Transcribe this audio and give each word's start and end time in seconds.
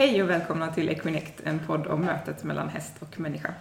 Hej 0.00 0.22
och 0.22 0.30
välkomna 0.30 0.72
till 0.72 0.88
Equinect, 0.88 1.40
en 1.44 1.58
podd 1.66 1.86
om 1.86 2.00
mötet 2.00 2.44
mellan 2.44 2.68
häst 2.68 2.94
och 3.00 3.20
människa. 3.20 3.54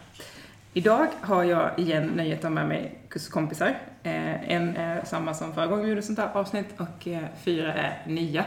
Idag 0.73 1.08
har 1.21 1.43
jag 1.43 1.79
igen 1.79 2.12
nöjet 2.15 2.38
att 2.38 2.43
ha 2.43 2.50
med 2.50 2.67
mig 2.67 3.00
kurskompisar. 3.09 3.67
Eh, 4.04 4.52
En 4.52 4.75
är 4.75 5.06
samma 5.06 5.33
som 5.33 5.54
förra 5.54 5.67
gången 5.67 5.83
vi 5.83 5.90
gjorde 5.90 6.02
sånt 6.02 6.20
här 6.20 6.30
avsnitt 6.33 6.66
och 6.78 7.08
eh, 7.08 7.24
fyra 7.44 7.74
är 7.74 8.04
nya. 8.07 8.46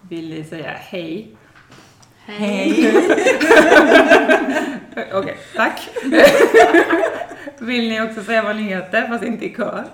Vill 0.00 0.30
ni 0.30 0.44
säga 0.44 0.70
hej? 0.70 1.36
Hej! 2.26 2.92
Okej, 5.12 5.36
tack. 5.56 5.88
Vill 7.58 7.88
ni 7.88 8.00
också 8.00 8.22
säga 8.22 8.42
vad 8.42 8.56
ni 8.56 8.62
heter, 8.62 9.08
fast 9.08 9.24
inte 9.24 9.44
i 9.44 9.54
kör? 9.54 9.84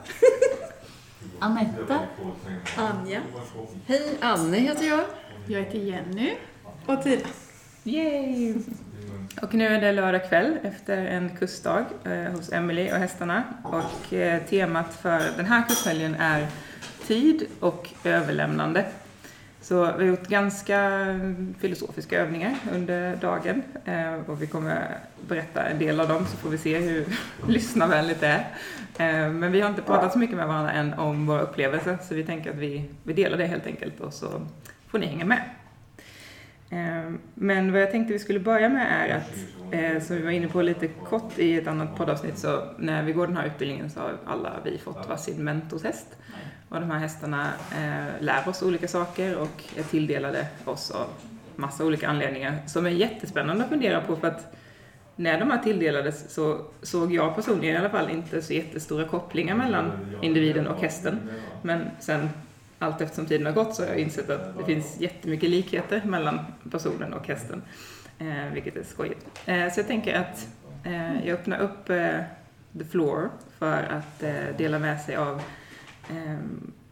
Anette. 1.38 1.98
Anja. 2.76 3.20
Hej, 3.86 4.16
Anne 4.20 4.56
heter 4.56 4.86
jag. 4.86 5.04
Jag 5.46 5.60
heter 5.60 5.78
Jenny. 5.78 6.36
Och 6.90 7.02
Tina. 7.02 7.22
Yay! 7.84 8.54
Och 9.42 9.54
nu 9.54 9.66
är 9.66 9.80
det 9.80 9.92
lördag 9.92 10.28
kväll 10.28 10.58
efter 10.62 11.06
en 11.06 11.30
kursdag 11.38 11.84
eh, 12.04 12.32
hos 12.32 12.52
Emily 12.52 12.90
och 12.92 12.96
hästarna. 12.96 13.44
Och 13.64 14.12
eh, 14.12 14.42
temat 14.42 14.94
för 14.94 15.22
den 15.36 15.46
här 15.46 15.64
kurshelgen 15.68 16.14
är 16.14 16.46
tid 17.06 17.46
och 17.60 17.90
överlämnande. 18.04 18.84
Så 19.60 19.74
vi 19.74 19.90
har 19.90 20.02
gjort 20.02 20.28
ganska 20.28 20.90
filosofiska 21.58 22.20
övningar 22.20 22.56
under 22.74 23.16
dagen 23.16 23.62
eh, 23.84 24.14
och 24.14 24.42
vi 24.42 24.46
kommer 24.46 24.98
berätta 25.28 25.62
en 25.62 25.78
del 25.78 26.00
av 26.00 26.08
dem 26.08 26.26
så 26.26 26.36
får 26.36 26.50
vi 26.50 26.58
se 26.58 26.78
hur 26.78 27.06
lyssnarvänligt 27.48 28.20
det 28.20 28.26
är. 28.98 29.24
Eh, 29.24 29.32
men 29.32 29.52
vi 29.52 29.60
har 29.60 29.70
inte 29.70 29.82
pratat 29.82 30.12
så 30.12 30.18
mycket 30.18 30.36
med 30.36 30.46
varandra 30.46 30.72
än 30.72 30.94
om 30.94 31.26
våra 31.26 31.40
upplevelser 31.40 31.98
så 32.02 32.14
vi 32.14 32.24
tänker 32.24 32.50
att 32.50 32.56
vi, 32.56 32.84
vi 33.04 33.12
delar 33.12 33.38
det 33.38 33.46
helt 33.46 33.66
enkelt 33.66 34.00
och 34.00 34.14
så 34.14 34.46
får 34.88 34.98
ni 34.98 35.06
hänga 35.06 35.24
med. 35.24 35.42
Ehm, 36.70 37.18
men 37.34 37.72
vad 37.72 37.82
jag 37.82 37.90
tänkte 37.90 38.12
vi 38.12 38.18
skulle 38.18 38.40
börja 38.40 38.68
med 38.68 38.86
är 38.90 39.16
att, 39.16 39.34
eh, 39.74 40.02
som 40.02 40.16
vi 40.16 40.22
var 40.22 40.30
inne 40.30 40.48
på 40.48 40.62
lite 40.62 40.88
kort 40.88 41.38
i 41.38 41.56
ett 41.56 41.66
annat 41.66 41.96
poddavsnitt, 41.96 42.38
så 42.38 42.62
när 42.78 43.02
vi 43.02 43.12
går 43.12 43.26
den 43.26 43.36
här 43.36 43.46
utbildningen 43.46 43.90
så 43.90 44.00
har 44.00 44.16
alla 44.26 44.52
vi 44.64 44.78
fått 44.78 45.08
varsin 45.08 45.44
mentorshäst. 45.44 46.06
Och 46.68 46.80
de 46.80 46.90
här 46.90 46.98
hästarna 46.98 47.48
eh, 47.72 48.22
lär 48.24 48.48
oss 48.48 48.62
olika 48.62 48.88
saker 48.88 49.36
och 49.36 49.64
är 49.76 49.82
tilldelade 49.82 50.46
oss 50.64 50.90
av 50.90 51.06
massa 51.56 51.84
olika 51.84 52.08
anledningar 52.08 52.58
som 52.66 52.86
är 52.86 52.90
jättespännande 52.90 53.64
att 53.64 53.70
fundera 53.70 54.00
på 54.00 54.16
för 54.16 54.28
att 54.28 54.56
när 55.16 55.40
de 55.40 55.50
här 55.50 55.58
tilldelades 55.58 56.34
så 56.34 56.60
såg 56.82 57.14
jag 57.14 57.34
personligen 57.34 57.74
i 57.74 57.78
alla 57.78 57.90
fall 57.90 58.10
inte 58.10 58.42
så 58.42 58.52
jättestora 58.52 59.04
kopplingar 59.04 59.56
mellan 59.56 59.90
individen 60.22 60.66
och 60.66 60.80
hästen. 60.80 61.30
Men 61.62 61.90
sen 62.00 62.28
allt 62.80 63.00
eftersom 63.00 63.26
tiden 63.26 63.46
har 63.46 63.52
gått 63.52 63.74
så 63.74 63.82
har 63.82 63.88
jag 63.88 63.98
insett 63.98 64.30
att 64.30 64.58
det 64.58 64.64
finns 64.64 65.00
jättemycket 65.00 65.50
likheter 65.50 66.02
mellan 66.04 66.40
personen 66.70 67.12
och 67.12 67.28
hästen, 67.28 67.62
eh, 68.18 68.52
vilket 68.52 68.76
är 68.76 68.82
skojigt. 68.82 69.26
Eh, 69.46 69.72
så 69.72 69.80
jag 69.80 69.86
tänker 69.86 70.14
att 70.20 70.48
eh, 70.84 71.26
jag 71.26 71.34
öppnar 71.34 71.58
upp 71.58 71.90
eh, 71.90 72.20
the 72.78 72.84
floor 72.84 73.30
för 73.58 73.82
att 73.82 74.22
eh, 74.22 74.56
dela 74.58 74.78
med 74.78 75.00
sig 75.00 75.16
av 75.16 75.42
eh, 76.10 76.38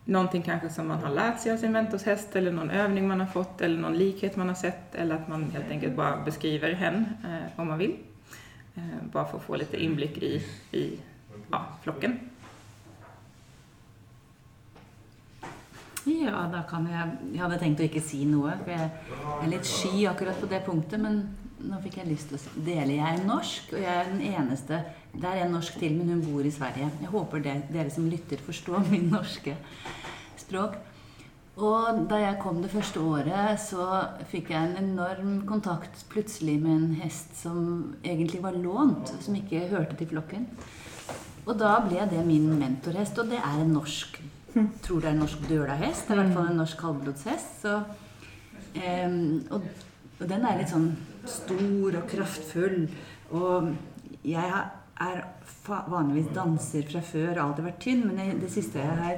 någonting 0.04 0.42
kanske 0.42 0.68
som 0.68 0.88
man 0.88 0.98
har 1.02 1.10
lärt 1.10 1.40
sig 1.40 1.52
av 1.52 1.56
sin 1.56 1.72
mentorshäst 1.72 2.36
eller 2.36 2.52
någon 2.52 2.70
övning 2.70 3.08
man 3.08 3.20
har 3.20 3.26
fått 3.26 3.60
eller 3.60 3.80
någon 3.80 3.98
likhet 3.98 4.36
man 4.36 4.48
har 4.48 4.54
sett 4.54 4.94
eller 4.94 5.14
att 5.14 5.28
man 5.28 5.50
helt 5.50 5.70
enkelt 5.70 5.96
bara 5.96 6.24
beskriver 6.24 6.72
hen 6.72 7.04
eh, 7.24 7.60
om 7.60 7.68
man 7.68 7.78
vill. 7.78 7.96
Eh, 8.74 8.82
bara 9.12 9.24
för 9.24 9.38
att 9.38 9.44
få 9.44 9.56
lite 9.56 9.82
inblick 9.84 10.18
i, 10.18 10.44
i 10.72 10.98
ja, 11.50 11.66
flocken. 11.82 12.18
Ja, 16.08 16.46
da 16.52 16.62
kan 16.68 16.86
jeg 16.88 17.34
Jeg 17.34 17.42
hadde 17.42 17.58
tenkt 17.60 17.82
å 17.82 17.86
ikke 17.88 18.04
si 18.04 18.24
noe, 18.28 18.54
for 18.62 18.72
jeg 18.72 18.90
er 19.42 19.52
litt 19.52 19.68
sky 19.68 20.06
akkurat 20.08 20.40
på 20.40 20.48
det 20.50 20.62
punktet. 20.66 21.00
Men 21.02 21.22
nå 21.68 21.80
fikk 21.82 22.00
jeg 22.00 22.10
lyst 22.10 22.30
til 22.30 22.38
å 22.38 22.64
dele. 22.64 22.98
Jeg 23.00 23.08
er 23.18 23.26
norsk, 23.26 23.72
og 23.74 23.82
jeg 23.82 23.94
er 23.94 24.12
den 24.12 24.22
eneste 24.32 24.82
Det 25.12 25.24
er 25.26 25.42
en 25.44 25.56
norsk 25.56 25.78
til, 25.80 25.96
men 25.96 26.12
hun 26.12 26.22
bor 26.22 26.44
i 26.44 26.52
Sverige. 26.52 26.90
Jeg 27.00 27.10
håper 27.12 27.42
det, 27.42 27.56
dere 27.72 27.90
som 27.90 28.08
lytter, 28.08 28.40
forstår 28.44 28.84
min 28.90 29.08
norske 29.10 29.56
språk. 30.38 30.76
Og 31.58 32.04
da 32.06 32.20
jeg 32.22 32.38
kom 32.38 32.60
det 32.62 32.70
første 32.70 33.02
året, 33.02 33.58
så 33.58 33.86
fikk 34.30 34.52
jeg 34.52 34.62
en 34.62 34.76
enorm 34.78 35.40
kontakt 35.48 36.04
plutselig 36.12 36.54
med 36.62 36.74
en 36.76 36.92
hest 37.00 37.34
som 37.40 37.96
egentlig 38.04 38.44
var 38.44 38.54
lånt, 38.54 39.10
som 39.24 39.34
ikke 39.34 39.66
hørte 39.72 39.98
til 39.98 40.12
flokken. 40.12 40.46
Og 41.48 41.56
da 41.58 41.78
ble 41.82 42.04
det 42.12 42.22
min 42.28 42.46
mentorhest, 42.60 43.18
og 43.18 43.32
det 43.32 43.40
er 43.40 43.64
en 43.64 43.74
norsk 43.74 44.20
tror 44.54 45.00
det 45.00 45.10
er 45.10 45.14
en 45.14 45.22
norsk 45.22 45.48
dølahest. 45.48 46.08
Det 46.08 46.14
er 46.14 46.18
i 46.18 46.22
hvert 46.22 46.36
fall 46.36 46.50
en 46.50 46.60
norsk 46.62 46.80
kaldblodshest. 46.80 47.50
Så, 47.62 47.72
em, 48.74 49.46
og, 49.50 49.66
og 50.18 50.28
den 50.28 50.46
er 50.46 50.60
litt 50.60 50.72
sånn 50.72 50.90
stor 51.28 51.98
og 52.00 52.06
kraftfull. 52.10 52.78
Og 53.36 53.72
jeg 54.26 54.48
er 54.48 55.26
vanligvis 55.68 56.32
danser 56.34 56.86
fra 56.88 57.02
før, 57.04 57.34
har 57.34 57.44
alltid 57.44 57.68
vært 57.68 57.82
tynn, 57.84 58.06
men 58.08 58.16
i 58.24 58.40
det 58.40 58.50
siste 58.52 58.80
jeg 58.80 58.96
har, 59.02 59.16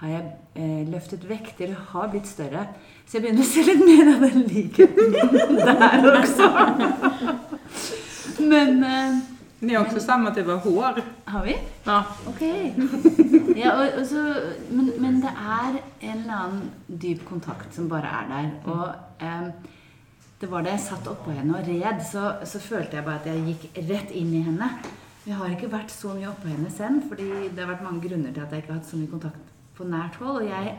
har 0.00 0.08
jeg 0.14 0.24
eh, 0.56 0.88
løftet 0.90 1.28
vekter 1.28 1.68
har 1.92 2.06
blitt 2.12 2.30
større. 2.30 2.62
Så 3.06 3.18
jeg 3.18 3.26
begynner 3.26 3.44
å 3.44 3.50
se 3.50 3.60
litt 3.66 3.84
mer 3.84 4.06
av 4.14 4.18
den 4.24 4.40
likheten 4.48 5.06
der 5.60 6.00
også. 6.14 6.46
Men 8.50 8.70
eh, 8.86 9.12
ni 9.60 9.74
har 9.74 9.84
också 9.84 10.00
samma 10.00 10.30
typ 10.34 10.48
av 10.48 10.58
hår. 10.64 11.02
har 11.24 11.44
vi? 11.44 11.56
Ja. 11.84 12.04
Ok. 12.28 12.40
Ja, 13.56 13.72
og, 13.76 13.98
og 14.00 14.06
så, 14.08 14.22
men, 14.70 14.92
men 14.98 15.18
det 15.20 15.32
er 15.36 15.74
en 16.00 16.22
eller 16.22 16.36
annen 16.36 16.70
dyp 17.02 17.26
kontakt 17.28 17.74
som 17.76 17.88
bare 17.90 18.08
er 18.08 18.30
der. 18.30 18.48
Og 18.72 19.26
em, 19.26 19.50
det 20.40 20.48
var 20.50 20.64
da 20.64 20.72
jeg 20.72 20.80
satt 20.86 21.10
oppå 21.12 21.34
henne 21.36 21.58
og 21.58 21.68
red, 21.68 22.00
så, 22.08 22.30
så 22.48 22.60
følte 22.62 22.96
jeg 22.96 23.04
bare 23.04 23.20
at 23.20 23.28
jeg 23.28 23.44
gikk 23.50 23.82
rett 23.90 24.14
inn 24.16 24.32
i 24.38 24.40
henne. 24.46 24.70
Jeg 25.26 25.36
har 25.36 25.52
ikke 25.52 25.68
vært 25.74 25.92
så 25.92 26.14
mye 26.16 26.30
oppå 26.30 26.48
henne 26.48 26.70
selv, 26.72 27.02
fordi 27.10 27.28
det 27.52 27.60
har 27.60 27.68
vært 27.74 27.84
mange 27.84 28.00
grunner 28.08 28.32
til 28.32 28.40
at 28.46 28.54
jeg 28.56 28.64
ikke 28.64 28.72
har 28.72 28.80
hatt 28.80 28.88
så 28.88 28.96
mye 28.96 29.12
kontakt 29.12 29.52
på 29.76 29.84
nært 29.92 30.16
hold. 30.22 30.40
Og 30.40 30.48
jeg 30.48 30.72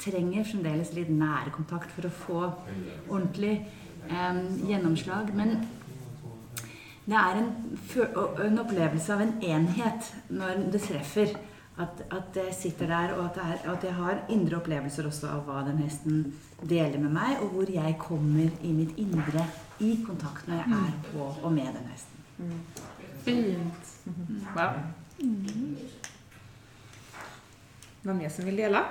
trenger 0.00 0.48
fremdeles 0.48 0.94
litt 0.96 1.12
nærkontakt 1.12 1.92
for 1.92 2.08
å 2.08 2.14
få 2.24 2.40
ordentlig 3.12 3.58
em, 4.08 4.40
gjennomslag. 4.70 5.28
Men 5.36 5.58
det 7.04 7.18
er 7.18 7.38
en, 7.40 7.48
en 8.46 8.60
opplevelse 8.62 9.14
av 9.14 9.24
en 9.24 9.32
enhet 9.42 10.12
når 10.30 10.68
det 10.72 10.82
treffer. 10.84 11.34
At, 11.80 12.02
at 12.12 12.36
jeg 12.36 12.52
sitter 12.52 12.90
der, 12.90 13.14
og 13.16 13.24
at, 13.30 13.38
det 13.38 13.44
er, 13.48 13.60
at 13.72 13.84
jeg 13.86 13.94
har 13.96 14.18
indre 14.30 14.58
opplevelser 14.58 15.06
også 15.08 15.30
av 15.32 15.46
hva 15.46 15.62
den 15.64 15.78
hesten 15.80 16.26
deler 16.68 17.00
med 17.00 17.14
meg, 17.14 17.38
og 17.40 17.54
hvor 17.54 17.70
jeg 17.72 17.96
kommer 17.98 18.50
i 18.60 18.72
mitt 18.76 18.92
indre 19.00 19.46
i 19.80 19.94
kontakt 20.04 20.50
når 20.50 20.60
jeg 20.60 20.82
er 20.82 20.98
på 21.06 21.30
og 21.30 21.48
med 21.54 21.72
den 21.72 21.88
hesten. 21.88 22.60
Fint. 23.24 23.94
Wow. 24.52 24.82
Någon 28.02 28.18
mer 28.18 28.28
som 28.28 28.44
vill 28.44 28.56
dela? 28.56 28.84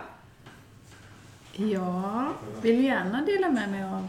Jag 1.54 2.34
vill 2.62 2.84
gärna 2.84 3.22
dela 3.26 3.50
med 3.50 3.72
mig 3.72 3.84
av 3.84 4.08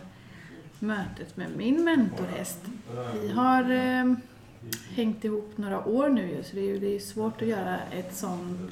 mötet 0.82 1.37
med 1.37 1.56
min 1.56 1.84
mentorhäst. 1.84 2.59
Vi 3.22 3.28
har 3.28 3.70
eh, 3.70 4.15
hängt 4.94 5.25
ihop 5.25 5.59
några 5.59 5.87
år 5.88 6.09
nu 6.09 6.31
ju, 6.31 6.43
så 6.43 6.56
det 6.56 6.60
är 6.60 6.66
ju 6.66 6.78
det 6.78 6.97
är 6.97 7.00
svårt 7.00 7.43
att 7.43 7.48
göra 7.48 7.78
ett 7.78 8.16
sån, 8.16 8.70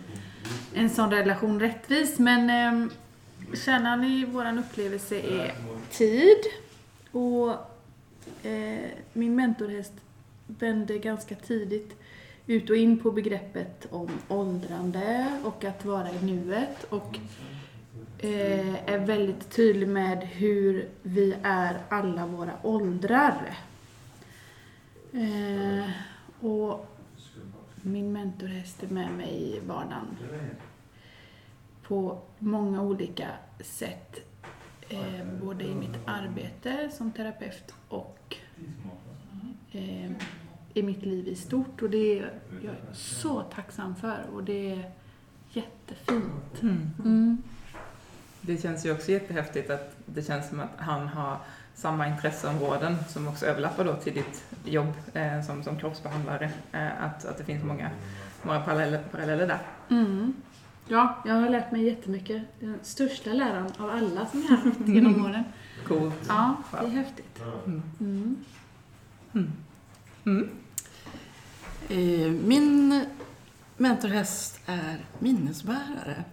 en 0.75 0.91
sån 0.91 1.10
relation 1.10 1.60
rättvis. 1.60 2.19
Men 2.19 2.50
eh, 2.50 2.91
kärnan 3.54 4.04
i 4.04 4.25
vår 4.25 4.59
upplevelse 4.59 5.20
är 5.20 5.54
tid. 5.91 6.38
Och 7.10 7.50
eh, 8.47 8.91
min 9.12 9.37
mentorhäst 9.37 9.93
vände 10.47 10.99
ganska 10.99 11.34
tidigt 11.34 11.97
ut 12.47 12.70
och 12.70 12.76
in 12.76 12.99
på 12.99 13.10
begreppet 13.10 13.87
om 13.91 14.10
åldrande 14.28 15.26
och 15.44 15.65
att 15.65 15.84
vara 15.84 16.10
i 16.10 16.25
nuet. 16.25 16.84
Och 16.88 17.19
eh, 18.22 18.91
är 18.91 18.98
väldigt 18.98 19.50
tydlig 19.50 19.88
med 19.88 20.19
hur 20.19 20.88
vi 21.03 21.36
är 21.42 21.81
alla 21.88 22.26
våra 22.26 22.53
åldrar. 22.62 23.56
Eh, 25.12 25.90
och 26.40 26.87
min 27.82 28.12
mentorhäst 28.12 28.82
är 28.82 28.88
med 28.88 29.12
mig 29.12 29.56
i 29.56 29.61
vardagen 29.67 30.17
på 31.82 32.19
många 32.38 32.82
olika 32.82 33.28
sätt. 33.61 34.20
Eh, 34.88 35.26
både 35.43 35.64
i 35.64 35.75
mitt 35.75 35.99
arbete 36.05 36.90
som 36.93 37.12
terapeut 37.12 37.75
och 37.88 38.37
eh, 39.73 40.11
i 40.75 40.82
mitt 40.82 41.02
liv 41.02 41.28
i 41.28 41.34
stort. 41.34 41.82
Och 41.82 41.90
det 41.90 42.19
är 42.19 42.32
jag 42.62 42.73
är 42.73 42.94
så 42.94 43.43
tacksam 43.43 43.96
för 43.96 44.25
och 44.34 44.44
det 44.44 44.70
är 44.70 44.90
jättefint. 45.52 46.62
Mm. 46.62 47.43
Det 48.40 48.62
känns 48.62 48.87
ju 48.87 48.92
också 48.92 49.10
jättehäftigt 49.10 49.70
att 49.70 49.96
det 50.06 50.22
känns 50.22 50.48
som 50.48 50.60
att 50.60 50.70
han 50.76 51.08
har 51.08 51.37
samma 51.75 52.08
intresseområden 52.08 52.96
som 53.08 53.28
också 53.28 53.46
överlappar 53.46 53.84
då 53.84 53.96
till 53.96 54.14
ditt 54.14 54.44
jobb 54.64 54.92
eh, 55.12 55.42
som, 55.42 55.62
som 55.62 55.78
kroppsbehandlare. 55.78 56.50
Eh, 56.72 57.04
att, 57.04 57.25
att 57.25 57.38
det 57.38 57.44
finns 57.44 57.64
många, 57.64 57.90
många 58.42 58.60
paralleller, 58.60 59.02
paralleller 59.10 59.46
där. 59.46 59.58
Mm. 59.90 60.34
Ja, 60.88 61.22
jag 61.26 61.34
har 61.34 61.48
lärt 61.48 61.72
mig 61.72 61.84
jättemycket. 61.84 62.42
Den 62.60 62.78
största 62.82 63.32
läraren 63.32 63.72
av 63.78 63.90
alla 63.90 64.26
som 64.26 64.42
jag 64.42 64.48
har 64.48 64.56
haft 64.56 64.81
genom 64.88 65.25
åren. 65.25 65.44
Coolt. 65.87 66.14
Ja, 66.28 66.56
det 66.70 66.87
är 66.87 66.90
häftigt. 66.90 67.42
Mm. 67.66 68.37
Mm. 70.25 70.50
Eh, 71.88 72.31
Min 72.46 73.04
mentorhäst 73.76 74.60
är 74.66 74.96
minnesbärare. 75.19 76.25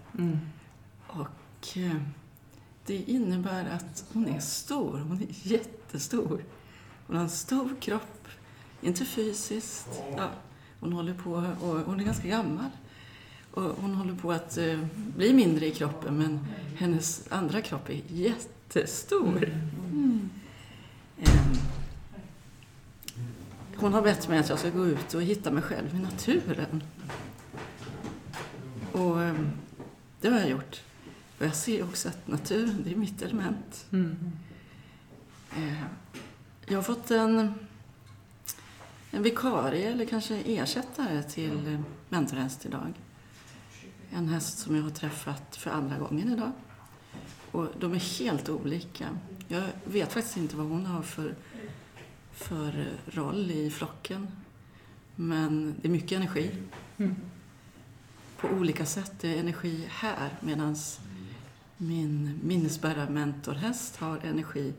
Och 1.60 1.78
eh, 1.78 1.96
det 2.86 2.96
innebär 2.96 3.70
att 3.70 4.06
hon 4.14 4.28
är 4.28 4.40
stor. 4.40 4.98
Hon 5.00 5.22
är 5.22 5.28
jättestor. 5.30 6.44
Hon 7.08 7.16
har 7.16 7.24
en 7.24 7.30
stor 7.30 7.76
kropp. 7.80 8.28
Inte 8.82 9.06
fysiskt. 9.06 9.88
Ja, 10.18 10.30
hon 10.80 10.94
håller 10.94 11.14
på 11.14 11.32
och 11.62 11.80
hon 11.80 12.00
är 12.00 12.04
ganska 12.04 12.28
gammal. 12.28 12.70
Och 13.52 13.64
hon 13.64 13.96
håller 13.96 14.16
på 14.16 14.32
att 14.32 14.58
eh, 14.58 14.80
bli 14.96 15.34
mindre 15.34 15.66
i 15.66 15.72
kroppen 15.72 16.18
men 16.18 16.40
hennes 16.78 17.32
andra 17.32 17.62
kropp 17.62 17.90
är 17.90 18.02
jättestor. 18.08 19.44
Mm. 19.92 20.30
Ehm, 21.20 21.58
Hon 23.76 23.94
har 23.94 24.02
bett 24.02 24.28
mig 24.30 24.40
att 24.40 24.50
jag 24.50 24.60
ska 24.60 24.70
gå 24.70 24.86
ut 24.86 25.14
och 25.14 25.22
hitta 25.22 25.52
mig 25.52 25.64
själv 25.64 25.96
i 25.96 26.00
naturen. 26.00 26.84
Och 28.92 29.22
ehm, 29.24 29.50
det 30.22 30.30
har 30.30 30.40
jag 30.40 30.50
gjort. 30.50 30.82
Och 31.40 31.46
jag 31.46 31.56
ser 31.56 31.84
också 31.84 32.10
att 32.10 32.28
naturen, 32.28 32.82
det 32.84 32.92
är 32.92 32.96
mitt 32.96 33.22
element. 33.22 33.86
Mm. 33.92 34.18
Eh, 35.58 35.84
Jag 36.66 36.78
har 36.78 36.84
fått 36.84 37.12
en, 37.12 37.54
en 39.12 39.24
vikarie 39.24 39.92
eller 39.92 40.06
kanske 40.06 40.36
ersättare 40.46 41.24
till 41.24 41.84
mentorhäst 42.10 42.66
idag. 42.66 42.94
En 44.12 44.28
häst 44.30 44.58
som 44.60 44.76
jag 44.76 44.84
har 44.84 44.90
träffat 44.90 45.56
för 45.56 45.72
andra 45.72 45.98
gången 45.98 46.34
idag. 46.34 46.52
Och 47.52 47.68
de 47.80 47.94
är 47.94 48.20
helt 48.20 48.50
olika. 48.50 49.10
Jag 49.48 49.64
vet 49.86 50.14
faktiskt 50.14 50.38
inte 50.38 50.56
vad 50.58 50.68
hon 50.68 50.86
har 50.86 51.02
för, 51.02 51.36
för 52.32 52.88
roll 53.06 53.52
i 53.52 53.72
flocken. 53.72 54.28
Men 55.16 55.76
det 55.82 55.88
är 55.88 55.92
mycket 55.92 56.12
energi. 56.12 56.52
Mm. 56.98 57.16
På 58.38 58.48
olika 58.48 58.86
sätt. 58.86 59.12
Det 59.22 59.36
är 59.36 59.40
energi 59.40 59.86
här 59.90 60.30
medan 60.42 60.76
min 61.78 62.40
minnesbära 62.44 63.10
mentorhäst 63.10 63.96
har 63.98 64.18
energi 64.24 64.74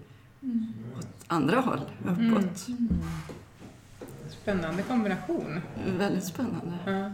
åt 0.99 1.06
andra 1.27 1.61
håll, 1.61 1.81
uppåt. 2.05 2.67
Spännande 4.31 4.83
kombination. 4.83 5.61
Väldigt 5.99 6.25
spännande. 6.25 6.79
Ja. 6.87 7.11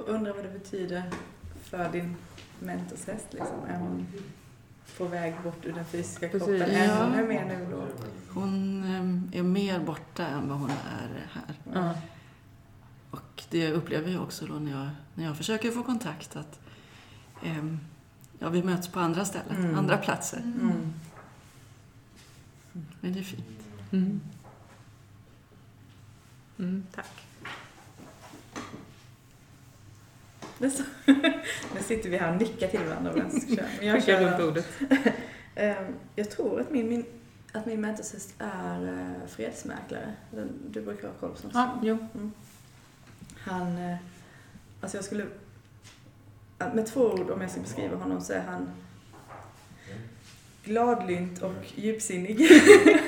Och 0.00 0.08
undrar 0.08 0.32
vad 0.34 0.44
det 0.44 0.50
betyder 0.58 1.02
för 1.62 1.92
din 1.92 2.16
mentorshäst 2.60 3.26
liksom. 3.32 3.64
Är 3.68 3.78
hon 3.78 4.06
på 4.98 5.04
väg 5.04 5.34
bort 5.44 5.66
ur 5.66 5.72
den 5.72 5.84
fysiska 5.84 6.28
Precis. 6.28 6.46
kroppen? 6.48 6.70
Är 6.70 6.86
Ja. 6.88 7.04
hon 7.04 7.14
är 7.14 7.26
med 7.26 7.46
nu 7.46 7.66
då? 7.70 7.84
Hon 8.40 8.84
ehm, 8.84 9.30
är 9.32 9.42
mer 9.42 9.80
borta 9.80 10.26
än 10.26 10.48
vad 10.48 10.58
hon 10.58 10.70
är 10.70 11.26
här. 11.32 11.54
Ja. 11.74 11.94
Och 13.10 13.42
det 13.50 13.72
upplever 13.72 14.10
jag 14.12 14.22
också 14.22 14.46
då 14.46 14.54
när 14.54 14.70
jag, 14.72 14.88
när 15.14 15.24
jag 15.24 15.36
försöker 15.36 15.70
få 15.70 15.82
kontakt 15.82 16.36
att 16.36 16.60
ehm, 17.44 17.78
ja, 18.38 18.48
vi 18.48 18.62
möts 18.62 18.88
på 18.88 19.00
andra 19.00 19.24
ställen, 19.24 19.56
Mm. 19.56 19.78
andra 19.78 19.96
platser. 19.98 20.38
Mm. 20.38 20.92
Men 23.00 23.12
det 23.12 23.18
är 23.18 23.22
fint. 23.24 23.46
Mm. 23.92 24.20
Mm, 26.58 26.86
tack. 26.94 27.26
Är 30.60 30.70
så- 30.70 30.82
Nu 31.74 31.82
sitter 31.82 32.10
vi 32.10 32.16
här 32.16 32.32
och 32.34 32.38
nickar 32.40 32.68
till 32.68 32.84
varandra. 32.84 33.12
Men 33.16 33.30
jag, 33.82 33.96
Skicka 33.96 34.20
runt 34.20 34.36
kör, 34.36 34.48
ordet. 34.48 34.66
Ehm, 35.54 35.94
jag 36.14 36.30
tror 36.30 36.60
att 36.60 36.70
min, 36.70 36.88
min, 36.88 37.04
att 37.52 37.66
min 37.66 37.80
mentorshäst 37.80 38.34
är 38.38 38.88
eh, 38.88 39.28
fredsmäklare. 39.28 40.12
Du 40.70 40.82
brukar 40.82 41.08
ha 41.08 41.14
koll 41.14 41.30
på 41.30 41.36
sånt. 41.36 41.54
Ja, 41.54 41.80
jo. 41.82 41.98
Han, 43.38 43.78
eh, 43.78 43.96
alltså 44.80 44.96
jag 44.96 45.04
skulle, 45.04 45.26
med 46.58 46.86
två 46.86 47.00
ord 47.00 47.30
om 47.30 47.40
jag 47.40 47.50
ska 47.50 47.60
beskriva 47.60 47.96
honom 47.96 48.20
så 48.20 48.32
är 48.32 48.40
han 48.40 48.70
gladlynt 50.64 51.42
och 51.42 51.72
djupsinnig. 51.74 52.36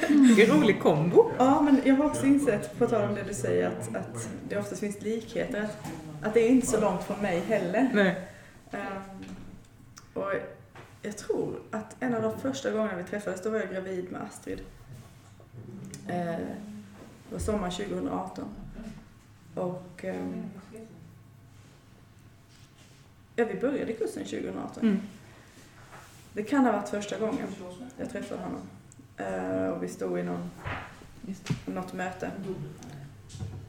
Vilken 0.09 0.56
rolig 0.56 0.83
kombo. 0.83 1.31
Ja, 1.39 1.61
men 1.61 1.81
jag 1.85 1.95
har 1.95 2.05
också 2.05 2.27
insett, 2.27 2.79
på 2.79 2.87
tal 2.87 3.09
om 3.09 3.15
det 3.15 3.23
du 3.23 3.35
säger, 3.35 3.67
att, 3.67 3.97
att 3.97 4.29
det 4.49 4.59
oftast 4.59 4.81
finns 4.81 5.03
likheter. 5.03 5.62
Att, 5.62 5.77
att 6.23 6.35
det 6.35 6.41
är 6.41 6.49
inte 6.49 6.67
så 6.67 6.81
långt 6.81 7.03
från 7.03 7.23
mig 7.23 7.41
heller. 7.41 7.91
Nej. 7.95 8.29
Ehm, 8.71 9.03
och 10.15 10.33
jag 11.03 11.17
tror 11.17 11.61
att 11.71 11.97
en 12.00 12.15
av 12.15 12.23
de 12.23 12.39
första 12.41 12.71
gångerna 12.71 12.97
vi 12.97 13.05
träffades, 13.05 13.43
då 13.43 13.50
var 13.50 13.59
jag 13.59 13.71
gravid 13.71 14.12
med 14.12 14.23
Astrid. 14.23 14.61
Eh, 16.09 16.15
det 16.15 17.33
var 17.33 17.39
sommar 17.39 17.71
2018. 17.71 18.45
Och 19.55 20.05
ehm, 20.05 20.43
ja, 23.38 23.44
vi 23.52 23.61
började 23.61 23.93
kursen 23.93 24.25
2018. 24.25 24.82
Mm. 24.82 25.00
Det 26.32 26.43
kan 26.43 26.64
ha 26.64 26.73
varit 26.73 26.88
första 26.88 27.19
gången 27.19 27.46
jag 27.99 28.11
träffade 28.11 28.40
honom. 28.40 28.61
Eh, 29.17 29.69
och 29.69 29.82
vi 29.82 29.88
stod 29.88 30.19
i 30.19 30.23
någon, 30.23 30.50
något 31.67 31.93
möte. 31.93 32.31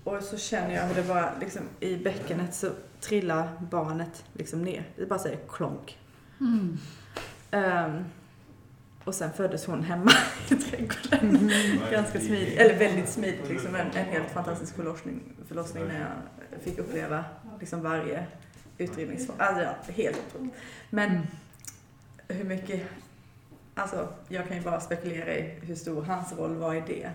Och 0.04 0.24
så 0.24 0.38
känner 0.38 0.75
jag 0.75 0.83
hur 0.83 0.95
det 0.95 1.07
bara, 1.07 1.31
liksom, 1.39 1.62
i 1.80 1.98
bäckenet 1.98 2.54
så 2.54 2.69
trillar 3.00 3.50
barnet 3.71 4.24
liksom 4.33 4.62
ner. 4.62 4.83
Det 4.95 5.06
bara 5.06 5.19
säger 5.19 5.39
klonk. 5.50 5.98
Mm. 6.39 6.77
Ehm, 7.51 8.06
och 9.04 9.16
sen 9.16 9.33
föddes 9.33 9.66
hon 9.66 9.83
hemma 9.83 10.12
i 10.50 10.56
trädgården. 10.56 11.51
Ganska 11.92 12.19
smidigt, 12.19 12.60
eller 12.60 12.80
väldigt 12.80 13.10
smidigt 13.10 13.50
liksom. 13.50 13.75
En, 13.75 13.88
en 13.88 14.06
helt 14.06 14.31
fantastisk 14.31 14.75
förlossning, 14.75 15.21
förlossning 15.48 15.88
när 15.88 16.00
jag 16.00 16.62
fick 16.62 16.80
uppleva 16.80 17.25
liksom 17.60 17.81
varje 17.81 18.27
utdrivningsform. 18.80 19.38
Alltså 19.40 19.64
ja, 19.64 19.76
helt 19.94 20.18
otroligt. 20.28 20.54
Men 20.90 21.10
Mm. 21.10 21.22
hur 22.28 22.44
mycket, 22.46 22.81
alltså 23.76 24.08
jag 24.28 24.48
kan 24.48 24.58
ju 24.58 24.64
bara 24.64 24.80
spekulera 24.80 25.34
i 25.36 25.42
hur 25.62 25.76
stor 25.76 26.02
hans 26.04 26.34
roll 26.38 26.56
var 26.56 26.74
i 26.74 26.84
det. 26.88 27.10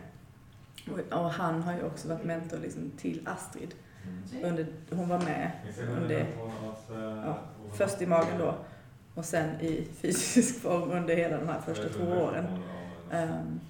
Och, 0.92 1.18
och 1.18 1.30
han 1.30 1.62
har 1.62 1.74
ju 1.74 1.82
också 1.82 2.08
varit 2.08 2.24
mentor 2.24 2.58
liksom 2.58 2.90
till 2.98 3.28
Astrid. 3.28 3.74
Under, 4.42 4.66
hon 4.90 5.08
var 5.08 5.18
med 5.18 5.50
under, 5.96 6.26
ja, 7.26 7.38
först 7.74 8.02
i 8.02 8.06
magen 8.06 8.38
då 8.38 8.54
och 9.14 9.24
sen 9.24 9.60
i 9.60 9.88
fysisk 10.00 10.60
form 10.62 10.90
under 10.90 11.16
hela 11.16 11.36
de 11.36 11.48
här 11.48 11.60
första 11.60 11.88
två 11.88 12.04
åren. 12.04 12.46
Ehm, 13.12 13.60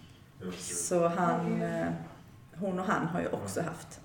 så 0.58 1.08
han, 1.08 1.62
eh, 1.62 1.88
hon 2.56 2.78
och 2.80 2.86
han 2.86 3.06
har 3.06 3.20
ju 3.20 3.28
också 3.28 3.62
haft 3.62 4.00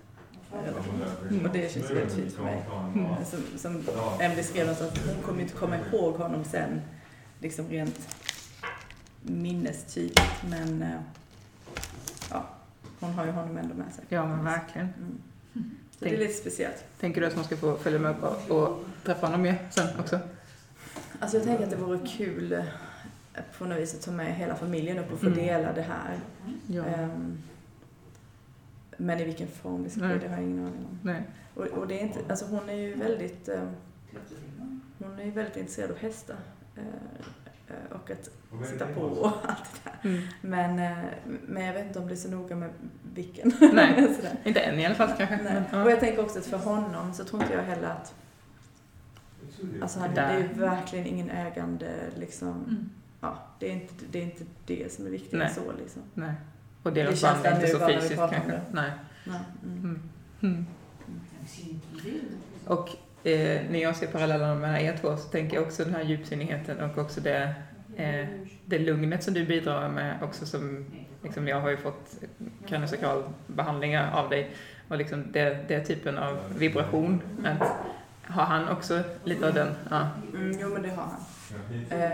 relation. 0.52 1.46
Och 1.46 1.54
det 1.54 1.72
känns 1.74 1.92
ju 1.92 1.96
väldigt 1.96 2.14
fint 2.16 2.34
för 2.34 2.44
mig. 2.44 2.66
Mm. 2.96 3.26
Som, 3.26 3.40
som 3.60 3.84
Emily 4.20 4.44
skrev 4.44 4.62
någonstans, 4.66 4.92
att 4.92 5.14
hon 5.16 5.24
kommer 5.24 5.42
inte 5.42 5.54
komma 5.54 5.76
ihåg 5.92 6.16
honom 6.16 6.44
sen, 6.44 6.82
liksom 7.40 7.68
rent 7.70 8.16
minnestydligt. 9.22 10.44
Men 10.50 10.82
eh, 10.82 11.00
ja, 12.32 12.46
hon 13.00 13.14
har 13.14 13.26
ju 13.26 13.32
honom 13.32 13.58
ändå 13.58 13.76
med 13.76 13.94
sig. 13.94 14.04
Ja, 14.10 14.26
men 14.26 14.44
verkligen. 14.46 14.88
Mm. 15.54 15.72
Så 16.00 16.06
det 16.06 16.14
är 16.16 16.18
lite 16.18 16.34
speciellt. 16.34 16.84
Tänker 17.00 17.22
du 17.22 17.28
att 17.28 17.34
hon 17.34 17.44
ska 17.44 17.58
få 17.58 17.78
följa 17.78 18.00
med 18.00 18.16
och, 18.22 18.58
och 18.58 18.84
träffa 19.06 19.26
honom 19.28 19.42
mer 19.42 19.68
sen 19.72 20.00
också? 20.00 20.20
Alltså 21.20 21.38
jag 21.38 21.46
tänker 21.46 21.64
att 21.64 21.70
det 21.70 21.76
vore 21.76 22.00
kul 22.08 22.52
eh, 22.54 22.64
på 23.58 23.66
något 23.66 23.78
vis 23.78 23.96
att 23.96 24.02
ta 24.02 24.12
med 24.12 24.36
hela 24.36 24.56
familjen 24.56 25.00
upp 25.00 25.14
och 25.14 25.20
få 25.20 25.26
Mm. 25.26 25.38
dela 25.40 25.74
det 25.74 25.82
här. 25.82 26.20
Ja. 26.68 26.84
Ehm, 26.86 27.38
men 29.00 29.20
i 29.20 29.24
vilken 29.24 29.48
form 29.48 29.84
det 29.84 29.90
ska 29.90 30.02
ske, 30.02 30.18
det 30.18 30.28
har 30.28 30.36
jag 30.36 30.44
ingen 30.44 30.60
aning 30.60 30.86
om. 30.86 31.00
Nej. 31.04 31.24
Och, 31.54 31.66
och 31.66 31.88
det 31.88 32.00
är 32.00 32.04
inte, 32.04 32.20
alltså 32.30 32.46
hon 32.46 32.70
är 32.70 32.74
ju 32.74 32.96
väldigt, 32.96 33.50
eh, 33.50 33.64
hon 34.98 35.20
är 35.20 35.24
ju 35.24 35.32
väldigt 35.32 35.58
intresserad 35.58 35.92
av 35.92 35.98
hästar. 35.98 36.38
Eh, 36.76 36.84
eh, 37.68 37.96
och 37.96 38.12
att 38.12 38.30
sitta 38.68 38.88
på 38.88 39.02
och 39.02 39.28
allt 39.28 39.82
det 39.84 39.90
där. 39.90 40.10
Mm. 40.10 40.28
Men, 40.42 40.80
eh, 40.80 41.06
men 41.48 41.66
jag 41.66 41.74
vet 41.74 41.86
inte 41.86 42.00
om 42.00 42.08
det 42.08 42.14
är 42.14 42.16
så 42.16 42.30
noga 42.30 42.56
med 42.56 42.70
vilken. 43.14 43.52
Nej. 43.74 44.16
Inte 44.44 44.60
än 44.60 44.80
i 44.80 44.86
alla 44.86 44.96
fall 44.96 45.12
kanske. 45.18 45.40
Men, 45.44 45.64
Och 45.64 45.88
ja. 45.88 45.90
jag 45.90 46.00
tänker 46.00 46.22
också 46.22 46.40
att 46.40 46.46
för 46.46 46.58
honom 46.58 47.14
så 47.14 47.24
tror 47.24 47.42
inte 47.42 47.54
jag 47.54 47.64
heller 47.64 47.88
att 47.88 48.14
Alltså 49.82 50.00
det 50.16 50.22
är 50.22 50.40
ju 50.40 50.48
verkligen 50.48 51.06
ingen 51.06 51.30
ägande 51.30 51.92
liksom. 52.16 52.50
Mm. 52.50 52.90
Ja, 53.22 53.38
det 53.60 53.70
är 53.70 53.74
inte 53.74 53.94
det, 54.12 54.20
är 54.20 54.24
inte 54.24 54.44
det 54.66 54.94
som 54.94 55.06
är 55.06 55.10
viktigt 55.10 55.40
Nej. 55.40 55.54
så 55.54 55.72
liksom. 55.80 56.02
Nej. 56.14 56.34
Och 56.84 56.94
Det 56.94 57.04
deras 57.04 57.22
band 57.22 57.46
är 57.46 57.56
inte 57.56 57.68
så 57.68 57.88
fysiskt 57.88 58.16
kanske. 58.16 58.62
Nej. 58.72 58.92
Nej. 59.24 59.40
Mm. 59.64 59.80
Mm. 59.84 60.02
Mm. 60.42 60.66
Och 62.66 62.90
eh, 63.24 63.62
när 63.70 63.80
jag 63.80 63.96
ser 63.96 64.08
parallellerna 64.08 64.56
mellan 64.56 64.78
er 64.78 64.98
två 65.02 65.18
så 65.18 65.30
tänker 65.30 65.58
jag 65.58 65.66
också 65.66 65.84
den 65.84 65.96
här 65.96 66.04
djupsinnigheten 66.04 66.80
och 66.80 66.98
också 66.98 67.22
det, 67.22 67.54
eh, 67.96 68.28
det 68.66 68.80
lugnet 68.80 69.24
som 69.24 69.34
du 69.34 69.46
bidrar 69.46 69.90
med 69.90 70.24
också 70.24 70.46
som 70.46 70.86
liksom 71.24 71.48
jag 71.48 71.62
har 71.62 71.70
ju 71.70 71.78
fått 71.78 72.16
kraniosakral 72.68 73.24
behandlingar 73.48 74.12
av 74.14 74.30
dig 74.30 74.52
och 74.88 74.98
liksom 74.98 75.32
det, 75.32 75.66
det 75.68 75.86
typen 75.86 76.18
av 76.18 76.38
vibration 76.58 77.22
att 77.46 77.72
har 78.24 78.44
han 78.44 78.70
också 78.70 79.04
lite 79.24 79.48
av 79.48 79.54
den? 79.54 79.76
Ja. 79.90 80.10
Mm, 80.34 80.58
jo, 80.62 80.70
men 80.70 80.82
det 80.82 80.90
har 80.90 81.04
han. 81.04 81.20
Eh, 81.90 82.12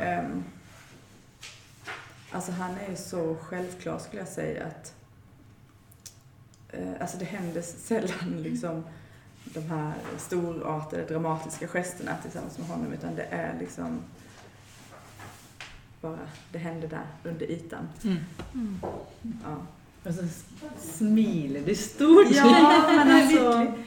ehm, 0.00 0.44
alltså 2.32 2.52
han 2.52 2.70
är 2.86 2.90
ju 2.90 2.96
så 2.96 3.36
självklar 3.42 3.98
skulle 3.98 4.22
jag 4.22 4.28
säga 4.28 4.66
att 4.66 4.94
eh, 6.68 6.92
alltså 7.00 7.16
det 7.18 7.24
händer 7.24 7.62
sällan 7.62 8.42
liksom 8.42 8.84
de 9.44 9.60
här 9.60 9.92
storartade 10.18 11.04
dramatiska 11.04 11.66
gesterna 11.68 12.16
tillsammans 12.22 12.58
med 12.58 12.66
honom 12.68 12.92
utan 12.92 13.14
det 13.14 13.24
är 13.30 13.58
liksom 13.58 14.00
bara, 16.00 16.18
det 16.52 16.58
händer 16.58 16.88
där 16.88 17.06
under 17.30 17.46
ytan. 17.50 17.88
Mm. 18.04 18.18
Ja. 19.44 19.56
Og 20.04 20.14
så 20.14 20.22
smiler 20.80 21.60
du 21.66 21.74
stort. 21.74 22.26
Ja, 22.30 22.44
men 22.96 23.06
Det 23.06 23.12
er 23.12 23.22
altså- 23.22 23.58
virkelig- 23.58 23.84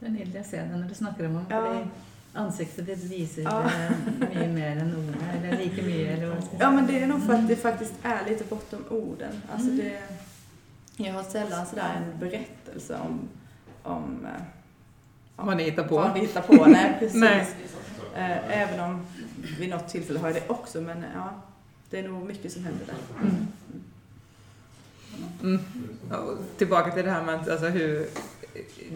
Det 0.00 0.06
er 0.06 0.10
nydelig 0.10 0.40
å 0.40 0.44
se 0.44 0.56
det 0.60 0.76
når 0.76 0.88
du 0.88 0.94
snakker 0.94 1.26
om. 1.26 1.34
Ja. 1.50 1.60
Fordi 1.66 1.88
ansiktet 2.34 2.86
ditt 2.86 3.04
viser 3.04 3.42
Ja. 3.42 3.62
eh, 3.64 3.90
mye 4.30 4.48
mer 4.48 4.76
enn 4.76 4.94
ordene. 4.96 5.32
Eller 5.36 5.64
like 5.64 5.82
mye, 5.82 6.06
eller 6.12 6.36
Ja, 6.58 6.70
men 6.70 6.86
det 6.86 6.98
är 7.02 7.06
nog 7.06 7.22
för 7.26 7.32
att 7.34 7.48
det 7.48 7.56
faktiskt 7.56 7.94
är 8.02 8.24
lite 8.28 8.44
bortom 8.44 8.84
orden. 8.90 9.42
Alltså 9.52 9.70
det, 9.70 9.98
jag 10.96 11.12
har 11.12 11.22
sällan 11.22 11.66
sådär 11.66 11.94
en 11.96 12.18
berättelse 12.20 12.98
om, 12.98 13.28
om 13.82 14.26
eh, 14.26 14.42
ja, 15.36 15.44
Vad 15.44 15.56
ni 15.56 15.62
hittar 15.62 15.84
på. 15.84 15.94
vad 15.96 16.14
vi 16.14 16.20
hittar 16.20 16.42
på. 16.42 16.66
Nej, 16.66 16.96
precis. 16.98 17.20
Nej. 17.20 17.46
Eh, 18.16 18.60
Även 18.62 18.80
om 18.80 19.06
vid 19.58 19.70
något 19.70 19.88
tillfälle 19.88 20.18
har 20.18 20.26
jag 20.28 20.36
det 20.36 20.48
också, 20.48 20.80
men 20.80 21.04
ja, 21.14 21.32
det 21.90 21.98
är 21.98 22.08
nog 22.08 22.26
mycket 22.26 22.52
som 22.52 22.64
händer 22.64 22.86
där. 22.86 22.96
Mm. 23.28 23.46
Mm. 25.42 25.60
Tillbaka 26.58 26.90
till 26.90 27.04
det 27.04 27.10
här 27.10 27.22
med 27.22 27.34
att, 27.34 27.48
alltså 27.48 27.66
hur... 27.68 28.06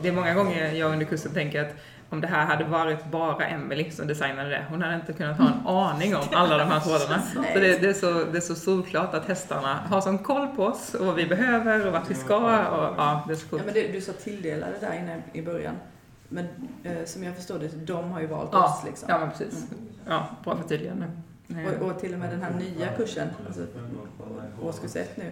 Det 0.02 0.08
är 0.08 0.12
många 0.12 0.34
gånger 0.34 0.72
jag 0.72 0.92
under 0.92 1.06
kursen 1.06 1.32
tänker 1.32 1.62
att 1.64 1.76
om 2.14 2.21
det 2.21 2.26
här 2.26 2.47
hade 2.47 2.64
varit 2.64 3.04
bara 3.11 3.47
Emily 3.47 3.90
som 3.90 4.06
designade 4.06 4.49
det, 4.50 4.64
hon 4.71 4.83
hade 4.83 4.94
inte 4.94 5.12
kunnat 5.12 5.38
ha 5.38 5.47
en 5.47 5.66
aning 5.66 6.16
om 6.16 6.23
alla 6.33 6.59
de 6.59 6.64
här 6.64 6.80
trådarna. 6.80 7.23
Så 7.35 7.40
det, 7.54 7.78
det, 7.80 7.88
är 7.88 7.92
så, 7.92 8.25
det 8.33 8.37
är 8.38 8.40
så 8.40 8.54
solklart 8.54 9.14
att 9.14 9.25
hästarna 9.28 9.78
har 9.90 10.00
sån 10.00 10.18
koll 10.18 10.47
på 10.56 10.64
oss 10.64 10.94
och 10.94 11.06
vad 11.06 11.14
vi 11.14 11.26
behöver 11.26 11.87
och 11.87 11.92
vart 11.92 12.11
vi 12.11 12.14
ska 12.14 12.37
och 12.37 12.94
ja, 12.97 13.25
det 13.26 13.33
är 13.33 13.37
så 13.37 13.44
Ja, 13.47 13.50
coolt. 13.50 13.62
men 13.64 13.75
det, 13.75 13.92
du 13.92 14.00
sa 14.00 14.12
tilldelade 14.12 14.73
där 14.80 14.99
inne 14.99 15.23
i 15.33 15.42
början. 15.42 15.75
Men 16.28 16.47
eh, 16.85 17.04
som 17.04 17.25
jag 17.25 17.37
förstår 17.37 17.59
det, 17.59 17.87
de 17.87 18.11
har 18.11 18.21
ju 18.21 18.26
valt 18.26 18.49
Ja, 18.52 18.64
oss 18.64 18.85
liksom. 18.85 19.09
Ja, 19.11 19.18
men 19.18 19.30
precis. 19.30 19.66
Ja, 20.09 20.26
bra 20.44 20.56
förtydligande. 20.56 21.06
Och, 21.80 21.87
och 21.87 22.00
till 22.00 22.12
och 22.14 22.18
med 22.21 22.30
den 22.30 22.42
här 22.42 22.50
nya 22.50 22.88
kursen, 22.97 23.28
alltså 23.47 23.61
årskurs 24.62 24.96
ett 24.96 25.16
nu, 25.16 25.30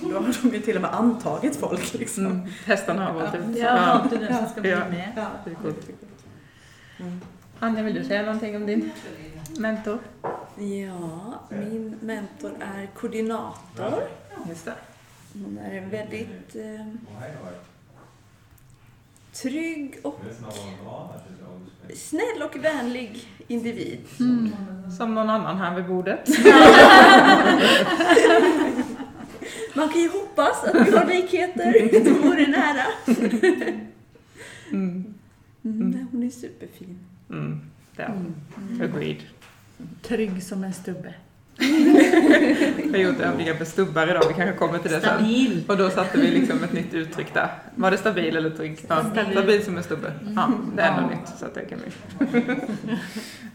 då 0.00 0.08
har 0.18 0.42
de 0.42 0.48
ju 0.56 0.60
till 0.62 0.76
och 0.76 0.82
med 0.82 0.94
antagit 0.94 1.56
folk 1.56 1.94
liksom. 1.94 2.26
Mm, 2.26 2.40
hästarna 2.66 3.04
har 3.06 3.12
valt 3.12 3.34
ut. 3.34 3.56
Ja, 3.56 3.98
valgte 3.98 4.16
den 4.16 4.36
som 4.36 4.48
skal 4.48 4.60
bli 4.60 4.70
Ja. 4.70 4.78
med. 4.78 5.12
Ja, 5.16 5.26
Det 5.44 5.50
är 5.50 5.54
coolt. 5.54 5.88
Mm. 7.00 7.20
Anne, 7.58 7.82
vill 7.82 7.94
du 7.94 8.04
säga 8.04 8.22
någonting 8.22 8.56
om 8.56 8.66
din 8.66 8.90
mentor? 9.58 9.98
Ja, 10.56 11.34
min 11.50 11.96
mentor 12.00 12.52
är 12.60 12.86
koordinator. 12.86 14.02
Just 14.48 14.64
det. 14.64 14.72
Hon 15.32 15.58
är 15.58 15.76
en 15.78 15.90
väldigt 15.90 16.56
eh, 16.56 16.86
trygg 19.42 19.98
och 20.02 20.20
snäll 21.94 22.42
och 22.44 22.64
vänlig 22.64 23.28
individ. 23.48 23.98
Som 24.98 25.14
någon 25.14 25.30
annan 25.30 25.56
här 25.56 25.76
vid 25.76 25.86
bordet. 25.86 26.28
Man 29.74 29.88
kan 29.88 30.00
ju 30.00 30.08
hoppas 30.08 30.64
att 30.64 30.88
vi 30.88 30.96
har 30.96 31.06
likheter. 31.06 31.72
Det 32.04 32.10
vore 32.10 32.46
nära. 32.46 32.86
Mm. 34.70 35.14
Mm, 35.64 35.90
nej, 35.90 36.06
hon 36.10 36.22
är 36.22 36.30
superfin. 36.30 36.98
Mm. 37.30 37.60
Ja. 37.96 38.08
Agreed. 38.84 39.22
Trygg 40.02 40.42
som 40.42 40.64
en 40.64 40.72
stubbe. 40.72 41.14
Vi 41.58 42.90
har 42.92 43.46
gjort 43.48 43.58
på 43.58 43.64
stubbar 43.64 44.08
idag, 44.10 44.22
vi 44.28 44.34
kanske 44.34 44.56
kommer 44.56 44.78
till 44.78 44.90
det 44.90 45.00
sen. 45.00 45.16
Stabil. 45.18 45.64
Och 45.68 45.76
då 45.76 45.90
satte 45.90 46.18
vi 46.18 46.30
liksom 46.30 46.64
ett 46.64 46.72
nytt 46.72 46.94
uttryck 46.94 47.34
där. 47.34 47.48
Var 47.74 47.90
det 47.90 47.98
stabil 47.98 48.36
eller 48.36 48.50
trygg? 48.50 48.78
Ja, 48.88 49.04
stabil, 49.30 49.64
som 49.64 49.76
en 49.76 49.82
stubbe. 49.82 50.12
Ja, 50.36 50.50
det 50.76 50.82
är 50.82 50.98
ändå 50.98 51.08
nytt, 51.08 51.28
så 51.38 51.46
att 51.46 51.54
det 51.54 51.64
kan 51.64 51.78
vi. 51.84 52.42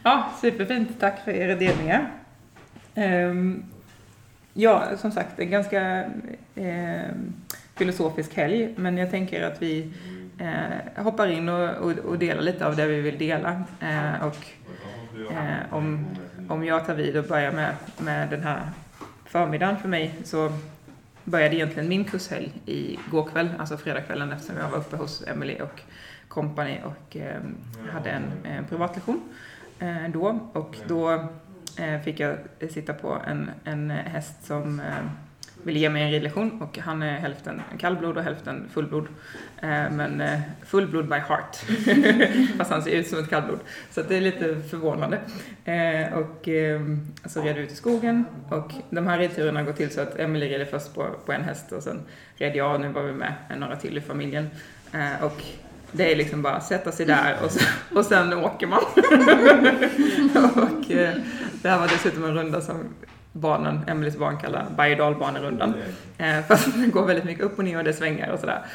Ja, 0.03 0.31
superfint. 0.41 0.99
Tack 0.99 1.23
för 1.25 1.31
era 1.31 1.55
delningar. 1.55 2.11
Ehm, 2.95 3.63
ja, 4.53 4.97
som 4.97 5.11
sagt, 5.11 5.39
en 5.39 5.51
ganska 5.51 6.05
ehm, 6.55 7.33
filosofisk 7.75 8.35
helg, 8.35 8.73
men 8.75 8.97
jag 8.97 9.11
tänker 9.11 9.43
att 9.43 9.61
vi 9.61 9.93
eh, 10.39 11.03
hoppar 11.03 11.27
in 11.27 11.49
och 11.49 12.17
delar 12.17 12.41
lite 12.41 12.65
av 12.65 12.75
det 12.75 12.87
vi 12.87 13.01
vill 13.01 13.17
dela. 13.17 13.63
Eh, 13.79 14.25
och 14.25 14.37
eh, 15.31 15.73
om, 15.73 16.05
om 16.49 16.65
jag 16.65 16.85
tar 16.85 16.93
vid 16.93 17.17
och 17.17 17.25
börjar 17.25 17.51
med, 17.51 17.75
med 17.97 18.29
den 18.29 18.43
här 18.43 18.69
förmiddagen 19.25 19.77
för 19.77 19.89
mig 19.89 20.15
så 20.23 20.51
började 21.23 21.55
egentligen 21.55 21.89
min 21.89 22.05
kurshelg 22.05 22.53
igår 22.65 23.29
kväll, 23.31 23.49
alltså 23.59 23.77
fredagskvällen 23.77 24.31
eftersom 24.31 24.57
jag 24.57 24.69
var 24.69 24.77
uppe 24.77 24.95
hos 24.95 25.27
Emily 25.27 25.59
och 25.59 25.81
company 26.27 26.77
och 26.83 27.17
eh, 27.17 27.41
hade 27.93 28.09
en, 28.09 28.23
en 28.43 28.65
privatlektion 28.65 29.21
eh, 29.79 30.09
då. 30.13 30.39
Och 30.53 30.77
då 30.87 31.11
eh, 31.77 32.01
fick 32.03 32.19
jag 32.19 32.37
sitta 32.69 32.93
på 32.93 33.17
en, 33.27 33.51
en 33.63 33.89
häst 33.89 34.45
som 34.45 34.79
eh, 34.79 34.85
ville 35.63 35.79
ge 35.79 35.89
mig 35.89 36.03
en 36.03 36.11
ridlektion 36.11 36.61
och 36.61 36.77
han 36.77 37.03
är 37.03 37.17
hälften 37.17 37.61
kallblod 37.79 38.17
och 38.17 38.23
hälften 38.23 38.69
fullblod. 38.73 39.07
Eh, 39.61 39.91
men 39.91 40.21
eh, 40.21 40.39
fullblod 40.65 41.09
by 41.09 41.15
heart. 41.15 41.55
Fast 42.57 42.71
han 42.71 42.81
ser 42.81 42.91
ut 42.91 43.07
som 43.07 43.19
ett 43.19 43.29
kallblod. 43.29 43.59
Så 43.91 44.01
det 44.01 44.17
är 44.17 44.21
lite 44.21 44.61
förvånande. 44.69 45.19
Eh, 45.65 46.13
och 46.13 46.47
ehm, 46.47 47.07
så 47.25 47.41
red 47.41 47.55
vi 47.55 47.61
ut 47.61 47.71
i 47.71 47.75
skogen 47.75 48.25
och 48.49 48.71
de 48.89 49.07
här 49.07 49.17
ridturerna 49.17 49.63
går 49.63 49.73
till 49.73 49.89
så 49.89 50.01
att 50.01 50.19
Emily 50.19 50.47
rider 50.47 50.65
först 50.65 50.93
på, 50.93 51.07
på 51.25 51.31
en 51.31 51.43
häst 51.43 51.71
och 51.71 51.83
sen 51.83 52.01
red 52.35 52.55
jag 52.55 52.75
och 52.75 52.81
nu 52.81 52.89
var 52.89 53.03
vi 53.03 53.13
med 53.13 53.33
några 53.57 53.75
till 53.75 53.97
i 53.97 54.01
familjen. 54.01 54.49
Och 55.21 55.43
det 55.91 56.11
är 56.11 56.15
liksom 56.15 56.41
bara 56.41 56.61
sätta 56.61 56.91
sig 56.91 57.05
där 57.05 57.37
och, 57.43 57.51
så, 57.51 57.59
och 57.95 58.05
sen 58.05 58.33
åker 58.33 58.67
man. 58.67 58.79
och 60.63 60.85
det 61.61 61.69
här 61.69 61.79
var 61.79 61.87
dessutom 61.87 62.23
en 62.23 62.33
runda 62.33 62.61
som 62.61 62.75
barnen, 63.31 63.79
Emelies 63.87 64.17
barn 64.17 64.37
kallar 64.37 64.67
berg 64.77 64.95
dalbanerundan. 64.95 65.73
Eh, 66.17 66.41
fast 66.47 66.73
den 66.73 66.91
går 66.91 67.05
väldigt 67.05 67.25
mycket 67.25 67.43
upp 67.43 67.57
och 67.57 67.63
ner 67.63 67.77
och 67.77 67.83
det 67.83 67.93
svänger 67.93 68.31
och 68.31 68.39
sådär. 68.39 68.65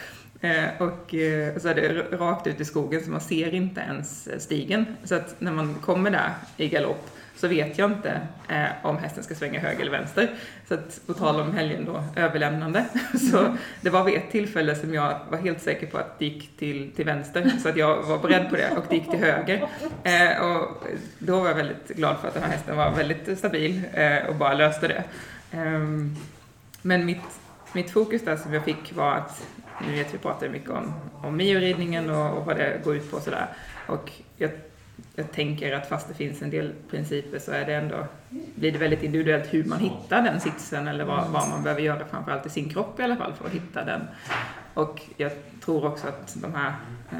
Eh, 0.40 0.82
och 0.82 1.14
eh, 1.14 1.58
så 1.58 1.68
är 1.68 1.74
det 1.74 2.16
rakt 2.16 2.46
ut 2.46 2.60
i 2.60 2.64
skogen 2.64 3.04
så 3.04 3.10
man 3.10 3.20
ser 3.20 3.54
inte 3.54 3.80
ens 3.80 4.28
stigen. 4.42 4.86
Så 5.04 5.14
att 5.14 5.34
när 5.38 5.52
man 5.52 5.74
kommer 5.74 6.10
där 6.10 6.30
i 6.56 6.68
galopp 6.68 7.10
så 7.36 7.48
vet 7.48 7.78
jag 7.78 7.90
inte 7.90 8.20
eh, 8.48 8.66
om 8.82 8.98
hästen 8.98 9.24
ska 9.24 9.34
svänga 9.34 9.60
höger 9.60 9.80
eller 9.80 9.90
vänster. 9.90 10.30
Så 10.68 10.74
att 10.74 11.00
på 11.06 11.14
tal 11.14 11.40
om 11.40 11.52
helgen 11.52 11.84
då, 11.84 12.04
överlämnande, 12.16 12.84
så 13.30 13.56
det 13.80 13.90
var 13.90 14.04
vid 14.04 14.14
ett 14.14 14.30
tillfälle 14.30 14.74
som 14.74 14.94
jag 14.94 15.20
var 15.30 15.38
helt 15.38 15.62
säker 15.62 15.86
på 15.86 15.98
att 15.98 16.18
det 16.18 16.24
gick 16.24 16.56
till, 16.58 16.92
till 16.96 17.04
vänster, 17.04 17.52
så 17.62 17.68
att 17.68 17.76
jag 17.76 18.02
var 18.02 18.18
beredd 18.18 18.50
på 18.50 18.56
det 18.56 18.70
och 18.76 18.84
det 18.88 18.94
gick 18.94 19.10
till 19.10 19.20
höger. 19.20 19.68
Eh, 20.02 20.44
och 20.44 20.84
då 21.18 21.40
var 21.40 21.48
jag 21.48 21.54
väldigt 21.54 21.88
glad 21.88 22.16
för 22.20 22.28
att 22.28 22.34
den 22.34 22.42
här 22.42 22.50
hästen 22.50 22.76
var 22.76 22.90
väldigt 22.90 23.38
stabil 23.38 23.82
eh, 23.92 24.26
och 24.28 24.34
bara 24.34 24.54
löste 24.54 24.88
det. 24.88 25.04
Ehm, 25.52 26.16
men 26.82 27.06
mitt, 27.06 27.40
mitt 27.72 27.90
fokus 27.90 28.24
där 28.24 28.36
som 28.36 28.54
jag 28.54 28.64
fick 28.64 28.92
var 28.96 29.14
att, 29.14 29.46
nu 29.86 29.92
vet 29.92 30.14
vi 30.14 30.18
pratar 30.18 30.48
mycket 30.48 30.70
om, 30.70 30.92
om 31.22 31.36
mioridningen 31.36 32.10
och, 32.10 32.38
och 32.38 32.46
vad 32.46 32.56
det 32.56 32.84
går 32.84 32.96
ut 32.96 33.10
på 33.10 33.16
och 33.16 33.22
sådär. 33.22 33.46
Och 33.86 34.12
jag, 34.36 34.50
jag 35.14 35.32
tänker 35.32 35.72
att 35.72 35.88
fast 35.88 36.08
det 36.08 36.14
finns 36.14 36.42
en 36.42 36.50
del 36.50 36.72
principer 36.90 37.38
så 37.38 37.52
är 37.52 37.66
det 37.66 37.74
ändå, 37.74 38.06
blir 38.54 38.72
det 38.72 38.78
väldigt 38.78 39.02
individuellt 39.02 39.54
hur 39.54 39.64
man 39.64 39.78
hittar 39.78 40.22
den 40.22 40.40
sitsen 40.40 40.88
eller 40.88 41.04
vad, 41.04 41.28
vad 41.28 41.48
man 41.48 41.62
behöver 41.62 41.82
göra 41.82 42.04
framförallt 42.10 42.46
i 42.46 42.50
sin 42.50 42.68
kropp 42.68 43.00
i 43.00 43.02
alla 43.02 43.16
fall 43.16 43.32
för 43.32 43.46
att 43.46 43.52
hitta 43.52 43.84
den. 43.84 44.00
Och 44.74 45.02
jag 45.16 45.32
tror 45.64 45.86
också 45.86 46.08
att 46.08 46.36
de 46.42 46.54
här 46.54 46.74
eh, 47.12 47.18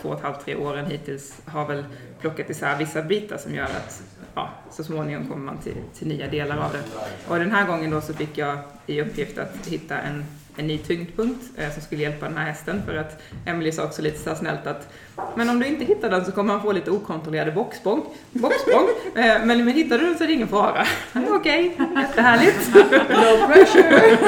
två 0.00 0.08
och 0.08 0.14
ett 0.14 0.22
halvt, 0.22 0.44
tre 0.44 0.54
åren 0.56 0.86
hittills 0.86 1.42
har 1.46 1.66
väl 1.66 1.84
plockat 2.20 2.50
isär 2.50 2.78
vissa 2.78 3.02
bitar 3.02 3.36
som 3.36 3.54
gör 3.54 3.64
att 3.64 4.02
ja, 4.34 4.50
så 4.70 4.84
småningom 4.84 5.26
kommer 5.26 5.44
man 5.44 5.58
till, 5.58 5.76
till 5.94 6.08
nya 6.08 6.28
delar 6.28 6.56
av 6.56 6.72
det. 6.72 6.82
Och 7.28 7.38
den 7.38 7.50
här 7.50 7.66
gången 7.66 7.90
då 7.90 8.00
så 8.00 8.14
fick 8.14 8.38
jag 8.38 8.58
i 8.86 9.02
uppgift 9.02 9.38
att 9.38 9.66
hitta 9.66 9.98
en, 9.98 10.24
en 10.56 10.66
ny 10.66 10.78
tyngdpunkt 10.78 11.42
eh, 11.56 11.72
som 11.72 11.82
skulle 11.82 12.02
hjälpa 12.02 12.28
den 12.28 12.36
här 12.38 12.46
hästen 12.46 12.82
för 12.86 12.96
att 12.96 13.22
Emily 13.46 13.72
sa 13.72 13.84
också 13.84 14.02
lite 14.02 14.18
så 14.18 14.34
snällt 14.34 14.66
att 14.66 14.88
men 15.36 15.50
om 15.50 15.58
du 15.58 15.66
inte 15.66 15.84
hittar 15.84 16.10
den 16.10 16.24
så 16.24 16.32
kommer 16.32 16.52
han 16.52 16.62
få 16.62 16.72
lite 16.72 16.90
okontrollerade 16.90 17.52
boxsprång. 17.52 18.04
boxsprång. 18.32 18.88
Eh, 19.14 19.44
men, 19.44 19.64
men 19.64 19.68
hittar 19.68 19.98
du 19.98 20.04
den 20.04 20.18
så 20.18 20.24
är 20.24 20.28
det 20.28 20.34
ingen 20.34 20.48
fara. 20.48 20.86
Okej, 21.28 21.76
jättehärligt. 21.96 22.74
No 22.74 23.46
pressure! 23.46 24.18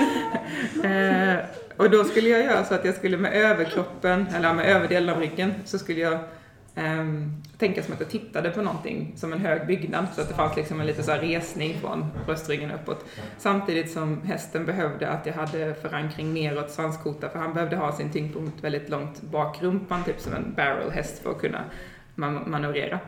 Eh, 0.84 1.36
och 1.76 1.90
då 1.90 2.04
skulle 2.04 2.28
jag 2.28 2.44
göra 2.44 2.64
så 2.64 2.74
att 2.74 2.84
jag 2.84 2.94
skulle 2.94 3.16
med 3.16 3.32
överkroppen, 3.32 4.26
eller 4.36 4.54
med 4.54 4.66
överdelen 4.66 5.08
av 5.14 5.20
ryggen, 5.20 5.54
så 5.64 5.78
skulle 5.78 6.00
jag 6.00 6.18
um, 6.74 7.42
tänka 7.58 7.82
som 7.82 7.94
att 7.94 8.00
jag 8.00 8.10
tittade 8.10 8.50
på 8.50 8.62
någonting 8.62 9.12
som 9.16 9.32
en 9.32 9.40
hög 9.40 9.66
byggnad 9.66 10.06
så 10.14 10.20
att 10.20 10.28
det 10.28 10.34
fanns 10.34 10.56
liksom 10.56 10.80
en 10.80 10.86
liten 10.86 11.04
så 11.04 11.10
här 11.10 11.18
resning 11.18 11.80
från 11.80 12.06
bröstryggen 12.26 12.70
uppåt. 12.70 13.04
Samtidigt 13.38 13.92
som 13.92 14.22
hästen 14.22 14.66
behövde 14.66 15.08
att 15.08 15.26
jag 15.26 15.32
hade 15.32 15.74
förankring 15.74 16.34
neråt 16.34 16.70
svanskota 16.70 17.28
för 17.28 17.38
han 17.38 17.54
behövde 17.54 17.76
ha 17.76 17.92
sin 17.92 18.12
tyngdpunkt 18.12 18.64
väldigt 18.64 18.88
långt 18.88 19.22
bak 19.22 19.62
rumpan, 19.62 20.04
typ 20.04 20.20
som 20.20 20.32
en 20.32 20.54
barrel 20.56 20.90
häst 20.90 21.22
för 21.22 21.30
att 21.30 21.40
kunna 21.40 21.64
man 22.14 22.50
manövrera. 22.50 22.98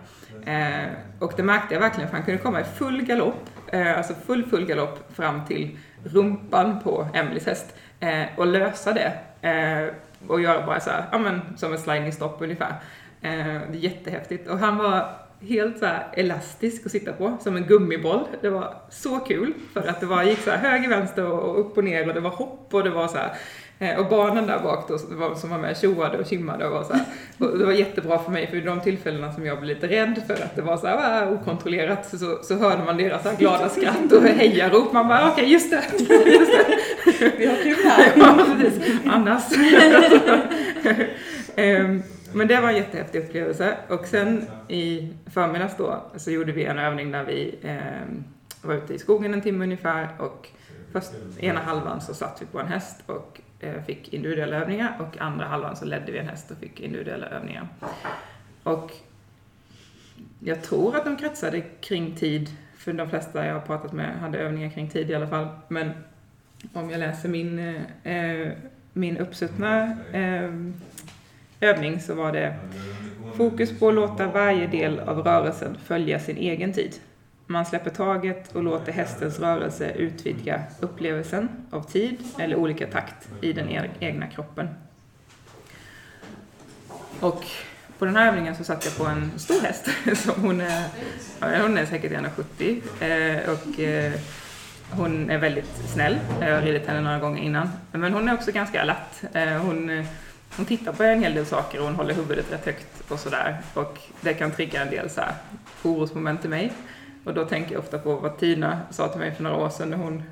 Eh, 0.46 0.88
och 1.18 1.32
det 1.36 1.42
märkte 1.42 1.74
jag 1.74 1.80
verkligen 1.80 2.08
för 2.10 2.16
han 2.16 2.26
kunde 2.26 2.42
komma 2.42 2.60
i 2.60 2.64
full 2.64 3.02
galopp, 3.02 3.48
eh, 3.72 3.96
alltså 3.96 4.14
full 4.14 4.44
full 4.44 4.66
galopp 4.66 5.14
fram 5.14 5.46
till 5.46 5.78
rumpan 6.04 6.80
på 6.80 7.08
Emelies 7.14 7.46
häst 7.46 7.74
eh, 8.00 8.24
och 8.36 8.46
lösa 8.46 8.92
det. 8.92 9.12
Eh, 9.48 9.94
och 10.28 10.40
göra 10.40 10.66
bara 10.66 10.80
så 10.80 10.90
här, 10.90 11.04
ja 11.12 11.18
men 11.18 11.40
som 11.56 11.72
en 11.72 11.78
sliding 11.78 12.12
stop 12.12 12.36
ungefär. 12.40 12.74
Eh, 13.22 13.60
det 13.70 13.78
är 13.78 13.82
jättehäftigt. 13.82 14.48
Och 14.48 14.58
han 14.58 14.76
var 14.76 15.08
helt 15.40 15.78
så 15.78 15.86
elastisk 16.12 16.86
att 16.86 16.92
sitta 16.92 17.12
på, 17.12 17.36
som 17.40 17.56
en 17.56 17.66
gummiboll. 17.66 18.20
Det 18.40 18.50
var 18.50 18.74
så 18.90 19.18
kul, 19.18 19.54
för 19.72 19.88
att 19.88 20.00
det 20.00 20.06
var, 20.06 20.22
gick 20.22 20.38
så 20.38 20.50
här 20.50 20.70
höger, 20.70 20.88
vänster 20.88 21.26
och 21.26 21.60
upp 21.60 21.76
och 21.76 21.84
ner 21.84 22.08
och 22.08 22.14
det 22.14 22.20
var 22.20 22.30
hopp 22.30 22.68
och 22.70 22.84
det 22.84 22.90
var 22.90 23.08
så 23.08 23.16
här, 23.16 23.32
eh, 23.78 23.98
och 23.98 24.08
barnen 24.08 24.46
där 24.46 24.58
bak 24.58 24.88
då, 24.88 24.98
som 25.36 25.50
var 25.50 25.58
med 25.58 25.78
tjoade 25.78 26.18
och 26.18 26.26
kimmade 26.26 26.66
och 26.66 26.72
var 26.72 26.84
så 26.84 26.92
här, 26.92 27.04
och 27.38 27.58
det 27.58 27.64
var 27.64 27.72
jättebra 27.72 28.18
för 28.18 28.30
mig 28.30 28.46
för 28.46 28.56
i 28.56 28.60
de 28.60 28.80
tillfällena 28.80 29.32
som 29.32 29.46
jag 29.46 29.60
blev 29.60 29.74
lite 29.74 29.88
rädd 29.88 30.22
för 30.26 30.34
att 30.34 30.56
det 30.56 30.62
var 30.62 30.76
så 30.76 30.86
här 30.86 31.26
ah, 31.26 31.30
okontrollerat 31.30 32.08
så, 32.10 32.38
så 32.42 32.54
hörde 32.54 32.84
man 32.84 32.96
deras 32.96 33.24
här 33.24 33.36
glada 33.36 33.68
skratt 33.68 34.12
och 34.12 34.22
hejarop. 34.22 34.92
Man 34.92 35.08
bara 35.08 35.30
okej, 35.30 35.32
okay, 35.32 35.52
just 35.52 35.70
det, 35.70 35.82
just 36.26 36.52
det. 36.52 37.32
Vi 37.38 37.46
har 37.46 37.56
kul 37.56 37.76
här. 37.84 38.12
ja, 38.16 38.46
precis. 38.60 38.82
Annars. 39.06 39.42
men 42.34 42.48
det 42.48 42.60
var 42.60 42.68
en 42.68 42.76
jättehäftig 42.76 43.18
upplevelse. 43.18 43.76
Och 43.88 44.06
sen 44.06 44.46
i 44.68 45.12
förmiddags 45.26 45.76
då 45.76 46.02
så 46.16 46.30
gjorde 46.30 46.52
vi 46.52 46.64
en 46.64 46.78
övning 46.78 47.12
där 47.12 47.24
vi 47.24 47.58
eh, 47.62 47.78
var 48.62 48.74
ute 48.74 48.94
i 48.94 48.98
skogen 48.98 49.34
en 49.34 49.40
timme 49.40 49.64
ungefär 49.64 50.08
och 50.18 50.48
först 50.92 51.12
ena 51.38 51.60
halvan 51.60 52.00
så 52.00 52.14
satt 52.14 52.42
vi 52.42 52.46
på 52.46 52.60
en 52.60 52.66
häst 52.66 53.02
och 53.06 53.40
eh, 53.60 53.82
fick 53.82 54.12
individuella 54.12 54.56
övningar 54.56 54.96
och 55.00 55.20
andra 55.20 55.46
halvan 55.46 55.76
så 55.76 55.84
ledde 55.84 56.12
vi 56.12 56.18
en 56.18 56.28
häst 56.28 56.50
och 56.50 56.56
fick 56.56 56.80
individuella 56.80 57.26
övningar. 57.26 57.68
Och 58.62 58.92
jag 60.40 60.62
tror 60.62 60.96
att 60.96 61.04
de 61.04 61.16
kretsade 61.16 61.60
kring 61.60 62.16
tid, 62.16 62.50
för 62.76 62.92
de 62.92 63.10
flesta 63.10 63.46
jag 63.46 63.54
har 63.54 63.60
pratat 63.60 63.92
med 63.92 64.16
hade 64.20 64.38
övningar 64.38 64.70
kring 64.70 64.88
tid 64.88 65.10
i 65.10 65.14
alla 65.14 65.28
fall. 65.28 65.48
Men 65.68 65.90
om 66.72 66.90
jag 66.90 66.98
läser 66.98 67.28
min, 67.28 67.58
eh, 68.04 68.16
eh 68.16 68.52
min 68.92 69.16
uppsuttna 69.16 69.96
eh, 70.12 70.50
övning 71.62 72.00
så 72.00 72.14
var 72.14 72.32
det 72.32 72.54
fokus 73.36 73.78
på 73.78 73.88
att 73.88 73.94
låta 73.94 74.26
varje 74.26 74.66
del 74.66 75.00
av 75.00 75.18
rörelsen 75.18 75.76
följa 75.84 76.20
sin 76.20 76.36
egen 76.36 76.72
tid. 76.72 76.94
Man 77.46 77.66
släpper 77.66 77.90
taget 77.90 78.52
och 78.52 78.62
låter 78.62 78.92
hästens 78.92 79.40
rörelse 79.40 79.92
utvidga 79.96 80.62
upplevelsen 80.80 81.48
av 81.70 81.82
tid 81.82 82.16
eller 82.38 82.56
olika 82.56 82.86
takt 82.86 83.28
i 83.40 83.52
den 83.52 83.68
egna 84.00 84.26
kroppen. 84.26 84.68
Och 87.20 87.44
på 87.98 88.04
den 88.04 88.16
här 88.16 88.28
övningen 88.28 88.56
så 88.56 88.64
satt 88.64 88.84
jag 88.84 88.96
på 88.96 89.04
en 89.04 89.38
stor 89.38 89.60
häst. 89.60 89.88
Som 90.24 90.42
hon, 90.42 90.60
är, 90.60 90.88
hon 91.62 91.78
är 91.78 91.86
säkert 91.86 92.12
1,70 92.12 92.80
eh, 93.00 93.50
och 93.50 93.80
eh, 93.80 94.12
hon 94.90 95.30
är 95.30 95.38
väldigt 95.38 95.76
snäll. 95.86 96.18
Jag 96.40 96.54
har 96.54 96.62
ridit 96.62 96.86
henne 96.86 97.00
några 97.00 97.18
gånger 97.18 97.42
innan. 97.42 97.68
Men 97.92 98.12
hon 98.12 98.28
är 98.28 98.34
också 98.34 98.52
ganska 98.52 98.82
alert. 98.82 99.22
Eh, 99.32 99.48
hon 99.48 100.04
hon 100.56 100.66
tittar 100.66 100.92
på 100.92 101.02
en 101.02 101.22
hel 101.22 101.34
del 101.34 101.46
saker 101.46 101.78
och 101.78 101.84
hon 101.84 101.94
håller 101.94 102.14
huvudet 102.14 102.52
rätt 102.52 102.64
högt 102.64 103.10
och 103.10 103.18
sådär. 103.18 103.58
Och 103.74 103.98
det 104.20 104.34
kan 104.34 104.50
trigga 104.50 104.82
en 104.82 104.90
del 104.90 105.10
så 105.10 105.20
här 105.20 105.34
orosmoment 105.82 106.44
i 106.44 106.48
mig. 106.48 106.72
Och 107.24 107.34
då 107.34 107.44
tänker 107.44 107.72
jag 107.72 107.80
ofta 107.80 107.98
på 107.98 108.14
vad 108.16 108.38
Tina 108.38 108.80
sa 108.90 109.08
till 109.08 109.20
mig 109.20 109.34
för 109.34 109.42
några 109.42 109.56
år 109.56 109.70
sedan 109.70 109.90
när 109.90 109.96
hon, 109.96 110.22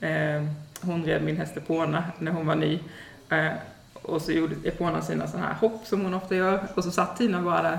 eh, 0.00 0.48
hon 0.80 1.04
red 1.04 1.22
min 1.22 1.36
häst 1.36 1.56
Epona 1.56 2.04
när 2.18 2.32
hon 2.32 2.46
var 2.46 2.54
ny. 2.54 2.80
Eh, 3.28 3.52
och 3.92 4.22
så 4.22 4.32
gjorde 4.32 4.54
Epona 4.64 5.02
sina 5.02 5.26
sådana 5.26 5.46
här 5.46 5.54
hopp 5.54 5.86
som 5.86 6.00
hon 6.00 6.14
ofta 6.14 6.36
gör. 6.36 6.60
Och 6.74 6.84
så 6.84 6.90
satt 6.90 7.16
Tina 7.16 7.42
bara 7.42 7.62
där, 7.62 7.78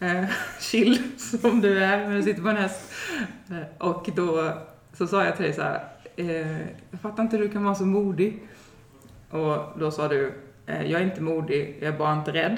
eh, 0.00 0.24
chill 0.60 1.02
som 1.18 1.60
du 1.60 1.84
är 1.84 2.08
när 2.08 2.16
du 2.16 2.22
sitter 2.22 2.42
på 2.42 2.48
en 2.48 2.56
häst. 2.56 2.92
Eh, 3.50 3.86
och 3.88 4.08
då 4.16 4.52
så 4.92 5.06
sa 5.06 5.24
jag 5.24 5.36
till 5.36 5.44
dig 5.44 5.54
så 5.54 5.62
här, 5.62 5.84
eh, 6.16 6.58
jag 6.90 7.00
fattar 7.02 7.22
inte 7.22 7.36
hur 7.36 7.44
du 7.44 7.50
kan 7.50 7.64
vara 7.64 7.74
så 7.74 7.86
modig. 7.86 8.42
Och 9.30 9.78
då 9.78 9.90
sa 9.90 10.08
du, 10.08 10.32
jag 10.66 11.00
är 11.00 11.04
inte 11.04 11.20
modig, 11.20 11.76
jag 11.80 11.94
är 11.94 11.98
bara 11.98 12.12
inte 12.12 12.32
rädd. 12.32 12.56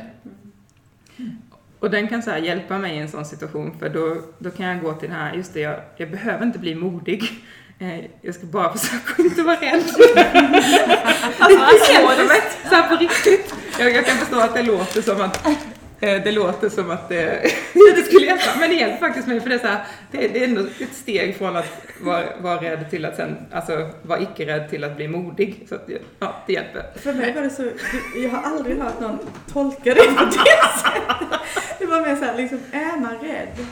Och 1.79 1.90
den 1.90 2.09
kan 2.09 2.23
så 2.23 2.31
hjälpa 2.31 2.79
mig 2.79 2.97
i 2.97 2.99
en 2.99 3.09
sån 3.09 3.25
situation 3.25 3.79
för 3.79 3.88
då, 3.88 4.23
då 4.38 4.51
kan 4.51 4.66
jag 4.66 4.83
gå 4.83 4.92
till 4.92 5.09
den 5.09 5.18
här, 5.18 5.35
just 5.35 5.55
det, 5.55 5.61
jag, 5.61 5.81
jag 5.97 6.11
behöver 6.11 6.47
inte 6.47 6.59
bli 6.59 6.75
modig. 6.75 7.23
Eh, 7.79 8.05
jag 8.21 8.35
ska 8.35 8.47
bara 8.47 8.77
försöka 8.77 9.23
inte 9.23 9.42
vara 9.42 9.57
rädd. 9.57 9.83
alltså, 11.38 11.59
det 11.59 11.92
hjälper 11.92 12.29
mig, 12.29 12.40
så 12.68 12.75
här 12.75 12.88
på 12.88 12.97
riktigt. 12.97 13.55
Jag, 13.79 13.92
jag 13.92 14.07
kan 14.07 14.16
förstå 14.16 14.40
att 14.40 14.55
det 14.55 14.62
låter 14.62 15.03
som 15.03 15.21
att 15.21 15.47
Eh, 15.47 15.53
det 16.01 16.33
låter 16.33 16.69
som 16.69 16.91
att 16.91 17.09
det, 17.09 17.53
det 17.97 18.03
skulle 18.03 18.27
hjälpa, 18.27 18.51
men 18.61 18.71
det 18.71 18.77
hjälper 18.77 18.99
faktiskt 18.99 19.29
mig 19.29 19.41
för 19.41 19.49
det 19.49 19.55
är, 19.55 19.59
så 19.59 19.67
här, 19.67 19.85
det, 20.11 20.29
det, 20.29 20.45
är 20.45 20.49
ändå 20.49 20.61
ett 20.81 20.95
steg 20.95 21.37
från 21.37 21.57
att 21.57 21.67
vara, 22.01 22.25
vara 22.41 22.63
rädd 22.63 22.91
till 22.91 23.05
att 23.05 23.17
sen, 23.17 23.37
alltså 23.53 23.91
vara 24.03 24.21
icke-rädd 24.21 24.71
till 24.71 24.85
att 24.85 24.97
bli 24.97 25.09
modig. 25.09 25.67
Så 25.69 25.75
att, 25.75 25.89
ja, 26.19 26.37
det 26.47 26.53
hjälper. 26.53 26.85
För 26.97 27.13
mig 27.13 27.35
var 27.35 27.43
det 27.43 27.51
så, 27.51 27.71
jag 28.17 28.31
har 28.31 28.43
aldrig 28.43 28.79
hört 28.79 29.01
någon 29.01 29.19
tolka 29.53 29.95
det 29.95 30.15
på 30.17 30.25
det 30.25 30.33
sättet. 30.83 31.41
Det 31.79 31.87
var 31.87 32.01
mer 32.01 32.17
såhär, 32.17 32.37
liksom, 32.37 32.61
är 32.73 32.97
man 32.97 33.19
rädd, 33.19 33.67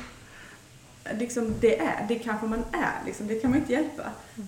liksom 1.18 1.54
det 1.60 1.78
är, 1.78 2.06
det 2.08 2.14
kanske 2.14 2.46
man 2.46 2.64
är, 2.72 3.06
liksom, 3.06 3.26
det 3.26 3.34
kan 3.34 3.50
man 3.50 3.58
inte 3.58 3.72
hjälpa. 3.72 4.02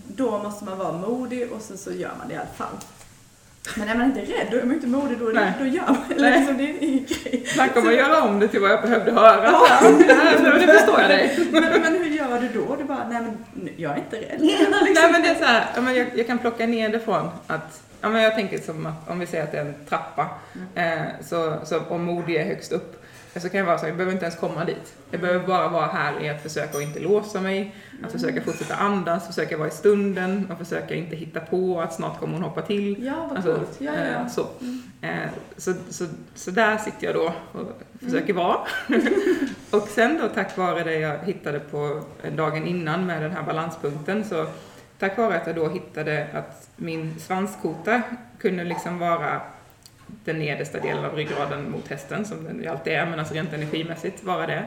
Då 0.06 0.38
måste 0.42 0.64
man 0.64 0.78
vara 0.78 0.92
modig 0.92 1.52
och 1.52 1.62
så, 1.62 1.76
så 1.76 1.92
gör 1.92 2.12
man 2.18 2.28
det 2.28 2.34
i 2.34 2.36
alla 2.36 2.46
fall. 2.46 2.76
Men 3.76 3.88
är 3.88 3.94
man 3.94 4.06
inte 4.06 4.20
rädd, 4.20 4.46
då 4.50 4.56
är 4.56 4.64
man 4.64 4.74
inte 4.74 4.86
modig, 4.86 5.18
då, 5.18 5.24
Nej. 5.24 5.52
då 5.58 5.66
gör 5.66 5.86
man 5.86 6.12
Eller 6.16 6.38
liksom, 6.38 6.56
det. 6.56 6.64
är 6.64 6.82
ingen 6.82 7.04
grej. 7.04 7.44
Snacka 7.46 7.80
om 7.80 7.88
att 7.88 7.94
göra 7.94 8.22
om 8.22 8.40
det 8.40 8.48
till 8.48 8.60
vad 8.60 8.70
jag 8.70 8.82
behövde 8.82 9.12
höra. 9.12 9.44
Ja. 9.44 9.78
det, 10.06 10.14
här, 10.14 10.66
det 10.66 10.72
förstår 10.72 11.00
jag 11.00 11.10
dig. 11.10 11.48
Men, 11.52 11.62
men 11.62 11.92
hur 11.92 12.10
gör 12.10 12.40
du 12.40 12.60
då? 12.60 12.76
Du 12.76 12.84
bara, 12.84 13.08
nej 13.08 13.22
men 13.22 13.38
jag 13.76 13.92
är 13.92 13.96
inte 13.96 14.16
rädd. 14.16 14.40
Liksom. 14.40 14.70
Nej 14.94 15.12
men 15.12 15.22
det 15.22 15.28
är 15.28 15.34
så 15.34 15.44
här, 15.44 15.94
jag, 15.94 16.06
jag 16.14 16.26
kan 16.26 16.38
plocka 16.38 16.66
ner 16.66 16.88
det 16.88 17.00
från 17.00 17.28
att 17.46 17.82
Ja, 18.00 18.08
men 18.08 18.22
jag 18.22 18.34
tänker 18.34 18.58
som 18.58 18.86
att 18.86 19.10
om 19.10 19.18
vi 19.18 19.26
säger 19.26 19.44
att 19.44 19.52
det 19.52 19.58
är 19.58 19.64
en 19.64 19.74
trappa, 19.88 20.28
mm. 20.74 20.98
eh, 20.98 21.06
så, 21.20 21.56
så 21.64 21.80
om 21.88 22.04
modig 22.04 22.36
är 22.36 22.44
högst 22.44 22.72
upp, 22.72 23.04
så 23.40 23.48
kan 23.48 23.58
jag 23.58 23.66
vara 23.66 23.78
så 23.78 23.86
jag 23.86 23.96
behöver 23.96 24.12
inte 24.12 24.24
ens 24.24 24.38
komma 24.38 24.64
dit. 24.64 24.94
Jag 25.10 25.20
behöver 25.20 25.46
bara 25.46 25.68
vara 25.68 25.86
här 25.86 26.24
i 26.24 26.28
att 26.28 26.42
försöka 26.42 26.78
att 26.78 26.82
inte 26.82 27.00
låsa 27.00 27.40
mig, 27.40 27.74
att 28.04 28.12
försöka 28.12 28.40
fortsätta 28.40 28.74
andas, 28.74 29.26
försöka 29.26 29.56
vara 29.56 29.68
i 29.68 29.70
stunden 29.70 30.50
och 30.52 30.58
försöka 30.58 30.94
inte 30.94 31.16
hitta 31.16 31.40
på 31.40 31.80
att 31.80 31.94
snart 31.94 32.20
kommer 32.20 32.32
hon 32.34 32.42
hoppa 32.42 32.62
till. 32.62 33.06
Ja, 33.06 33.26
vad 33.28 33.36
alltså, 33.36 33.54
coolt. 33.54 33.76
Ja, 33.78 33.92
ja, 33.94 34.04
ja. 34.04 34.20
Eh, 34.20 34.28
så. 34.28 34.46
Mm. 34.60 34.82
Eh, 35.02 35.30
så, 35.56 35.74
så, 35.90 36.06
så 36.34 36.50
där 36.50 36.78
sitter 36.78 37.06
jag 37.06 37.14
då 37.14 37.32
och 37.52 37.82
försöker 38.00 38.30
mm. 38.30 38.36
vara. 38.36 38.58
och 39.70 39.88
sen 39.88 40.18
då 40.22 40.28
tack 40.28 40.56
vare 40.56 40.84
det 40.84 40.98
jag 40.98 41.18
hittade 41.18 41.60
på 41.60 42.02
dagen 42.36 42.66
innan 42.66 43.06
med 43.06 43.22
den 43.22 43.32
här 43.32 43.42
balanspunkten 43.42 44.24
så 44.24 44.46
tack 44.98 45.18
vare 45.18 45.36
att 45.36 45.46
jag 45.46 45.56
då 45.56 45.68
hittade 45.68 46.26
att 46.34 46.68
min 46.76 47.20
svanskota 47.20 48.02
kunde 48.38 48.64
liksom 48.64 48.98
vara 48.98 49.40
den 50.24 50.38
nedersta 50.38 50.80
delen 50.80 51.04
av 51.04 51.16
ryggraden 51.16 51.70
mot 51.70 51.88
hästen, 51.88 52.24
som 52.24 52.44
den 52.44 52.62
ju 52.62 52.66
alltid 52.66 52.92
är, 52.92 53.06
men 53.06 53.18
alltså 53.18 53.34
rent 53.34 53.52
energimässigt 53.52 54.24
vara 54.24 54.46
det. 54.46 54.64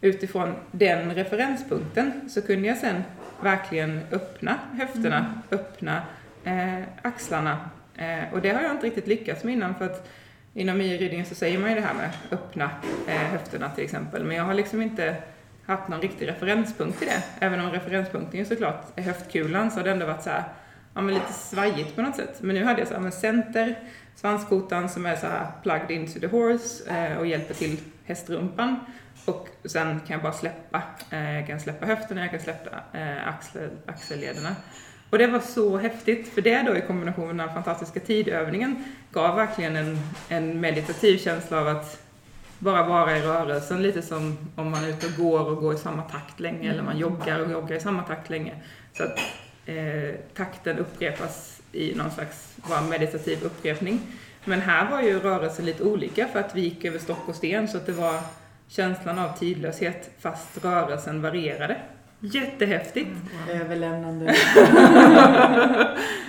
Utifrån 0.00 0.54
den 0.70 1.14
referenspunkten 1.14 2.28
så 2.28 2.42
kunde 2.42 2.68
jag 2.68 2.76
sen 2.76 3.02
verkligen 3.42 4.00
öppna 4.12 4.58
höfterna, 4.72 5.18
mm. 5.18 5.30
öppna 5.50 6.02
eh, 6.44 6.84
axlarna. 7.02 7.70
Eh, 7.96 8.32
och 8.32 8.40
det 8.40 8.50
har 8.50 8.62
jag 8.62 8.70
inte 8.70 8.86
riktigt 8.86 9.06
lyckats 9.06 9.44
med 9.44 9.54
innan 9.54 9.74
för 9.74 9.84
att 9.84 10.08
inom 10.54 10.80
i 10.80 11.24
så 11.28 11.34
säger 11.34 11.58
man 11.58 11.70
ju 11.70 11.74
det 11.74 11.86
här 11.86 11.94
med 11.94 12.10
öppna 12.30 12.70
eh, 13.08 13.14
höfterna 13.14 13.70
till 13.70 13.84
exempel, 13.84 14.24
men 14.24 14.36
jag 14.36 14.44
har 14.44 14.54
liksom 14.54 14.82
inte 14.82 15.16
haft 15.66 15.88
någon 15.88 16.00
riktig 16.00 16.28
referenspunkt 16.28 17.02
i 17.02 17.04
det. 17.04 17.22
Även 17.40 17.60
om 17.60 17.70
referenspunkten 17.70 18.38
ju 18.38 18.44
såklart 18.44 18.84
är 18.96 19.02
höftkulan 19.02 19.70
så 19.70 19.76
har 19.76 19.84
det 19.84 19.90
ändå 19.90 20.06
varit 20.06 20.22
så 20.22 20.30
här, 20.30 20.44
ja 20.94 21.00
men 21.00 21.14
lite 21.14 21.32
svajigt 21.32 21.96
på 21.96 22.02
något 22.02 22.16
sätt. 22.16 22.36
Men 22.40 22.56
nu 22.56 22.64
hade 22.64 22.78
jag 22.78 22.88
så 22.88 22.94
här, 22.94 23.00
men 23.00 23.12
center, 23.12 23.78
svanskotan 24.20 24.88
som 24.88 25.06
är 25.06 25.16
så 25.16 25.26
här 25.26 25.46
plugged 25.62 25.90
into 25.90 26.20
the 26.20 26.26
horse 26.26 26.90
eh, 26.90 27.18
och 27.18 27.26
hjälper 27.26 27.54
till 27.54 27.78
hästrumpan. 28.04 28.76
Och 29.24 29.48
sen 29.64 30.00
kan 30.00 30.14
jag 30.14 30.22
bara 30.22 30.32
släppa, 30.32 30.82
eh, 31.10 31.36
jag 31.36 31.46
kan 31.46 31.60
släppa 31.60 31.86
höfterna, 31.86 32.20
jag 32.20 32.30
kan 32.30 32.40
släppa 32.40 32.98
eh, 32.98 33.28
axel, 33.28 33.70
axellederna. 33.86 34.56
Och 35.10 35.18
det 35.18 35.26
var 35.26 35.40
så 35.40 35.76
häftigt, 35.76 36.28
för 36.28 36.40
det 36.40 36.62
då 36.62 36.76
i 36.76 36.80
kombination 36.80 37.26
med 37.26 37.36
den 37.36 37.48
här 37.48 37.54
fantastiska 37.54 38.00
tidövningen 38.00 38.84
gav 39.12 39.36
verkligen 39.36 39.76
en, 39.76 39.98
en 40.28 40.60
meditativ 40.60 41.18
känsla 41.18 41.60
av 41.60 41.68
att 41.68 42.02
bara 42.58 42.86
vara 42.86 43.18
i 43.18 43.22
rörelsen, 43.22 43.82
lite 43.82 44.02
som 44.02 44.38
om 44.56 44.70
man 44.70 44.84
är 44.84 44.88
ute 44.88 45.06
och 45.06 45.12
går 45.16 45.50
och 45.50 45.56
går 45.56 45.74
i 45.74 45.78
samma 45.78 46.02
takt 46.02 46.40
länge, 46.40 46.58
mm. 46.58 46.70
eller 46.70 46.82
man 46.82 46.98
joggar 46.98 47.38
och 47.38 47.50
joggar 47.50 47.76
i 47.76 47.80
samma 47.80 48.02
takt 48.02 48.30
länge. 48.30 48.54
Så 48.92 49.02
att 49.02 49.18
eh, 49.66 50.14
takten 50.34 50.78
upprepas 50.78 51.57
i 51.72 51.94
någon 51.94 52.10
slags 52.10 52.56
bara 52.68 52.80
meditativ 52.80 53.44
upprepning. 53.44 54.00
Men 54.44 54.60
här 54.60 54.90
var 54.90 55.02
ju 55.02 55.18
rörelsen 55.20 55.64
lite 55.64 55.82
olika 55.82 56.28
för 56.28 56.40
att 56.40 56.54
vi 56.54 56.60
gick 56.60 56.84
över 56.84 56.98
stock 56.98 57.28
och 57.28 57.34
sten 57.34 57.68
så 57.68 57.76
att 57.76 57.86
det 57.86 57.92
var 57.92 58.20
känslan 58.68 59.18
av 59.18 59.38
tidlöshet 59.38 60.10
fast 60.18 60.64
rörelsen 60.64 61.22
varierade. 61.22 61.76
Jättehäftigt! 62.20 63.10
Överlämnande. 63.52 64.24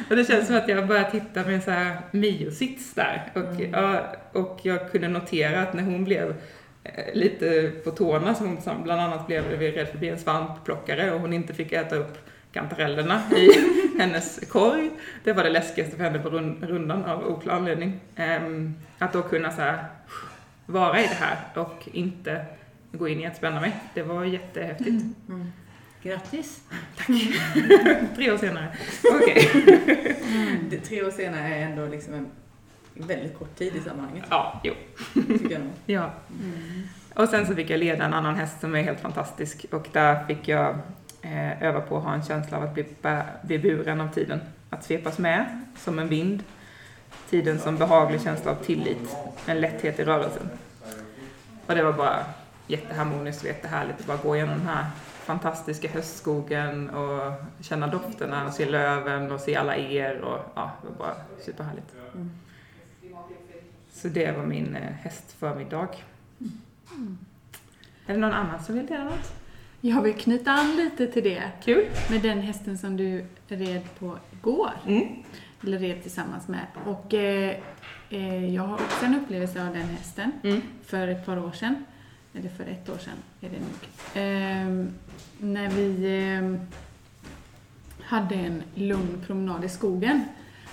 och 0.10 0.16
det 0.16 0.26
känns 0.28 0.48
som 0.48 0.56
att 0.56 0.68
jag 0.68 0.88
börjat 0.88 1.14
hitta 1.14 1.44
min 1.44 1.62
så 1.62 1.72
här 1.72 1.98
Mio-sits 2.12 2.94
där. 2.94 3.32
Och, 3.36 3.62
ja, 3.72 4.16
och 4.34 4.60
jag 4.64 4.92
kunde 4.92 5.08
notera 5.08 5.62
att 5.62 5.74
när 5.74 5.84
hon 5.84 6.04
blev 6.04 6.36
eh, 6.84 7.14
lite 7.14 7.72
på 7.84 7.92
tårna, 7.92 8.36
så 8.36 8.44
hon 8.44 8.62
som 8.62 8.84
bland 8.84 9.02
annat 9.02 9.28
blev 9.28 9.44
rädd 9.44 9.74
för 9.74 9.94
att 9.94 10.00
bli 10.00 10.10
en 10.10 10.20
svampplockare 10.20 11.12
och 11.12 11.20
hon 11.20 11.34
inte 11.34 11.54
fick 11.54 11.72
äta 11.72 11.96
upp 11.96 12.29
kantarellerna 12.52 13.22
i 13.36 13.50
hennes 14.00 14.40
korg. 14.50 14.92
Det 15.24 15.34
var 15.34 15.44
det 15.44 15.50
läskigaste 15.50 15.98
för 15.98 16.04
henne 16.04 16.20
på 16.20 16.30
rund- 16.30 16.68
rundan 16.68 17.06
av 17.06 17.28
oklar 17.28 17.54
anledning. 17.56 18.00
Ehm, 18.16 18.76
att 18.98 19.14
då 19.14 19.22
kunna 19.22 19.52
så 19.52 19.62
här, 19.62 19.86
vara 20.66 21.00
i 21.00 21.08
det 21.08 21.16
här 21.26 21.38
och 21.56 21.90
inte 21.94 22.46
gå 22.92 23.08
in 23.08 23.20
i 23.20 23.26
att 23.26 23.38
spänna 23.38 23.62
mig. 23.62 23.76
Det 23.94 24.04
var 24.04 24.24
jättehäftigt. 24.26 25.04
Grattis! 26.04 26.62
Tre 28.16 28.32
år 28.32 28.38
senare. 28.38 28.68
Okej. 29.22 29.50
Det, 30.70 30.78
tre 30.78 31.04
år 31.04 31.12
senare 31.12 31.56
är 31.56 31.66
ändå 31.66 31.86
liksom 31.88 32.14
en 32.14 32.28
väldigt 32.94 33.38
kort 33.40 33.56
tid 33.56 33.76
i 33.76 33.80
sammanhanget. 33.80 34.24
Ja, 34.30 34.62
jo. 34.64 34.74
Tycker 35.14 35.52
jag 35.52 35.62
nog. 35.62 35.72
Ja. 35.86 36.14
Och 37.14 37.30
sen 37.30 37.48
så 37.48 37.56
fick 37.56 37.70
jag 37.70 37.80
leda 37.80 38.06
en 38.06 38.14
annan 38.14 38.36
häst 38.36 38.60
som 38.62 38.76
är 38.76 38.82
helt 38.84 39.00
fantastisk 39.00 39.66
och 39.72 39.88
där 39.92 40.26
fick 40.26 40.48
jag 40.48 40.78
eh, 41.22 41.64
öva 41.64 41.82
på 41.82 41.98
att 41.98 42.04
ha 42.04 42.14
en 42.14 42.24
känsla 42.24 42.58
av 42.58 42.64
att 42.64 42.74
bli, 42.74 42.86
bli 43.42 43.60
buren 43.60 44.02
av 44.02 44.08
tiden. 44.08 44.40
Att 44.70 44.84
svepas 44.84 45.18
med 45.18 45.66
som 45.78 46.00
en 46.00 46.08
vind. 46.08 46.44
Tiden 47.30 47.60
som 47.60 47.78
behaglig 47.78 48.22
känsla 48.22 48.52
av 48.52 48.56
tillit, 48.56 49.18
en 49.46 49.62
lätthet 49.62 50.00
i 50.00 50.04
rörelsen. 50.04 50.50
Och 51.66 51.76
det 51.76 51.84
var 51.84 51.94
bara 51.94 52.26
jätteharmoniskt 52.68 53.42
och 53.42 53.48
jättehärligt 53.48 54.00
att 54.00 54.06
bara 54.06 54.18
gå 54.18 54.36
igenom 54.36 54.58
den 54.58 54.68
här 54.68 54.86
fantastiska 55.30 55.90
höstskogen 55.90 56.90
och 56.90 57.34
känna 57.62 57.88
dofterna 57.88 58.48
och 58.48 58.54
se 58.54 58.66
löven 58.66 59.32
och 59.32 59.40
se 59.40 59.56
alla 59.56 59.78
er 59.78 60.22
och 60.22 60.40
ja, 60.56 60.72
det 60.82 60.88
var 60.88 60.96
bara 60.98 61.16
superhärligt. 61.40 61.96
Så 63.92 64.08
det 64.08 64.32
var 64.32 64.46
min 64.46 64.76
eh, 64.76 64.82
hästförmiddag. 64.82 65.88
Är 68.06 68.14
det 68.14 68.18
någon 68.18 68.34
annan 68.34 68.64
som 68.64 68.76
vill 68.76 68.86
dela 68.86 69.04
något? 69.04 69.39
Jag 69.82 70.02
vill 70.02 70.14
knyta 70.14 70.52
an 70.52 70.76
lite 70.76 71.08
till 71.08 71.24
det 71.24 71.44
Kul! 71.64 71.86
med 72.10 72.22
den 72.22 72.40
hästen 72.42 72.78
som 72.78 72.98
du 72.98 73.26
red 73.48 73.82
på 74.00 74.18
igår. 74.34 74.72
Mm. 74.88 75.08
Eller 75.64 75.80
red 75.80 76.02
tillsammans 76.02 76.48
med. 76.48 76.66
Och 76.86 77.14
eh, 77.14 77.56
eh, 78.10 78.56
jag 78.56 78.64
har 78.64 78.74
också 78.76 79.06
en 79.06 79.16
upplevelse 79.16 79.68
av 79.68 79.74
den 79.74 79.88
hästen 79.88 80.32
Mm. 80.44 80.62
för 80.86 81.08
ett 81.08 81.26
par 81.26 81.40
år 81.44 81.52
sedan. 81.52 81.86
Eller 82.34 82.50
för 82.50 82.64
ett 82.64 82.90
år 82.90 82.98
sedan 82.98 83.14
är 83.42 83.50
det 83.50 83.60
nog. 83.60 83.90
Ehm, 84.14 84.90
när 85.38 85.70
vi 85.70 86.18
ehm, 86.24 86.60
hade 88.02 88.36
en 88.36 88.64
lugn 88.76 89.24
promenad 89.28 89.66
i 89.66 89.70
skogen. 89.70 90.24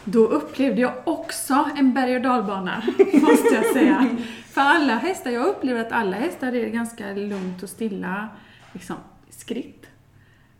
Då 0.04 0.26
upplevde 0.26 0.80
jag 0.80 0.92
också 1.04 1.70
en 1.76 1.94
berg 1.94 2.16
och 2.16 2.22
dalbana, 2.22 2.82
måste 3.12 3.54
jag 3.54 3.64
säga. 3.72 4.16
För 4.46 4.60
alla 4.60 4.94
hästar, 4.94 5.30
jag 5.30 5.46
upplever 5.46 5.80
att 5.80 5.92
alla 5.92 6.16
hästar 6.16 6.52
är 6.52 6.68
ganska 6.68 7.12
lugnt 7.12 7.62
och 7.62 7.68
stilla 7.68 8.28
liksom, 8.76 8.96
skritt. 9.30 9.86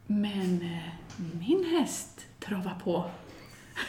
Men 0.07 0.61
eh, 0.63 0.93
min 1.41 1.65
häst 1.65 2.27
travar 2.41 2.75
på. 2.85 3.11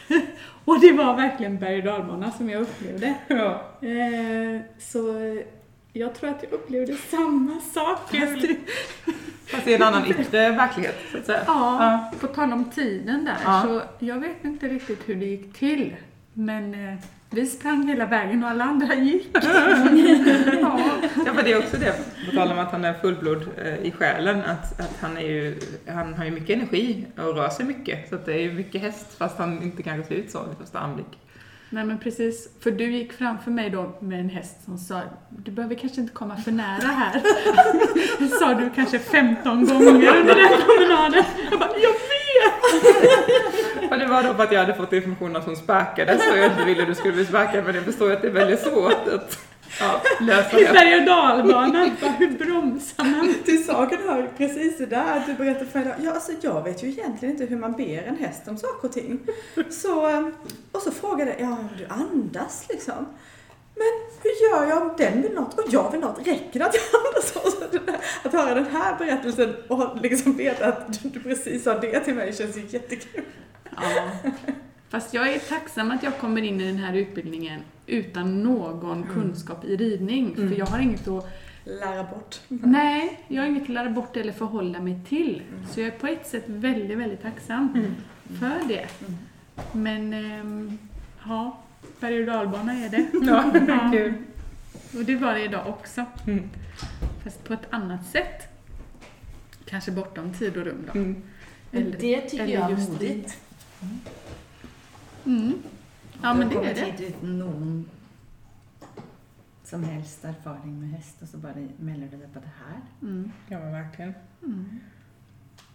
och 0.65 0.79
det 0.79 0.91
var 0.91 1.15
verkligen 1.15 1.57
berg 1.59 1.81
och 1.81 2.31
som 2.31 2.49
jag 2.49 2.61
upplevde. 2.61 3.15
Ja. 3.27 3.61
Eh, 3.87 4.61
så 4.79 5.19
eh, 5.19 5.43
jag 5.93 6.15
tror 6.15 6.29
att 6.29 6.43
jag 6.43 6.51
upplevde 6.53 6.95
samma 6.95 7.59
sak. 7.59 7.99
Fast 9.47 9.67
i 9.67 9.73
en 9.73 9.83
annan 9.83 10.05
yttre 10.07 10.51
verklighet, 10.51 10.95
så 11.11 11.17
att 11.17 11.25
säga. 11.25 11.43
ja, 11.47 12.11
på 12.19 12.27
tal 12.27 12.53
om 12.53 12.65
tiden 12.71 13.25
där, 13.25 13.37
Ja. 13.43 13.61
så 13.65 14.05
jag 14.05 14.19
vet 14.19 14.45
inte 14.45 14.67
riktigt 14.67 15.09
hur 15.09 15.15
det 15.15 15.25
gick 15.25 15.53
till. 15.57 15.95
Men 16.33 16.73
vi 17.29 17.45
sprang 17.45 17.87
hela 17.87 18.05
vägen 18.05 18.43
och 18.43 18.49
alla 18.49 18.63
andra 18.63 18.95
gick. 18.95 19.27
ja. 20.61 20.79
Ja, 21.25 21.33
men 21.33 21.43
det 21.43 21.51
är 21.51 21.59
också 21.59 21.77
det, 21.77 21.95
på 22.25 22.35
tal 22.35 22.51
om 22.51 22.59
att 22.59 22.71
han 22.71 22.85
är 22.85 22.93
fullblod 22.93 23.47
eh, 23.57 23.75
i 23.75 23.91
själen, 23.91 24.41
att, 24.41 24.79
att 24.79 24.97
han, 25.01 25.17
är 25.17 25.21
ju, 25.21 25.59
han 25.87 26.13
har 26.13 26.25
ju 26.25 26.31
mycket 26.31 26.55
energi 26.55 27.05
och 27.17 27.35
rör 27.35 27.49
sig 27.49 27.65
mycket. 27.65 28.09
Så 28.09 28.15
att 28.15 28.25
det 28.25 28.33
är 28.33 28.41
ju 28.41 28.53
mycket 28.53 28.81
häst, 28.81 29.17
fast 29.17 29.37
han 29.37 29.63
inte 29.63 29.83
kanske 29.83 30.07
ser 30.07 30.15
ut 30.15 30.31
så 30.31 30.43
vid 30.47 30.57
första 30.57 30.79
anblick. 30.79 31.19
Nej 31.69 31.83
men 31.85 31.97
precis, 31.97 32.49
för 32.59 32.71
du 32.71 32.91
gick 32.91 33.13
framför 33.13 33.51
mig 33.51 33.69
då 33.69 33.97
med 33.99 34.19
en 34.19 34.29
häst 34.29 34.63
som 34.65 34.77
sa 34.77 35.01
du 35.29 35.51
behöver 35.51 35.75
kanske 35.75 36.01
inte 36.01 36.13
komma 36.13 36.37
för 36.37 36.51
nära 36.51 36.87
här. 36.87 37.21
Det 38.19 38.27
sa 38.39 38.53
du 38.53 38.69
kanske 38.75 38.99
15 38.99 39.65
gånger 39.65 40.17
under 40.17 40.35
den 40.35 40.61
promenaden. 40.65 41.23
Jag 41.51 41.59
bara, 41.59 41.69
jag 41.69 41.91
vet! 41.91 43.66
Och 43.89 44.00
det 44.00 44.06
var 44.06 44.23
då 44.23 44.34
för 44.34 44.43
att 44.43 44.52
jag 44.52 44.60
hade 44.60 44.73
fått 44.73 44.93
information 44.93 45.36
att 45.36 45.45
hon 45.45 45.56
sparkades 45.56 46.21
och 46.32 46.38
jag 46.38 46.45
inte 46.52 46.65
ville 46.65 46.82
att 46.82 46.88
du 46.88 46.95
skulle 46.95 47.13
bli 47.13 47.26
sparkad, 47.26 47.63
men 47.65 47.76
jag 47.76 47.84
förstår 47.84 48.12
att 48.12 48.21
det 48.21 48.28
är 48.28 48.32
väldigt 48.32 48.60
svårt 48.60 49.08
att 49.08 49.39
ja, 49.80 50.02
lösa 50.21 50.60
I 50.60 50.63
det. 50.63 50.73
berg 50.73 50.95
och 51.00 51.06
dalbanan, 51.06 51.91
hur 52.17 52.30
bromsar 52.30 53.04
man? 53.04 53.34
Till 53.45 53.65
saken 53.65 54.00
hör 54.08 54.30
precis 54.38 54.78
det 54.78 54.86
där 54.86 55.17
att 55.17 55.26
du 55.26 55.34
berättar 55.34 55.65
för 55.65 55.80
mig. 55.80 55.93
Ja, 56.04 56.13
alltså 56.13 56.32
jag 56.41 56.63
vet 56.63 56.84
ju 56.84 56.88
egentligen 56.89 57.34
inte 57.36 57.45
hur 57.45 57.58
man 57.58 57.71
ber 57.73 58.04
en 58.04 58.17
häst 58.17 58.47
om 58.47 58.58
saker 58.58 58.88
och 58.88 58.93
ting. 58.93 59.19
Så, 59.69 60.32
och 60.71 60.82
så 60.82 60.91
frågade 60.91 61.36
jag, 61.39 61.50
ja 61.50 61.58
du 61.78 61.86
andas 61.89 62.65
liksom. 62.69 63.06
Men 63.77 63.93
hur 64.23 64.49
gör 64.49 64.69
jag 64.69 64.81
om 64.81 64.93
den 64.97 65.21
vill 65.21 65.33
något 65.33 65.59
och 65.59 65.65
jag 65.69 65.91
vill 65.91 65.99
något? 65.99 66.27
Räcker 66.27 66.59
det 66.59 66.65
att 66.65 66.75
jag 66.75 67.01
andas? 67.07 67.33
så? 67.33 67.51
Så 67.51 67.67
det 67.71 67.91
där, 67.91 67.99
att 68.23 68.33
höra 68.33 68.55
den 68.55 68.65
här 68.65 68.97
berättelsen 68.97 69.55
och 69.67 70.01
liksom 70.01 70.37
veta 70.37 70.67
att 70.67 71.03
du 71.03 71.19
precis 71.19 71.63
sa 71.63 71.79
det 71.79 71.99
till 71.99 72.15
mig 72.15 72.33
känns 72.33 72.57
ju 72.57 72.65
jättekul. 72.69 73.23
Ja. 73.75 74.31
Fast 74.89 75.13
jag 75.13 75.33
är 75.33 75.39
tacksam 75.39 75.91
att 75.91 76.03
jag 76.03 76.17
kommer 76.17 76.41
in 76.41 76.61
i 76.61 76.67
den 76.67 76.77
här 76.77 76.93
utbildningen 76.93 77.61
utan 77.85 78.43
någon 78.43 79.07
kunskap 79.13 79.65
i 79.65 79.75
ridning. 79.75 80.35
För 80.35 80.59
jag 80.59 80.65
har 80.65 80.79
inget 80.79 81.07
att 81.07 81.25
Lära 81.67 82.03
bort. 82.03 82.39
Nej, 82.47 83.19
jag 83.27 83.41
har 83.41 83.47
inget 83.47 83.63
att 83.63 83.69
lära 83.69 83.89
bort 83.89 84.17
eller 84.17 84.33
förhålla 84.33 84.79
mig 84.79 84.99
till. 85.07 85.41
Så 85.71 85.79
jag 85.79 85.87
är 85.87 85.99
på 85.99 86.07
ett 86.07 86.27
sätt 86.27 86.43
väldigt, 86.47 86.97
väldigt 86.97 87.21
tacksam 87.21 87.93
för 88.39 88.67
det. 88.67 88.87
Men, 89.71 90.13
ehm, 90.13 90.77
ja, 91.25 91.57
berg 92.00 92.19
och 92.19 92.26
dalbana 92.26 92.73
är 92.73 92.89
det. 92.89 93.08
Ja, 93.21 93.91
kul. 93.91 94.13
Och 94.97 95.06
det 95.06 95.15
var 95.15 95.34
det 95.34 95.43
idag 95.43 95.67
också. 95.67 96.06
Mm. 96.28 96.50
Fast 97.23 97.43
på 97.43 97.54
ett 97.54 97.67
annat 97.69 98.06
sätt. 98.06 98.47
Kanske 99.65 99.91
bortom 99.91 100.34
tid 100.34 100.58
och 100.58 100.65
rum 100.65 100.89
då. 100.93 101.00
Mm. 101.00 101.23
Men 101.71 101.91
det 101.91 102.21
tycker 102.21 102.43
eller 102.43 102.54
jag 102.54 102.65
är 102.65 102.69
just 102.69 102.89
modigt. 102.89 103.38
Mm. 105.26 105.54
Ja, 106.21 106.34
men 106.34 106.50
det 106.50 106.56
är 106.56 106.76
det. 106.76 106.82
hit 106.82 107.02
utan 107.02 107.39
någon 107.39 107.89
som 109.63 109.84
helst 109.84 110.26
erfaring 110.26 110.80
med 110.80 110.89
häst 110.89 111.21
och 111.21 111.28
så 111.28 111.38
bara 111.38 111.54
melder 111.78 112.08
du 112.12 112.17
dig 112.17 112.28
på 112.34 112.39
det 112.39 112.52
här. 112.65 112.82
Mm. 113.02 113.32
Ja, 113.47 113.60
men 113.60 113.71
verkligen. 113.71 114.13
Mm. 114.43 114.80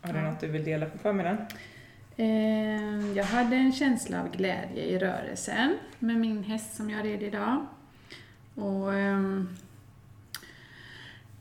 Har 0.01 0.13
du 0.13 0.21
något 0.21 0.41
du 0.41 0.49
vill 0.49 0.65
dela 0.65 0.87
på 0.87 0.99
förmiddagen? 0.99 1.47
Eh, 2.17 3.13
Jag 3.17 3.25
hade 3.25 3.57
en 3.57 3.73
känsla 3.73 4.23
av 4.23 4.31
glädje 4.31 4.85
i 4.85 4.99
rörelsen 4.99 5.79
med 5.99 6.17
min 6.17 6.43
häst 6.45 6.77
som 6.77 6.91
jag 6.91 7.05
red 7.05 7.23
idag. 7.23 7.67
Och 8.55 8.95
ehm, 8.95 9.49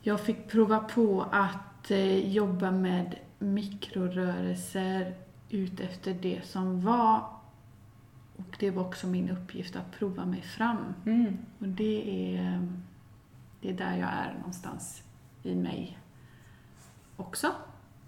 jag 0.02 0.20
fick 0.20 0.48
prova 0.48 0.78
på 0.78 1.26
att 1.32 1.90
eh, 1.90 2.32
jobba 2.32 2.70
med 2.70 3.14
mikrorörelser 3.38 5.14
ut 5.50 5.80
efter 5.80 6.14
det 6.14 6.40
som 6.44 6.80
var. 6.80 7.26
Och 8.36 8.56
det 8.58 8.70
var 8.70 8.86
också 8.86 9.06
min 9.06 9.30
uppgift 9.30 9.76
att 9.76 9.98
prova 9.98 10.24
mig 10.24 10.42
fram. 10.42 10.94
Mm. 11.06 11.38
Och 11.58 11.68
det 11.68 12.34
är, 12.36 12.42
ehm, 12.42 12.82
det 13.60 13.68
är 13.70 13.74
där 13.74 13.96
jag 13.96 14.08
är 14.08 14.34
någonstans 14.38 15.02
i 15.42 15.54
mig 15.54 15.98
också. 17.16 17.52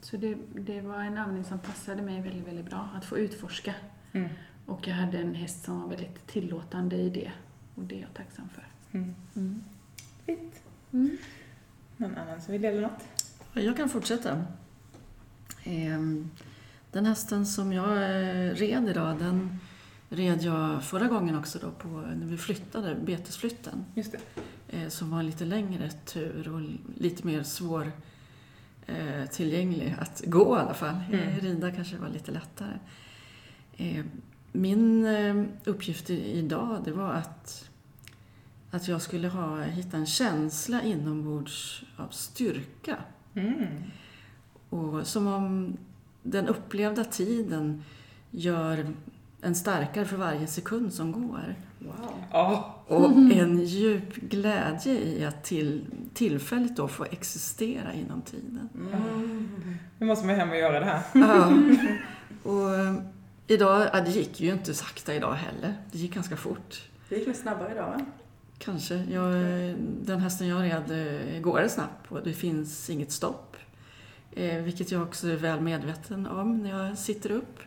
Så 0.04 0.16
det, 0.16 0.36
det 0.54 0.80
var 0.80 1.00
en 1.00 1.18
övning 1.18 1.44
som 1.44 1.58
passade 1.58 2.02
mig 2.02 2.20
väldigt, 2.22 2.46
väldigt 2.48 2.66
bra, 2.66 2.88
att 2.96 3.04
få 3.04 3.18
utforska. 3.18 3.74
Mm. 4.12 4.28
Och 4.66 4.88
jag 4.88 4.94
hade 4.94 5.18
en 5.18 5.34
häst 5.34 5.64
som 5.64 5.80
var 5.82 5.88
väldigt 5.88 6.26
tillåtande 6.26 6.96
i 6.96 7.10
det. 7.10 7.32
Och 7.74 7.82
det 7.84 7.94
är 7.96 8.00
jag 8.00 8.14
tacksam 8.14 8.48
för. 8.48 8.66
Mm. 8.98 9.14
Mm. 9.36 9.64
Fint. 10.26 10.62
Mm. 10.92 11.16
Någon 11.96 12.14
annan 12.16 12.40
som 12.40 12.52
vill 12.52 12.62
dela 12.62 12.80
något? 12.80 13.04
Jag 13.52 13.76
kan 13.76 13.88
fortsätta. 13.88 14.44
Ehm, 15.64 16.30
Den 16.92 17.06
hästen 17.06 17.46
som 17.46 17.72
jag 17.72 17.92
eh, 17.96 18.50
red 18.54 18.88
idag, 18.88 19.18
den 19.18 19.58
red 20.08 20.42
jag 20.42 20.84
förra 20.84 21.08
gången 21.08 21.38
också 21.38 21.58
då 21.58 21.70
på, 21.70 21.88
när 21.88 22.26
vi 22.26 22.36
flyttade, 22.36 22.94
betesflytten. 22.94 23.84
Just 23.94 24.12
det. 24.12 24.20
eh, 24.82 24.88
Som 24.88 25.10
var 25.10 25.18
en 25.18 25.26
lite 25.26 25.44
längre 25.44 25.90
tur 25.90 26.48
och 26.48 26.60
lite 27.02 27.26
mer 27.26 27.42
svår 27.42 27.92
eh, 28.86 29.26
tillgänglig 29.30 29.96
att 29.98 30.22
gå 30.26 30.56
i 30.56 30.60
alla 30.60 30.74
fall. 30.74 30.96
Mm. 31.08 31.28
Eh, 31.28 31.40
Rida 31.40 31.70
kanske 31.70 31.96
var 31.96 32.08
lite 32.08 32.32
lättare. 32.32 32.78
Eh, 33.76 34.04
min 34.52 35.06
eh, 35.06 35.44
uppgift 35.64 36.10
idag 36.10 36.82
det 36.84 36.92
var 36.92 37.12
att, 37.12 37.70
att 38.70 38.88
jag 38.88 39.02
skulle 39.02 39.28
ha, 39.28 39.62
hitta 39.62 39.96
en 39.96 40.06
känsla 40.06 40.82
inombords 40.82 41.82
av 41.96 42.08
styrka. 42.08 42.96
Mm. 43.34 43.66
Och 44.70 45.06
som 45.06 45.26
om 45.26 45.76
den 46.22 46.48
upplevda 46.48 47.04
tiden 47.04 47.84
gör 48.30 48.86
en 49.40 49.54
starkare 49.54 50.04
för 50.04 50.16
varje 50.16 50.46
sekund 50.46 50.92
som 50.92 51.12
går. 51.12 51.54
Wow. 51.84 51.94
Ja. 52.32 52.74
Och 52.86 53.10
en 53.10 53.64
djup 53.64 54.14
glädje 54.14 54.92
i 54.92 55.24
att 55.24 55.44
till, 55.44 55.86
tillfälligt 56.14 56.76
då 56.76 56.88
få 56.88 57.04
existera 57.04 57.92
inom 57.92 58.22
tiden. 58.22 58.68
Nu 59.98 60.06
måste 60.06 60.26
man 60.26 60.34
hem 60.34 60.50
och 60.50 60.56
göra 60.56 60.80
det 60.80 60.86
här. 60.86 61.02
Ja. 61.12 61.52
Och 62.50 62.74
eh, 62.74 62.94
idag, 63.46 63.88
ja, 63.92 64.00
det 64.00 64.10
gick 64.10 64.40
ju 64.40 64.52
inte 64.52 64.74
sakta 64.74 65.14
idag 65.14 65.32
heller. 65.32 65.74
Det 65.92 65.98
gick 65.98 66.14
ganska 66.14 66.36
fort. 66.36 66.82
Det 67.08 67.16
gick 67.16 67.28
väl 67.28 67.34
snabbare 67.34 67.72
idag 67.72 67.86
va? 67.86 68.00
Kanske. 68.58 68.94
Jag, 68.94 69.32
den 70.02 70.20
hästen 70.20 70.48
jag 70.48 70.62
red 70.62 70.90
eh, 71.34 71.40
går 71.40 71.60
det 71.60 71.68
snabbt 71.68 72.08
på. 72.08 72.20
Det 72.20 72.32
finns 72.32 72.90
inget 72.90 73.12
stopp. 73.12 73.56
Eh, 74.32 74.62
vilket 74.62 74.92
jag 74.92 75.02
också 75.02 75.28
är 75.28 75.36
väl 75.36 75.60
medveten 75.60 76.26
om 76.26 76.58
när 76.58 76.70
jag 76.70 76.98
sitter 76.98 77.30
upp. 77.30 77.58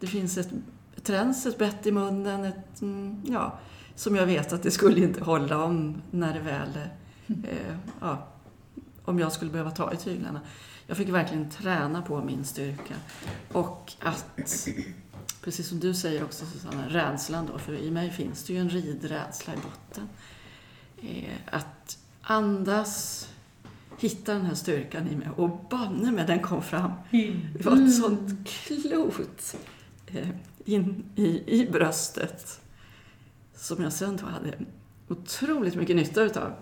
Det 0.00 0.06
finns 0.06 0.38
ett, 0.38 0.50
ett 1.08 1.14
rens, 1.14 1.46
ett 1.46 1.58
bett 1.58 1.86
i 1.86 1.92
munnen, 1.92 2.44
ett, 2.44 2.82
mm, 2.82 3.22
ja, 3.24 3.58
som 3.94 4.16
jag 4.16 4.26
vet 4.26 4.52
att 4.52 4.62
det 4.62 4.70
skulle 4.70 5.00
inte 5.00 5.24
hålla 5.24 5.64
om 5.64 6.02
när 6.10 6.34
det 6.34 6.40
väl, 6.40 6.68
eh, 7.26 7.76
ja, 8.00 8.28
om 9.04 9.18
jag 9.18 9.32
skulle 9.32 9.50
behöva 9.50 9.70
ta 9.70 9.92
i 9.92 9.96
tyglarna. 9.96 10.40
Jag 10.86 10.96
fick 10.96 11.08
verkligen 11.08 11.50
träna 11.50 12.02
på 12.02 12.22
min 12.22 12.44
styrka. 12.44 12.94
Och 13.52 13.92
att, 14.00 14.68
precis 15.42 15.68
som 15.68 15.80
du 15.80 15.94
säger 15.94 16.24
också 16.24 16.46
Susanna, 16.46 16.88
rädslan 16.88 17.48
då, 17.52 17.58
för 17.58 17.72
i 17.72 17.90
mig 17.90 18.10
finns 18.10 18.44
det 18.44 18.52
ju 18.52 18.58
en 18.58 18.70
ridrädsla 18.70 19.54
i 19.54 19.56
botten. 19.56 20.08
Eh, 21.02 21.54
att 21.56 21.98
andas, 22.22 23.28
hitta 23.98 24.34
den 24.34 24.46
här 24.46 24.54
styrkan 24.54 25.08
i 25.08 25.16
mig 25.16 25.28
och 25.36 25.50
banne 25.70 26.12
med 26.12 26.26
den 26.26 26.40
kom 26.40 26.62
fram. 26.62 26.92
Det 27.54 27.64
var 27.64 27.84
ett 27.86 27.96
sånt 27.96 28.48
klot 28.48 29.56
eh, 30.06 30.28
in 30.68 31.04
i, 31.16 31.60
i 31.60 31.68
bröstet 31.70 32.60
som 33.54 33.82
jag 33.82 33.92
sen 33.92 34.16
då 34.16 34.26
hade 34.26 34.54
otroligt 35.08 35.74
mycket 35.74 35.96
nytta 35.96 36.22
utav. 36.22 36.52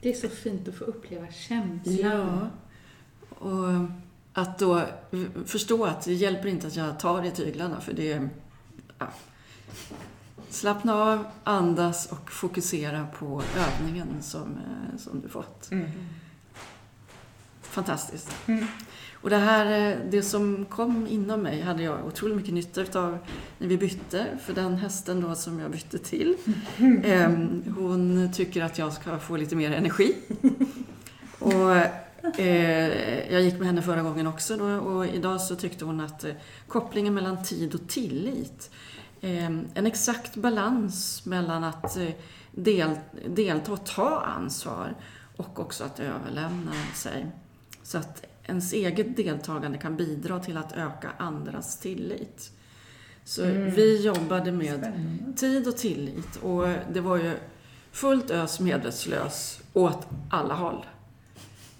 Det 0.00 0.08
är 0.08 0.14
så 0.14 0.28
fint 0.28 0.68
att 0.68 0.74
få 0.74 0.84
uppleva 0.84 1.26
känslan. 1.32 1.96
Ja. 1.96 2.48
Och 3.38 3.88
att 4.32 4.58
då 4.58 4.82
förstå 5.46 5.84
att 5.84 6.04
det 6.04 6.14
hjälper 6.14 6.48
inte 6.48 6.66
att 6.66 6.76
jag 6.76 7.00
tar 7.00 7.24
i 7.24 7.30
tyglarna 7.30 7.80
för 7.80 7.92
det... 7.92 8.28
Ja. 8.98 9.06
Slappna 10.48 10.94
av, 10.94 11.26
andas 11.44 12.06
och 12.06 12.30
fokusera 12.30 13.06
på 13.18 13.42
övningen 13.56 14.08
som, 14.20 14.56
eh, 14.56 14.98
som 14.98 15.20
du 15.20 15.28
fått. 15.28 15.70
Mm. 15.70 15.90
Fantastiskt. 17.74 18.36
Mm. 18.46 18.64
Och 19.22 19.30
det 19.30 19.36
här, 19.36 19.90
eh, 19.90 19.98
det 20.10 20.22
som 20.22 20.64
kom 20.64 21.06
inom 21.06 21.40
mig 21.40 21.60
hade 21.60 21.82
jag 21.82 22.06
otroligt 22.06 22.36
mycket 22.36 22.54
nytta 22.54 22.80
utav 22.80 23.18
när 23.58 23.68
vi 23.68 23.78
bytte. 23.78 24.26
För 24.44 24.54
den 24.54 24.76
hästen 24.76 25.20
då 25.20 25.34
som 25.34 25.60
jag 25.60 25.70
bytte 25.70 25.98
till, 25.98 26.36
eh, 27.04 27.30
hon 27.76 28.30
tycker 28.34 28.64
att 28.64 28.78
jag 28.78 28.92
ska 28.92 29.18
få 29.18 29.36
lite 29.36 29.56
mer 29.56 29.70
energi. 29.70 30.16
Och 31.38 31.76
eh, 32.40 33.32
jag 33.32 33.42
gick 33.42 33.58
med 33.58 33.66
henne 33.66 33.82
förra 33.82 34.02
gången 34.02 34.26
också 34.26 34.56
då, 34.56 34.64
och 34.64 35.06
idag 35.06 35.40
så 35.40 35.56
tyckte 35.56 35.84
hon 35.84 36.00
att 36.00 36.24
eh, 36.24 36.32
kopplingen 36.68 37.14
mellan 37.14 37.42
tid 37.42 37.74
och 37.74 37.88
tillit, 37.88 38.70
eh, 39.20 39.46
en 39.74 39.86
exakt 39.86 40.36
balans 40.36 41.26
mellan 41.26 41.64
att 41.64 41.96
eh, 41.96 42.08
del, 42.50 42.90
delta 43.28 43.72
och 43.72 43.86
ta 43.86 44.20
ansvar 44.20 44.94
och 45.36 45.60
också 45.60 45.84
att 45.84 46.00
överlämna 46.00 46.72
sig. 46.94 47.26
Så 47.86 47.98
att 47.98 48.22
ens 48.46 48.72
eget 48.72 49.16
deltagande 49.16 49.78
kan 49.78 49.96
bidra 49.96 50.38
till 50.40 50.56
att 50.56 50.72
öka 50.72 51.10
andras 51.18 51.78
tillit. 51.78 52.50
Så 53.24 53.42
vi 53.76 54.02
jobbade 54.06 54.52
med 54.52 54.92
tid 55.36 55.68
och 55.68 55.76
tillit 55.76 56.36
och 56.42 56.68
det 56.92 57.00
var 57.00 57.16
ju 57.16 57.32
fullt 57.92 58.30
ös 58.30 58.60
medvetslös 58.60 59.60
åt 59.72 60.06
alla 60.30 60.54
håll. 60.54 60.86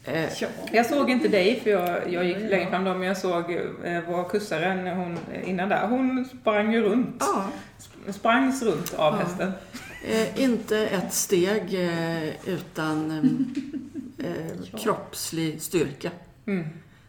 Eh, 0.04 0.30
Jag 0.72 0.86
såg 0.86 1.10
inte 1.10 1.28
dig 1.28 1.60
för 1.60 1.70
jag, 1.70 2.12
jag 2.12 2.24
gick 2.24 2.36
längre 2.50 2.70
fram 2.70 2.84
då, 2.84 2.94
men 2.94 3.08
jag 3.08 3.16
såg 3.18 3.52
eh, 3.84 4.00
vår 4.08 4.28
kursare 4.28 4.74
när 4.82 4.94
hon, 4.94 5.18
innan 5.44 5.68
där. 5.68 5.86
Hon 5.88 6.24
sprang 6.40 6.72
ju 6.72 6.82
runt. 6.82 7.16
ja, 7.20 7.44
Sprangs 8.12 8.62
runt 8.62 8.94
av 8.94 9.14
Ja. 9.14 9.18
hästen. 9.20 9.52
eh, 10.08 10.42
inte 10.42 10.78
ett 10.86 11.12
steg 11.12 11.74
eh, 11.88 12.28
utan 12.48 13.10
eh, 14.18 14.78
kroppslig 14.78 15.62
styrka. 15.62 16.10
Mm. 16.46 16.64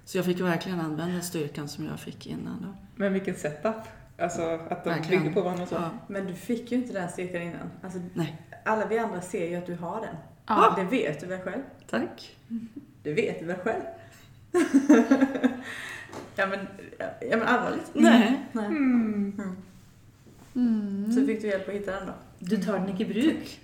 Så 0.05 0.17
jag 0.17 0.25
fick 0.25 0.39
verkligen 0.39 0.79
använda 0.79 1.21
styrkan 1.21 1.67
som 1.67 1.85
jag 1.85 1.99
fick 1.99 2.27
innan. 2.27 2.61
Då. 2.61 2.75
Men 2.95 3.13
vilken 3.13 3.35
setup. 3.35 3.75
Alltså 4.17 4.41
att 4.69 4.83
de 4.83 4.89
Verkligen. 4.89 5.23
bygger 5.23 5.33
på 5.35 5.41
varandra 5.41 5.65
så. 5.65 5.75
Ja. 5.75 5.89
Men 6.07 6.25
du 6.27 6.33
fick 6.33 6.71
ju 6.71 6.77
inte 6.77 6.93
den 6.93 7.09
styrkan 7.09 7.41
innan. 7.41 7.69
Alltså, 7.83 7.99
Nej. 8.13 8.41
Alla 8.65 8.85
vi 8.87 8.99
andra 8.99 9.21
ser 9.21 9.49
ju 9.49 9.55
att 9.55 9.65
du 9.65 9.75
har 9.75 10.01
den. 10.01 10.15
Ja. 10.45 10.73
Det 10.77 10.83
vet 10.83 11.19
du 11.19 11.25
väl 11.25 11.39
själv? 11.41 11.61
Tack. 11.89 12.35
Det 13.03 13.13
vet 13.13 13.39
du 13.39 13.45
väl 13.45 13.57
själv? 13.57 13.81
ja 16.35 16.47
men, 16.47 16.59
ja, 16.99 17.37
men 17.37 17.41
allvarligt. 17.41 17.89
Nej. 17.93 18.45
Nej. 18.51 18.65
Mm. 18.65 19.41
Mm. 20.55 21.11
Så 21.13 21.25
fick 21.25 21.41
du 21.41 21.47
hjälp 21.47 21.67
att 21.67 21.73
hitta 21.75 21.91
den 21.91 22.07
då? 22.07 22.13
Du 22.39 22.57
tar 22.57 22.79
den 22.79 22.89
inte 22.89 23.03
i 23.03 23.05
bruk. 23.05 23.59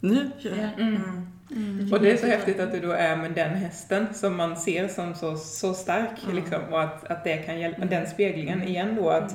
Nu 0.00 0.30
gör 0.38 0.56
jag 0.56 0.80
Mm. 0.80 1.26
Mm. 1.50 1.78
Mm. 1.78 1.92
Och 1.92 2.00
det 2.00 2.12
är 2.12 2.16
så 2.16 2.26
häftigt 2.26 2.60
att 2.60 2.72
du 2.72 2.80
då 2.80 2.92
är 2.92 3.16
med 3.16 3.32
den 3.32 3.54
hästen 3.54 4.14
som 4.14 4.36
man 4.36 4.56
ser 4.56 4.88
som 4.88 5.14
så, 5.14 5.36
så 5.36 5.74
stark. 5.74 6.24
Mm. 6.24 6.36
Liksom, 6.36 6.62
och 6.70 6.82
att, 6.82 7.04
att 7.04 7.24
det 7.24 7.36
kan 7.36 7.60
hjälpa, 7.60 7.84
den 7.84 8.06
speglingen 8.06 8.62
igen 8.62 8.96
då 8.96 9.10
att 9.10 9.34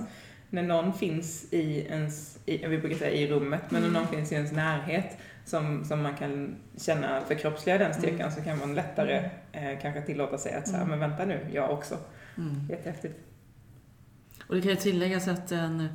när 0.49 0.63
någon 0.63 0.93
finns 0.93 1.53
i 1.53 1.87
ens, 1.89 2.39
i, 2.45 2.67
vi 2.67 2.77
brukar 2.77 2.97
säga 2.97 3.11
i 3.11 3.27
rummet, 3.27 3.61
men 3.69 3.81
när 3.81 3.89
någon 3.89 4.07
finns 4.07 4.31
i 4.31 4.35
ens 4.35 4.51
närhet 4.51 5.17
som, 5.45 5.85
som 5.85 6.01
man 6.01 6.15
kan 6.15 6.55
känna 6.77 7.21
förkroppsliga 7.21 7.77
den 7.77 7.93
styrkan 7.93 8.31
så 8.31 8.41
kan 8.41 8.59
man 8.59 8.75
lättare 8.75 9.29
eh, 9.51 9.79
kanske 9.81 10.01
tillåta 10.01 10.37
sig 10.37 10.53
att 10.53 10.67
säga, 10.67 10.85
men 10.85 10.99
vänta 10.99 11.25
nu, 11.25 11.47
jag 11.53 11.71
också. 11.71 11.97
Mm. 12.37 12.67
Jättehäftigt. 12.69 13.19
Och 14.47 14.55
det 14.55 14.61
kan 14.61 14.69
ju 14.69 14.75
tilläggas 14.75 15.27
att 15.27 15.47
den 15.47 15.87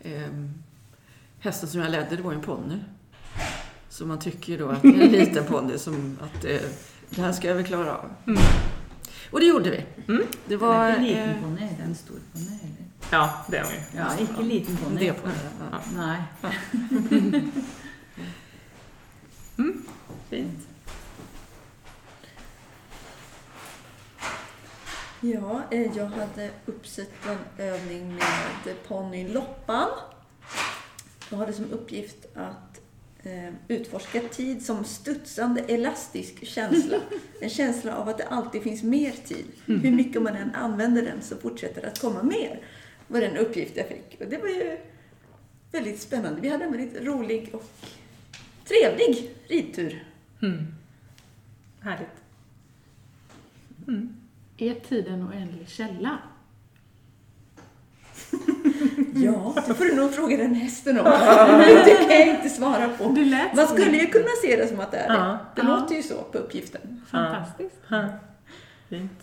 eh, 0.00 0.28
hästen 1.38 1.68
som 1.68 1.80
jag 1.80 1.90
ledde, 1.90 2.16
det 2.16 2.22
var 2.22 2.32
ju 2.32 2.36
en 2.36 2.44
ponny. 2.44 2.78
Så 3.90 4.06
man 4.06 4.18
tycker 4.18 4.52
ju 4.52 4.58
då 4.58 4.68
att 4.68 4.82
det 4.82 4.88
är 4.88 5.02
en 5.02 5.12
liten 5.12 5.44
ponny 5.44 5.78
som 5.78 6.18
att 6.20 6.44
eh, 6.44 6.60
det 7.10 7.22
här 7.22 7.32
ska 7.32 7.48
jag 7.48 7.54
väl 7.54 7.64
klara 7.64 7.96
av. 7.96 8.10
Mm. 8.26 8.40
Och 9.30 9.40
det 9.40 9.46
gjorde 9.46 9.70
vi. 9.70 9.84
Mm. 10.12 10.26
Det 10.46 10.48
Den 10.48 10.58
var 10.58 10.84
är 10.84 10.90
inte 10.90 11.02
liten 11.02 11.30
eh, 11.30 11.42
ponny, 11.42 11.68
det 11.76 11.82
är 11.82 11.86
en 11.86 11.94
stor 11.94 12.16
ponny. 12.32 12.46
eller? 12.46 12.84
Ja, 13.10 13.44
det 13.50 13.56
är 13.56 13.64
hon 13.64 13.72
ju. 13.72 13.80
Ja, 13.96 14.18
inte 14.18 14.42
liten 14.42 14.76
ponny. 14.76 14.98
det 15.06 15.12
ponny. 15.12 15.34
Ja. 15.70 15.80
Nej. 15.96 16.22
Fint. 20.30 20.66
Ja, 25.20 25.62
eh, 25.70 25.96
jag 25.96 26.06
hade 26.06 26.50
uppsatt 26.66 27.08
en 27.28 27.64
övning 27.66 28.14
med 28.14 28.88
ponnyn 28.88 29.32
Loppan. 29.32 29.88
Jag 31.30 31.38
hade 31.38 31.52
som 31.52 31.64
uppgift 31.72 32.26
att 32.34 32.69
utforska 33.68 34.20
tid 34.20 34.62
som 34.66 34.84
studsande 34.84 35.60
elastisk 35.60 36.46
känsla. 36.46 36.96
En 37.40 37.50
känsla 37.50 37.96
av 37.96 38.08
att 38.08 38.18
det 38.18 38.26
alltid 38.26 38.62
finns 38.62 38.82
mer 38.82 39.12
tid. 39.12 39.44
Hur 39.66 39.90
mycket 39.90 40.22
man 40.22 40.36
än 40.36 40.54
använder 40.54 41.02
den 41.02 41.22
så 41.22 41.36
fortsätter 41.36 41.82
det 41.82 41.88
att 41.88 41.98
komma 41.98 42.22
mer. 42.22 42.60
var 43.08 43.20
den 43.20 43.36
uppgift 43.36 43.76
jag 43.76 43.88
fick. 43.88 44.20
Och 44.20 44.26
det 44.26 44.38
var 44.38 44.48
ju 44.48 44.78
väldigt 45.72 46.00
spännande. 46.00 46.40
Vi 46.40 46.48
hade 46.48 46.64
en 46.64 46.72
väldigt 46.72 47.02
rolig 47.02 47.50
och 47.52 47.64
trevlig 48.64 49.30
ridtur. 49.48 50.04
Mm. 50.42 50.66
Härligt. 51.80 52.20
Är 54.58 54.74
tid 54.74 55.06
en 55.06 55.28
oändlig 55.28 55.68
källa? 55.68 56.18
Ja, 59.14 59.54
det 59.66 59.74
får 59.74 59.84
du 59.84 59.94
nog 59.96 60.14
fråga 60.14 60.36
den 60.36 60.54
hästen 60.54 60.98
om. 60.98 61.04
Det 61.84 61.94
kan 62.08 62.10
jag 62.10 62.28
inte 62.28 62.48
svara 62.48 62.88
på. 62.88 63.08
Man 63.56 63.66
skulle 63.68 63.96
ju 63.96 64.06
kunna 64.06 64.28
se 64.42 64.56
det 64.56 64.68
som 64.68 64.80
att 64.80 64.90
det 64.90 64.96
är 64.98 65.08
det. 65.08 65.38
Det 65.54 65.62
Ja. 65.68 65.76
låter 65.80 65.94
ju 65.94 66.02
så 66.02 66.14
på 66.22 66.38
uppgiften. 66.38 67.02
Fantastiskt. 67.10 67.76
Ja. 67.88 68.04
Fint. 68.88 69.20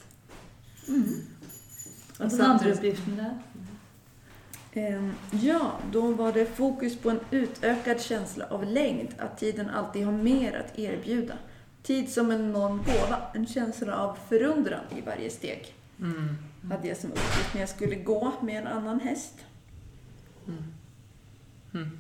Och 2.20 2.30
den 2.30 2.42
andra 2.42 2.72
uppgiften 2.72 3.16
där? 3.18 3.38
Ehm, 4.82 5.14
Ja, 5.32 5.72
då 5.92 6.02
var 6.12 6.32
det 6.34 6.46
fokus 6.58 6.98
på 6.98 7.10
en 7.10 7.20
utökad 7.32 8.02
känsla 8.02 8.46
av 8.50 8.64
längd, 8.66 9.08
att 9.20 9.38
tiden 9.38 9.70
alltid 9.70 10.06
har 10.06 10.12
mer 10.12 10.58
att 10.66 10.80
erbjuda. 10.80 11.34
Tid 11.84 12.12
som 12.12 12.32
en 12.32 12.42
enorm 12.50 12.78
gåva, 12.78 13.18
en 13.34 13.48
känsla 13.48 13.96
av 13.98 14.18
förundran 14.30 14.80
i 14.98 15.02
varje 15.02 15.30
steg. 15.30 15.74
Mm. 16.00 16.38
Hade 16.72 16.88
jag 16.88 16.98
som 16.98 17.10
uppgift 17.10 17.54
när 17.54 17.62
jag 17.62 17.70
skulle 17.70 17.96
gå 17.96 18.32
med 18.42 18.62
en 18.62 18.68
annan 18.68 19.00
häst. 19.00 19.34
Mm. 20.48 20.64
mm. 21.74 22.00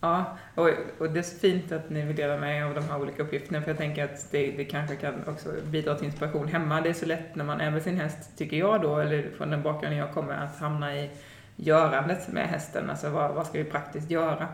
Ja, 0.00 0.38
och, 0.54 0.70
och 0.98 1.10
det 1.10 1.18
är 1.18 1.22
så 1.22 1.38
fint 1.38 1.72
att 1.72 1.90
ni 1.90 2.02
vill 2.02 2.16
dela 2.16 2.36
med 2.36 2.58
er 2.58 2.64
av 2.64 2.74
de 2.74 2.84
här 2.84 3.00
olika 3.00 3.22
uppgifterna, 3.22 3.62
för 3.62 3.68
jag 3.70 3.78
tänker 3.78 4.04
att 4.04 4.30
det, 4.30 4.50
det 4.50 4.64
kanske 4.64 4.96
kan 4.96 5.14
också 5.26 5.48
bidra 5.64 5.94
till 5.94 6.06
inspiration 6.06 6.48
hemma. 6.48 6.80
Det 6.80 6.88
är 6.88 6.94
så 6.94 7.06
lätt 7.06 7.34
när 7.34 7.44
man 7.44 7.60
är 7.60 7.70
med 7.70 7.82
sin 7.82 7.96
häst, 7.96 8.38
tycker 8.38 8.56
jag 8.56 8.82
då, 8.82 8.98
eller 8.98 9.30
från 9.36 9.50
den 9.50 9.62
bakgrunden 9.62 9.98
jag 9.98 10.14
kommer, 10.14 10.34
att 10.34 10.58
hamna 10.58 10.96
i 10.96 11.10
görandet 11.56 12.28
med 12.28 12.48
hästen, 12.48 12.90
alltså 12.90 13.10
vad, 13.10 13.34
vad 13.34 13.46
ska 13.46 13.58
vi 13.58 13.64
praktiskt 13.64 14.10
göra? 14.10 14.48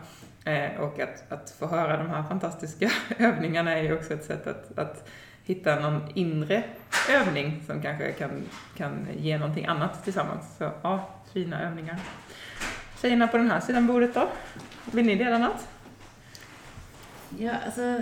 Eh, 0.45 0.79
och 0.79 0.99
att, 0.99 1.31
att 1.31 1.49
få 1.49 1.67
höra 1.67 1.97
de 1.97 2.09
här 2.09 2.23
fantastiska 2.23 2.91
övningarna 3.17 3.71
är 3.71 3.83
ju 3.83 3.93
också 3.93 4.13
ett 4.13 4.25
sätt 4.25 4.47
att, 4.47 4.79
att 4.79 5.09
hitta 5.43 5.79
någon 5.79 6.01
inre 6.13 6.63
övning 7.09 7.63
som 7.67 7.81
kanske 7.81 8.11
kan, 8.11 8.31
kan 8.77 9.07
ge 9.17 9.37
någonting 9.37 9.65
annat 9.65 10.03
tillsammans. 10.03 10.57
Så 10.57 10.71
ja, 10.81 11.09
fina 11.33 11.61
övningar. 11.61 11.99
Tjejerna 13.01 13.27
på 13.27 13.37
den 13.37 13.51
här 13.51 13.59
sidan 13.59 13.87
bordet 13.87 14.13
då? 14.13 14.29
Vill 14.91 15.05
ni 15.05 15.15
dela 15.15 15.37
något? 15.37 15.67
Ja, 17.37 17.53
alltså, 17.65 18.01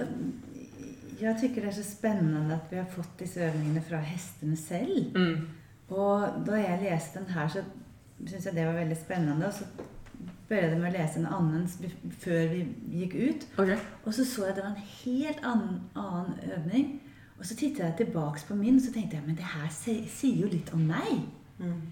jag 1.19 1.41
tycker 1.41 1.61
det 1.61 1.67
är 1.67 1.71
så 1.71 1.83
spännande 1.83 2.55
att 2.55 2.67
vi 2.69 2.77
har 2.77 2.85
fått 2.85 3.17
dessa 3.17 3.39
övningarna 3.39 3.81
från 3.81 3.99
hästarna 3.99 4.55
själva. 4.55 5.19
Mm. 5.19 5.49
Och 5.87 6.45
då 6.45 6.57
jag 6.57 6.83
läste 6.83 7.19
den 7.19 7.29
här 7.29 7.49
så 7.49 7.59
syns 8.27 8.45
jag 8.45 8.55
det 8.55 8.65
var 8.65 8.73
väldigt 8.73 9.01
spännande. 9.01 9.47
Och 9.47 9.53
så 9.53 9.63
började 10.47 10.75
med 10.75 10.87
att 10.87 10.93
läsa 10.93 11.19
en 11.19 11.25
annan 11.25 11.67
för 12.19 12.47
vi 12.47 12.67
gick 12.91 13.15
ut. 13.15 13.47
Okay. 13.57 13.77
Och 14.03 14.15
så 14.15 14.25
såg 14.25 14.45
jag 14.45 14.49
att 14.49 14.55
det 14.55 14.61
var 14.61 14.69
en 14.69 14.81
helt 15.03 15.37
annan, 15.41 15.81
annan 15.93 16.33
övning. 16.55 16.99
Och 17.39 17.45
så 17.45 17.55
tittade 17.55 17.89
jag 17.89 17.97
tillbaks 17.97 18.43
på 18.43 18.55
min 18.55 18.75
och 18.75 18.81
så 18.81 18.93
tänkte 18.93 19.15
jag, 19.15 19.25
men 19.25 19.35
det 19.35 19.43
här 19.43 19.69
säger 20.07 20.35
ju 20.35 20.49
lite 20.49 20.73
om 20.73 20.87
mig. 20.87 21.21
Mm. 21.59 21.91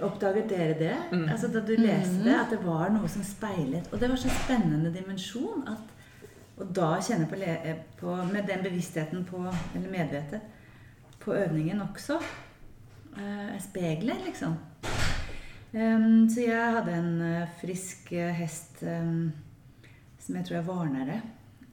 Uppdagade 0.00 0.48
dere 0.48 0.74
det? 0.74 0.96
Mm. 1.10 1.28
Alltså 1.28 1.48
då 1.48 1.60
du 1.60 1.76
läste 1.76 2.24
det, 2.24 2.40
att 2.40 2.50
det 2.50 2.56
var 2.56 2.88
något 2.88 3.10
som 3.10 3.24
spejlet. 3.24 3.92
Och 3.92 3.98
det 3.98 4.08
var 4.08 4.16
så 4.16 4.28
spännande 4.28 4.90
dimension 4.90 5.68
att 5.68 5.98
och 6.58 6.66
då 6.66 6.98
känna 7.02 7.26
på, 7.26 7.36
på, 8.00 8.16
med 8.16 8.46
den 8.46 8.62
bevisstheten 8.62 9.24
på, 9.24 9.54
eller 9.74 9.90
medvetet, 9.90 10.42
på 11.18 11.34
övningen 11.34 11.82
också. 11.82 12.20
Uh, 13.18 13.58
speglar 13.60 14.16
liksom. 14.26 14.56
Um, 15.72 16.30
så 16.30 16.40
jag 16.40 16.72
hade 16.72 16.92
en 16.92 17.20
uh, 17.20 17.48
frisk 17.60 18.12
uh, 18.12 18.26
häst 18.26 18.76
um, 18.80 19.32
som 20.18 20.36
jag 20.36 20.46
tror 20.46 20.56
jag 20.56 20.64
varnade. 20.64 21.20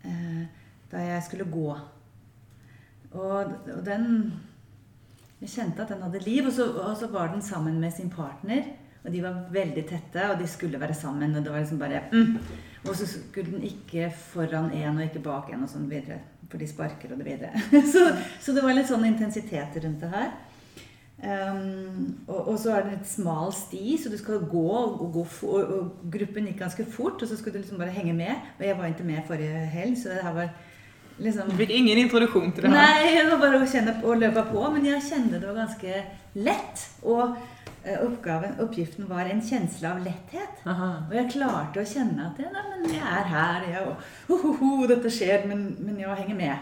Uh, 0.06 0.44
där 0.90 1.10
jag 1.10 1.24
skulle 1.24 1.44
gå. 1.44 1.80
Och, 3.12 3.42
och 3.76 3.84
den 3.84 4.32
Jeg 5.40 5.50
kände 5.50 5.82
att 5.84 5.90
den 5.90 6.02
hade 6.02 6.20
liv, 6.20 6.48
och 6.48 6.54
så, 6.54 6.74
og 6.74 6.98
så 6.98 7.08
var 7.08 7.28
den 7.28 7.42
sammen 7.42 7.80
med 7.80 7.94
sin 7.94 8.10
partner. 8.10 8.64
Og 9.04 9.12
de 9.12 9.22
var 9.22 9.50
väldigt 9.52 9.88
tette, 9.88 10.30
och 10.30 10.38
de 10.38 10.48
skulle 10.48 10.78
vara 10.78 10.94
sammen, 10.94 11.36
Og 11.36 11.44
det 11.44 11.52
var 11.52 11.60
liksom 11.60 11.80
bara 11.80 12.00
mm. 12.12 12.38
Och 12.88 12.96
så 12.96 13.06
skulle 13.08 13.52
den 13.52 13.64
inte 13.64 14.10
foran 14.10 14.72
en 14.72 14.98
och 14.98 15.04
inte 15.04 15.20
bak 15.20 15.54
en 15.54 15.64
och 15.64 15.70
sånn 15.70 15.90
vidare, 15.90 16.20
för 16.50 16.58
de 16.58 16.68
sparkar 16.68 17.12
och 17.12 17.18
det 17.18 17.24
vidare. 17.24 17.62
så, 17.94 18.10
så 18.42 18.52
det 18.52 18.62
var 18.62 18.74
lite 18.74 18.88
sånn 18.88 19.06
intensitet 19.06 19.84
runt 19.84 20.02
det 20.02 20.08
här. 20.08 20.32
Um, 21.24 22.18
och, 22.28 22.48
og, 22.48 22.60
så 22.60 22.70
är 22.70 22.84
det 22.84 22.92
en 22.92 23.06
smal 23.06 23.54
sti, 23.54 23.98
så 23.98 24.10
du 24.10 24.18
ska 24.18 24.38
gå 24.38 24.72
och, 24.72 25.14
gå 25.14 25.28
og, 25.42 25.90
gruppen 26.04 26.46
gick 26.46 26.60
ganska 26.60 26.86
fort 26.86 27.22
och 27.22 27.28
så 27.28 27.38
skulle 27.38 27.54
du 27.54 27.60
liksom 27.60 27.78
bara 27.78 27.90
hänga 27.90 28.14
med. 28.14 28.36
Och 28.60 28.66
jag 28.66 28.76
var 28.76 28.86
inte 28.86 29.04
med 29.04 29.28
förra 29.28 29.66
helg, 29.66 29.96
så 29.96 30.10
det 30.10 30.22
här 30.24 30.34
var 30.34 30.50
Liksom, 31.18 31.50
du 31.50 31.56
fick 31.58 31.70
ingen 31.70 31.98
introduktion 31.98 32.52
till 32.52 32.64
det 32.64 32.70
här? 32.70 32.76
Nej, 32.76 33.24
det 33.24 33.30
var 33.30 33.38
bara 33.38 33.64
att 33.64 33.72
känna 33.72 34.02
och 34.04 34.18
löpa 34.18 34.42
på. 34.42 34.72
Men 34.72 34.86
jag 34.86 35.04
kände 35.04 35.40
det 35.40 35.48
var 35.48 35.54
ganska 35.54 35.88
lätt. 36.34 37.02
Och 37.02 37.28
eh, 37.84 38.04
uppgaven, 38.04 38.54
uppgiften 38.60 39.08
var 39.08 39.22
en 39.22 39.42
känsla 39.42 39.94
av 39.94 40.00
lätthet. 40.00 40.50
Aha. 40.66 41.04
Och 41.10 41.16
jag 41.16 41.32
klarade 41.32 41.82
att 41.82 41.94
känna 41.94 42.28
att 42.28 42.38
men 42.38 42.94
jag 42.94 43.20
är 43.20 43.24
här, 43.24 43.74
jag, 43.74 43.96
ho, 44.28 44.42
ho, 44.42 44.54
ho, 44.54 44.88
detta 44.88 45.10
sker, 45.10 45.48
men, 45.48 45.76
men 45.80 46.00
jag 46.00 46.16
hänger 46.16 46.36
med. 46.36 46.58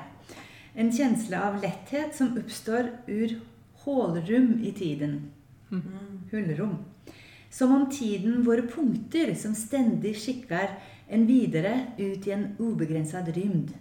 En 0.74 0.92
känsla 0.92 1.48
av 1.48 1.62
lätthet 1.62 2.16
som 2.16 2.38
uppstår 2.38 2.92
ur 3.08 3.40
hålrum 3.74 4.64
i 4.64 4.72
tiden. 4.72 5.32
Mm. 5.72 5.84
Hullrum. 6.32 6.78
Som 7.50 7.76
om 7.76 7.92
tiden 7.92 8.44
vore 8.44 8.62
punkter 8.62 9.36
som 9.36 9.56
ständigt 9.56 10.26
skickar 10.26 10.70
en 11.08 11.26
vidare 11.26 11.86
ut 11.98 12.28
i 12.28 12.32
en 12.32 12.56
obegränsad 12.60 13.28
rymd. 13.28 13.74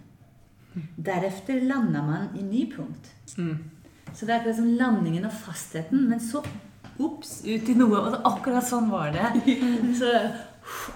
Därefter 0.95 1.61
landar 1.61 2.01
man 2.01 2.27
i 2.39 2.43
ny 2.43 2.71
punkt. 2.75 3.11
Mm. 3.37 3.69
Så 4.13 4.25
det 4.25 4.33
är 4.33 4.39
akkurat 4.39 4.55
som 4.55 4.67
landningen 4.67 5.25
av 5.25 5.29
fastheten, 5.29 6.09
men 6.09 6.19
så 6.19 6.43
ups, 6.97 7.45
ut 7.45 7.69
i 7.69 7.75
något. 7.75 8.07
Och 8.07 8.33
akkurat 8.33 8.67
sån 8.67 8.89
var 8.89 9.07
det. 9.07 9.41
Så 9.99 10.29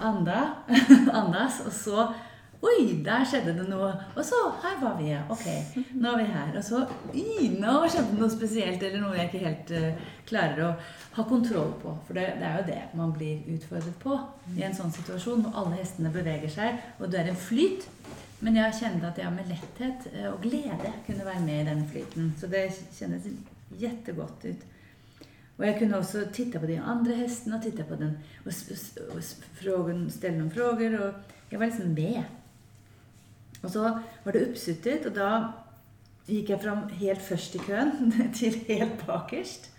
anda, 0.01 0.49
andas, 1.11 1.61
och 1.65 1.73
så 1.73 2.13
Oj, 2.61 2.93
där 2.93 3.25
skedde 3.25 3.53
det 3.53 3.63
något. 3.63 3.95
Och 4.15 4.25
så, 4.25 4.35
här 4.63 4.81
var 4.81 5.01
vi, 5.01 5.19
okej, 5.29 5.67
okay, 5.71 5.83
nu 5.91 6.09
är 6.09 6.17
vi 6.17 6.23
här. 6.23 6.57
Och 6.57 6.63
så, 6.63 6.85
oj, 7.13 7.57
nu 7.59 7.89
skedde 7.89 8.21
något 8.21 8.31
speciellt, 8.31 8.83
eller 8.83 8.99
något 8.99 9.17
jag 9.17 9.25
inte 9.25 9.37
helt 9.37 9.71
uh, 9.71 9.93
klarar 10.25 10.59
att 10.59 10.81
ha 11.11 11.23
kontroll 11.23 11.73
på. 11.81 11.97
För 12.07 12.13
det, 12.13 12.21
det, 12.21 12.45
är 12.45 12.57
ju 12.57 12.63
det 12.63 12.83
man 12.93 13.13
blir 13.13 13.47
utfordret 13.47 13.99
på 13.99 14.19
i 14.57 14.61
en 14.61 14.75
sån 14.75 14.91
situation, 14.91 15.45
och 15.45 15.61
alla 15.61 15.75
hästarna 15.75 16.09
beväger 16.09 16.49
sig, 16.49 16.83
och 16.97 17.09
det 17.09 17.17
är 17.17 17.27
en 17.27 17.35
flyt. 17.35 17.89
Men 18.39 18.55
jag 18.55 18.75
kände 18.75 19.07
att 19.07 19.17
jag 19.17 19.33
med 19.33 19.47
lätthet 19.47 20.07
eh, 20.13 20.27
och 20.27 20.41
glädje 20.41 20.93
kunde 21.05 21.25
vara 21.25 21.39
med 21.39 21.61
i 21.61 21.65
den 21.65 21.89
flyten. 21.89 22.33
Så 22.39 22.47
det 22.47 22.73
kändes 22.99 23.23
jättegott 23.77 24.45
ut. 24.45 24.65
Och 25.57 25.67
jag 25.67 25.79
kunde 25.79 25.99
också 25.99 26.25
titta 26.33 26.59
på 26.59 26.65
de 26.65 26.77
andra 26.77 27.15
hästarna 27.15 27.55
och 27.55 27.63
titta 27.63 27.83
på 27.83 27.95
den 27.95 28.19
och, 28.45 28.51
och, 29.07 29.15
och 29.15 29.23
fråga, 29.53 30.09
ställa 30.09 30.37
några 30.37 30.49
frågor. 30.49 31.01
Och 31.01 31.13
jag 31.49 31.59
var 31.59 31.65
liksom 31.65 31.93
med. 31.93 32.23
Och 33.61 33.71
så 33.71 34.01
var 34.23 34.33
det 34.33 34.39
uppsuttet 34.39 35.05
och 35.05 35.11
då 35.11 35.53
gick 36.25 36.49
jag 36.49 36.61
fram 36.61 36.89
helt 36.89 37.21
först 37.21 37.55
i 37.55 37.59
kön 37.59 38.13
till 38.35 38.65
helt 38.67 39.07
bakerst. 39.07 39.71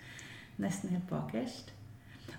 Nästan 0.56 0.90
helt 0.90 1.10
bakerst. 1.10 1.70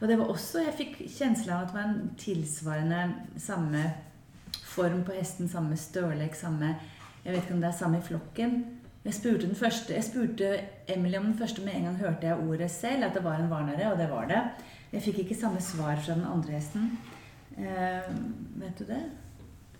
Och 0.02 0.08
det 0.08 0.16
var 0.16 0.30
också, 0.30 0.60
jag 0.60 0.74
fick 0.74 1.18
känslan 1.18 1.58
av 1.58 1.64
att 1.64 1.74
det 1.74 1.78
var 1.78 1.84
en 1.84 2.10
tillsvarande 2.18 3.12
samma 3.38 3.90
form 4.70 5.06
på 5.06 5.12
hästen, 5.12 5.50
samma 5.50 5.78
storlek, 5.78 6.36
samma... 6.36 6.76
Jag 7.24 7.32
vet 7.32 7.42
inte 7.42 7.54
om 7.54 7.62
det 7.62 7.68
är 7.68 7.72
samma 7.72 7.98
i 7.98 8.02
flocken. 8.02 8.80
Jag 9.04 9.14
spurte 9.14 9.46
den 9.46 9.56
första, 9.56 9.94
jag 9.94 10.04
spurte 10.04 10.66
Emily 10.86 11.18
om 11.18 11.24
den 11.24 11.38
första, 11.38 11.62
med 11.62 11.76
en 11.76 11.86
gång 11.86 11.96
hörde 11.96 12.28
jag 12.28 12.40
ordet 12.40 12.82
själv, 12.82 13.04
att 13.04 13.14
det 13.14 13.20
var 13.20 13.34
en 13.34 13.50
varnare, 13.50 13.92
och 13.92 13.98
det 13.98 14.08
var 14.08 14.26
det. 14.26 14.50
Jag 14.92 15.04
fick 15.04 15.18
inte 15.18 15.36
samma 15.36 15.62
svar 15.62 15.96
från 15.96 16.20
den 16.20 16.28
andra 16.28 16.52
hästen. 16.52 16.98
Uh, 17.58 18.16
vet 18.56 18.78
du 18.78 18.86
det? 18.86 19.04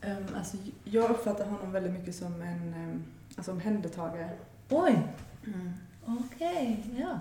Um, 0.10 0.26
alltså, 0.38 0.58
jag 0.84 1.10
uppfattar 1.10 1.46
honom 1.46 1.72
väldigt 1.72 1.92
mycket 1.92 2.16
som 2.16 2.42
en 2.42 2.74
um, 2.74 3.04
alltså, 3.36 3.52
omhändertagare. 3.52 4.30
Oj! 4.70 5.02
Mm. 5.48 5.74
Okej, 6.06 6.84
okay, 6.86 7.02
ja. 7.02 7.20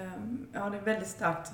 Um, 0.00 0.46
ja, 0.52 0.70
det 0.70 0.76
är 0.76 0.82
väldigt 0.82 1.08
starkt 1.08 1.52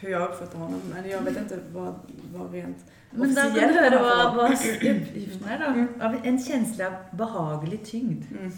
hur 0.00 0.10
jag 0.10 0.30
uppfattar 0.30 0.58
honom, 0.58 0.80
men 0.94 1.10
jag 1.10 1.20
vet 1.20 1.36
inte 1.36 1.60
vad, 1.72 1.94
vad 2.34 2.52
rent 2.52 2.84
men 3.10 3.34
då 3.34 3.40
kan 3.40 3.52
du 3.52 3.60
höra 3.60 4.02
vad, 4.02 4.34
vad 4.34 4.52
uppgiften 4.52 5.48
är 5.48 5.58
då. 5.58 5.64
Mm. 5.64 5.88
Av 6.00 6.16
en 6.24 6.38
känsla 6.38 6.86
av 6.86 7.16
behaglig 7.16 7.84
tyngd. 7.84 8.24
Mm. 8.30 8.52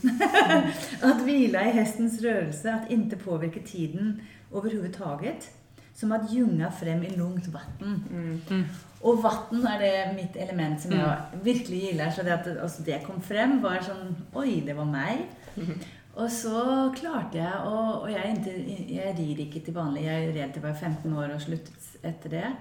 att 1.02 1.22
vila 1.22 1.64
i 1.64 1.70
hästens 1.70 2.20
rörelse, 2.20 2.74
att 2.74 2.90
inte 2.90 3.16
påverka 3.16 3.60
tiden 3.60 4.20
överhuvudtaget. 4.54 5.50
Som 5.94 6.12
att 6.12 6.32
ljunga 6.32 6.70
fram 6.70 7.02
i 7.02 7.16
lugnt 7.16 7.46
vatten. 7.46 8.04
Mm. 8.10 8.40
Mm. 8.50 8.64
Och 9.00 9.22
vatten 9.22 9.66
är 9.66 9.80
det 9.80 10.12
mitt 10.16 10.36
element 10.36 10.80
som 10.80 10.92
jag 10.92 11.00
mm. 11.00 11.44
verkligen 11.44 11.86
gillar. 11.86 12.10
Så 12.10 12.22
det 12.22 12.34
att 12.34 12.58
alltså, 12.62 12.82
det 12.82 13.06
kom 13.06 13.22
fram 13.22 13.62
var 13.62 13.80
som, 13.80 14.16
oj, 14.32 14.62
det 14.66 14.72
var 14.72 14.84
mig. 14.84 15.26
Mm. 15.56 15.78
Och 16.14 16.32
så 16.32 16.94
klarade 17.00 17.38
jag, 17.38 17.72
och, 17.72 18.02
och 18.02 18.10
jag, 18.10 18.24
är 18.24 18.30
inte, 18.30 18.50
jag 18.94 19.18
rir 19.18 19.40
inte 19.40 19.60
till 19.60 19.74
vanlig, 19.74 20.04
jag 20.04 20.14
är 20.14 20.32
rädd 20.32 20.52
till 20.52 20.62
jag 20.62 20.68
var 20.68 20.80
15 20.80 21.16
år 21.18 21.34
och 21.34 21.42
slutat 21.42 21.74
efter 22.02 22.30
det 22.30 22.52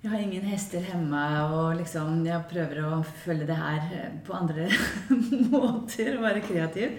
jag 0.00 0.10
har 0.10 0.18
ingen 0.18 0.42
hästar 0.42 0.80
hemma 0.80 1.52
och 1.54 1.76
liksom, 1.76 2.26
jag 2.26 2.50
prövar 2.50 3.00
att 3.00 3.06
följa 3.06 3.46
det 3.46 3.54
här 3.54 3.76
eh, 3.76 4.26
på 4.26 4.32
andra 4.32 4.54
måter 5.50 6.16
och 6.16 6.22
vara 6.22 6.40
kreativ. 6.40 6.90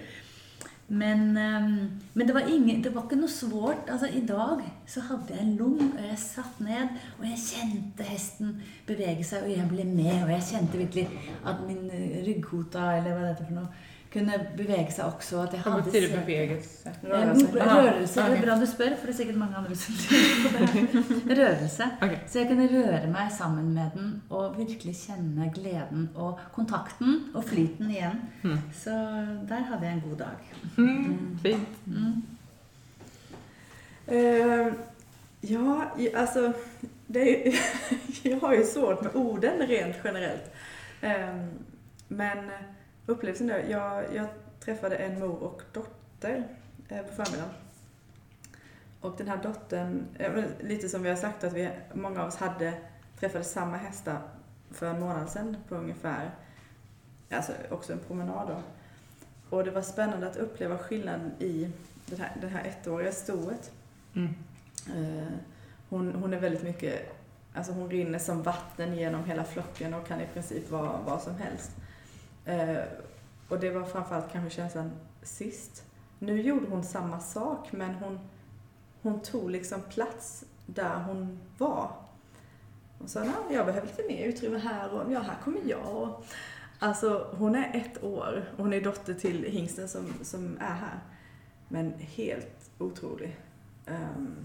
Men, 0.88 1.38
ehm, 1.38 2.00
men 2.14 2.28
det, 2.28 2.34
var 2.34 2.42
det 2.84 2.90
var 2.90 3.02
inte 3.02 3.16
något 3.16 3.32
svårt. 3.32 3.90
Alltså, 3.90 4.08
idag 4.08 4.62
så 4.88 5.00
hade 5.02 5.24
jag 5.30 5.40
en 5.40 5.56
lugn 5.56 5.92
och 6.00 6.06
jag 6.10 6.20
satt 6.20 6.60
ned 6.60 6.88
och 7.20 7.26
jag 7.26 7.40
kände 7.40 8.04
hästen 8.04 8.62
beväga 8.86 9.24
sig 9.24 9.42
och 9.42 9.50
jag 9.50 9.68
blev 9.68 9.86
med 9.86 10.24
och 10.24 10.32
jag 10.32 10.48
kände 10.48 10.78
verkligen 10.78 11.12
att 11.44 11.68
min 11.68 11.92
eh, 11.92 12.26
ryggkota 12.26 12.94
eller 12.94 13.12
vad 13.14 13.22
det 13.22 13.28
är 13.28 13.36
för 13.36 13.54
något 13.54 13.70
kunde 14.12 14.52
beväga 14.58 14.92
sig 14.92 15.06
också. 15.06 15.38
Att 15.38 15.54
jag 15.54 15.72
Vad 15.72 15.84
betyder 15.84 16.18
bevegelse? 16.18 16.92
Rörelse. 17.02 17.46
Rörelse, 17.54 18.30
det 18.30 18.38
är 18.38 18.42
bra 18.42 18.56
du 18.56 18.68
spör, 18.68 18.96
för 18.96 19.08
det 19.08 19.12
är 19.12 19.14
säkert 19.14 19.36
många 19.36 19.58
andra 19.58 19.76
som 19.76 19.96
på 19.96 20.66
det. 21.26 21.36
Rörelse. 21.36 21.90
Okay. 21.98 22.18
Så 22.28 22.38
jag 22.38 22.48
kunde 22.48 22.68
röra 22.68 23.08
mig 23.08 23.32
samman 23.32 23.74
med 23.74 23.90
den 23.94 24.22
och 24.30 24.60
verkligen 24.60 24.94
känna 24.94 25.46
glädjen 25.46 26.10
och 26.16 26.40
kontakten 26.54 27.32
och 27.36 27.46
flyten 27.46 27.92
igen. 27.92 28.22
Mm. 28.42 28.58
Så 28.84 28.90
där 29.50 29.62
hade 29.70 29.86
jag 29.86 29.94
en 29.94 30.02
god 30.10 30.18
dag. 30.18 30.28
Mm. 30.78 31.40
Fint. 31.44 31.70
Mm. 31.88 32.22
Uh, 34.12 34.74
ja, 35.42 35.92
alltså 36.16 36.54
det 37.08 37.48
är, 37.48 37.60
jag 38.30 38.40
har 38.40 38.54
ju 38.54 38.64
svårt 38.64 39.02
med 39.02 39.16
orden 39.16 39.68
rent 39.68 39.96
generellt. 40.04 40.54
Ehm, 41.02 41.50
Men 42.08 42.38
upplevelsen 43.10 43.48
då, 43.48 43.54
jag, 43.70 44.16
jag 44.16 44.28
träffade 44.60 44.96
en 44.96 45.20
mor 45.20 45.44
och 45.44 45.62
dotter 45.74 46.48
eh, 46.90 47.02
på 47.02 47.24
förmiddagen. 47.24 47.54
Och 49.02 49.16
den 49.18 49.28
här 49.28 49.44
dottern, 49.44 50.06
eh, 50.20 50.44
lite 50.60 50.90
som 50.90 51.04
vi 51.04 51.10
har 51.10 51.16
sagt 51.16 51.44
att 51.44 51.54
vi, 51.54 51.70
många 51.94 52.22
av 52.22 52.28
oss 52.28 52.36
hade 52.36 52.74
träffade 53.20 53.44
samma 53.44 53.78
hästar 53.78 54.22
för 54.72 54.86
en 54.86 55.00
månad 55.00 55.30
sedan 55.30 55.58
på 55.70 55.76
ungefär, 55.76 56.32
alltså 57.32 57.52
också 57.70 57.94
en 57.94 58.00
promenad 58.00 58.48
då. 58.48 58.62
Och 59.58 59.64
det 59.64 59.72
var 59.72 59.82
spännande 59.82 60.28
att 60.28 60.38
uppleva 60.38 60.78
skillnaden 60.78 61.32
i 61.40 61.72
det 62.06 62.16
här, 62.16 62.32
det 62.42 62.48
här 62.48 62.64
ettåriga 62.64 63.12
stoet. 63.12 63.72
Mm. 64.16 64.36
Eh, 64.96 65.34
Hon, 65.90 66.16
hon 66.16 66.34
är 66.34 66.40
väldigt 66.40 66.64
mycket, 66.64 67.16
alltså 67.54 67.72
hon 67.72 67.90
rinner 67.90 68.20
som 68.20 68.44
vatten 68.44 68.98
genom 68.98 69.26
hela 69.26 69.44
flocken 69.44 69.94
och 69.94 70.08
kan 70.08 70.22
i 70.22 70.28
princip 70.34 70.70
vara 70.72 71.00
vad 71.06 71.22
som 71.22 71.36
helst. 71.36 71.72
Eh, 72.50 72.84
Och 73.50 73.60
det 73.60 73.70
var 73.70 73.84
framförallt 73.84 74.32
kanske 74.32 74.50
känslan 74.56 74.92
sist. 75.24 75.84
Nu 76.20 76.42
gjorde 76.42 76.66
hon 76.68 76.84
samma 76.84 77.20
sak 77.20 77.72
men 77.72 77.94
hon, 77.96 78.20
hon 79.02 79.20
tog 79.22 79.52
liksom 79.52 79.82
plats 79.82 80.46
där 80.66 81.00
hon 81.04 81.40
var. 81.58 81.92
Hon 83.00 83.08
sa, 83.08 83.20
nej 83.20 83.34
jag 83.52 83.66
behöver 83.66 83.88
lite 83.88 84.04
mer 84.08 84.26
utrymme 84.26 84.58
här 84.58 84.90
och 84.94 85.12
ja, 85.12 85.20
här 85.20 85.36
kommer 85.44 85.62
jag. 85.66 85.96
Och, 85.96 86.26
alltså 86.80 87.36
hon 87.38 87.56
är 87.56 87.72
ett 87.76 88.04
år 88.04 88.50
och 88.58 88.64
hon 88.64 88.74
är 88.74 88.82
dotter 88.82 89.14
till 89.14 89.44
hingsten 89.44 89.88
som, 89.88 90.14
som 90.22 90.58
är 90.58 90.74
här. 90.76 91.00
Men 91.68 91.94
helt 92.00 92.70
otrolig. 92.78 93.38
Ehm, 93.86 94.36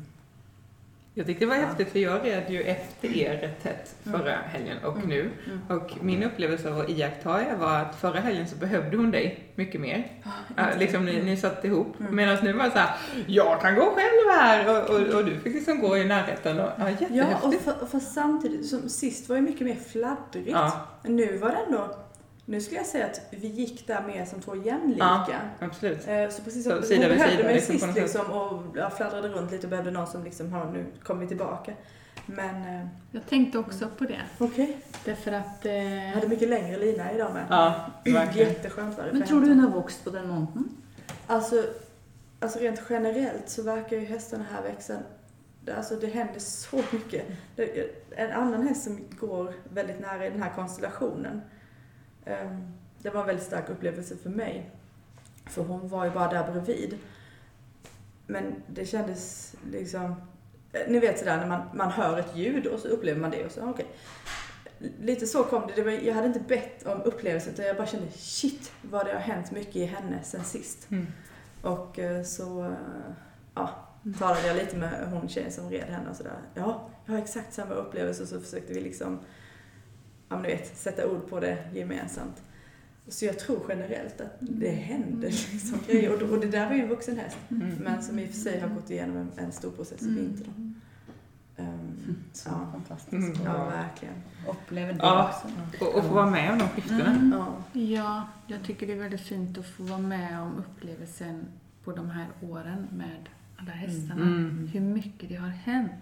jag 1.17 1.27
tyckte 1.27 1.45
det 1.45 1.49
var 1.49 1.57
häftigt 1.57 1.89
för 1.89 1.99
jag 1.99 2.25
red 2.25 2.51
ju 2.51 2.63
efter 2.63 3.17
er 3.17 3.37
rätt 3.37 3.63
tätt 3.63 3.95
förra 4.05 4.37
helgen 4.37 4.79
och 4.85 5.07
nu. 5.09 5.31
Och 5.69 5.91
min 6.01 6.23
upplevelse 6.23 6.71
av 6.73 6.81
att 6.81 6.89
iaktta 6.91 7.43
er 7.43 7.57
var 7.57 7.79
att 7.79 7.97
förra 7.97 8.21
helgen 8.21 8.49
så 8.49 8.57
behövde 8.57 8.97
hon 8.97 9.11
dig 9.11 9.53
mycket 9.55 9.81
mer. 9.81 10.13
Ja, 10.57 10.63
liksom 10.79 11.05
ni, 11.05 11.23
ni 11.23 11.37
satt 11.37 11.65
ihop. 11.65 12.01
Mm. 12.01 12.17
Medan 12.17 12.39
nu 12.43 12.53
var 12.53 12.65
det 12.65 12.71
så 12.71 12.79
här, 12.79 12.97
jag 13.27 13.61
kan 13.61 13.75
gå 13.75 13.81
själv 13.81 14.41
här 14.41 14.69
och, 14.71 14.91
och, 14.91 15.15
och 15.15 15.25
du 15.25 15.41
fick 15.41 15.55
liksom 15.55 15.81
gå 15.81 15.97
i 15.97 16.05
närheten. 16.05 16.61
Och, 16.61 16.71
ja, 16.79 16.89
Ja, 16.89 16.95
och 16.95 17.01
jättehäftigt. 17.01 17.65
för, 17.65 17.87
för 17.87 17.99
samtidigt, 17.99 18.67
som 18.67 18.89
sist 18.89 19.29
var 19.29 19.37
ju 19.37 19.43
mycket 19.43 19.67
mer 19.67 19.77
fladdrigt. 19.77 20.51
Ja. 20.51 20.89
Nu 21.03 21.37
var 21.37 21.49
det 21.49 21.59
ändå, 21.67 21.97
nu 22.47 22.61
skulle 22.61 22.77
jag 22.77 22.87
säga 22.87 23.07
att 23.07 23.21
vi 23.31 23.49
gick 23.49 23.87
där 23.87 24.03
mer 24.07 24.25
som 24.25 24.41
två 24.41 24.57
jämlika. 24.57 25.05
Ja, 25.29 25.67
absolut. 25.67 26.09
Eh, 26.09 26.29
Så 26.29 26.43
precis 26.43 26.65
Så 26.65 26.71
som 26.71 26.83
sida 26.83 27.01
hon 27.03 27.09
vid 27.11 27.19
behövde 27.19 27.37
sida, 27.37 27.45
mig 27.49 27.55
liksom, 27.55 27.79
sist 27.79 27.95
liksom 27.97 28.31
och 28.31 28.77
ja, 28.77 28.91
fladdrade 28.91 29.29
runt 29.29 29.51
lite 29.53 29.67
och 29.67 29.71
behövde 29.71 29.91
någon 29.91 30.07
som 30.07 30.25
liksom, 30.25 30.53
har 30.53 30.71
nu 30.71 30.85
kommer 31.03 31.21
vi 31.21 31.27
tillbaka. 31.29 31.73
Men 32.27 32.81
eh, 32.81 32.87
Jag 33.11 33.27
tänkte 33.27 33.59
också 33.59 33.89
på 33.99 34.05
det. 34.05 34.21
okej, 34.39 34.77
Därför 35.05 35.33
att... 35.33 35.59
jag 35.65 35.73
hade 36.11 36.23
Eh, 36.27 36.29
mycket 36.29 36.49
längre 36.49 36.77
lina 36.79 37.13
idag 37.13 37.33
med. 37.35 37.45
Ja, 37.51 37.91
verkligen. 38.05 38.49
Jätteskönt 38.49 38.97
var 38.99 39.05
det. 39.05 39.13
Men 39.13 39.23
tror 39.27 39.41
du 39.41 39.47
hun 39.47 39.61
har 39.61 39.71
vokst 39.71 40.05
på 40.05 40.11
den 40.11 40.29
måneden? 40.29 40.69
Alltså, 41.27 41.65
alltså 42.41 42.59
rent 42.59 42.83
generellt 42.91 43.49
så 43.49 43.63
verkar 43.63 43.97
ju 43.97 44.05
hästarna 44.05 44.45
här 44.55 44.63
växa 44.63 44.95
det- 45.65 45.75
Alltså 45.77 45.97
det 45.97 46.07
händer 46.07 46.39
så 46.41 46.81
mycket. 46.91 47.25
En 48.11 48.33
annan 48.33 48.67
häst 48.69 48.85
som 48.85 48.99
går 49.21 49.53
väldigt 49.73 50.01
nära 50.01 50.27
i 50.27 50.31
den 50.31 50.43
här 50.43 50.53
konstellationen. 50.57 51.41
Ehm, 52.25 52.73
det 53.03 53.11
var 53.11 53.21
en 53.21 53.27
väldigt 53.27 53.47
stark 53.47 53.69
upplevelse 53.69 54.17
för 54.17 54.31
mig. 54.31 54.71
För 55.47 55.63
hon 55.63 55.89
var 55.89 56.05
ju 56.05 56.11
bara 56.11 56.29
där 56.29 56.53
bredvid. 56.53 56.99
Men 58.27 58.55
det 58.67 58.87
kändes 58.87 59.55
liksom... 59.71 60.15
eh, 60.73 60.81
Ni 60.89 60.99
vet 60.99 61.19
sådär 61.19 61.37
när 61.37 61.47
man, 61.47 61.63
man 61.75 61.91
hör 61.91 62.19
ett 62.19 62.37
ljud 62.37 62.67
och 62.67 62.81
så 62.81 62.89
upplever 62.89 63.21
man 63.21 63.31
det 63.31 63.45
och 63.45 63.53
så, 63.53 63.71
okej. 63.71 63.87
Lite 65.01 65.27
så 65.27 65.45
kom 65.45 65.67
det. 65.67 65.73
det 65.77 65.83
var, 65.83 65.91
jag 65.91 66.15
hade 66.15 66.27
inte 66.27 66.41
bett 66.41 66.87
om 66.87 67.03
upplevelsen 67.03 67.53
utan 67.53 67.65
jag 67.67 67.77
bara 67.77 67.87
kände 67.87 68.11
shit 68.11 68.73
vad 68.83 69.07
det 69.07 69.13
har 69.13 69.21
hänt 69.21 69.51
mycket 69.51 69.77
i 69.77 69.85
henne 69.85 70.23
sen 70.23 70.45
sist. 70.45 70.91
Mm. 70.91 71.07
Och 71.63 71.99
eh, 71.99 72.23
så 72.23 72.65
eh, 72.65 72.71
ja, 73.55 73.71
talade 74.19 74.47
jag 74.47 74.57
lite 74.57 74.77
med 74.77 75.09
hon 75.13 75.29
tjejen 75.29 75.53
som 75.53 75.71
red 75.71 75.89
henne 75.89 76.11
och 76.11 76.17
sådär. 76.17 76.39
Ja, 76.55 76.89
jag 77.07 77.13
har 77.15 77.21
exakt 77.21 77.55
samma 77.55 77.75
upplevelse 77.75 78.23
och 78.23 78.29
så 78.29 78.41
försökte 78.41 78.73
vi 78.75 78.81
liksom, 78.81 79.19
ja 80.35 80.41
men 80.41 80.51
du 80.51 80.57
vet, 80.57 80.77
sätta 80.79 81.09
ord 81.11 81.29
på 81.31 81.41
det 81.41 81.59
gemensamt. 81.75 82.43
Så 83.09 83.25
jag 83.25 83.39
tror 83.39 83.61
generellt 83.69 84.21
att 84.21 84.37
det 84.41 84.71
händer 84.71 85.29
liksom 85.53 85.79
grejer. 85.87 86.13
Och, 86.23 86.31
och 86.31 86.41
det 86.41 86.47
där 86.47 86.69
var 86.69 86.75
ju 86.77 86.83
en 86.83 86.89
vuxen 86.89 87.17
häst. 87.19 87.37
Mm. 87.51 87.69
Men 87.81 88.03
som 88.03 88.19
i 88.19 88.25
och 88.25 88.29
för 88.31 88.37
sig 88.37 88.61
har 88.61 88.69
gått 88.69 88.91
igenom 88.91 89.17
en, 89.17 89.31
en 89.37 89.53
stor 89.53 89.71
process 89.71 90.03
i 90.03 90.07
vinter. 90.15 90.45
då. 90.47 90.53
Ehm, 91.63 92.17
Så 92.33 92.49
Ja. 92.49 92.69
fantastisk. 92.73 93.15
Mm. 93.15 93.45
ja, 93.45 93.65
verkligen. 93.65 94.15
Opplever 94.47 94.93
det 94.93 94.99
Ja. 95.03 95.29
også. 95.29 95.85
Och, 95.85 95.95
och 95.95 96.05
få 96.05 96.15
vara 96.15 96.31
med 96.31 96.53
om 96.53 96.59
de 96.59 96.69
skiftena. 96.69 97.07
Mm. 97.11 97.33
Ja. 97.33 97.81
ja, 97.81 98.29
jag 98.47 98.63
tycker 98.63 98.87
det 98.87 98.93
är 98.93 98.97
väldigt 98.99 99.21
fint 99.21 99.59
att 99.59 99.67
få 99.67 99.83
vara 99.83 99.99
med 99.99 100.41
om 100.41 100.53
upplevelsen 100.59 101.45
på 101.85 101.93
de 101.93 102.11
här 102.11 102.27
åren 102.43 102.87
med 102.93 103.29
alla 103.57 103.71
hästarna. 103.73 104.23
Mm. 104.23 104.69
Hur 104.73 104.81
mycket 104.81 105.29
det 105.29 105.35
har 105.37 105.49
hänt. 105.49 105.93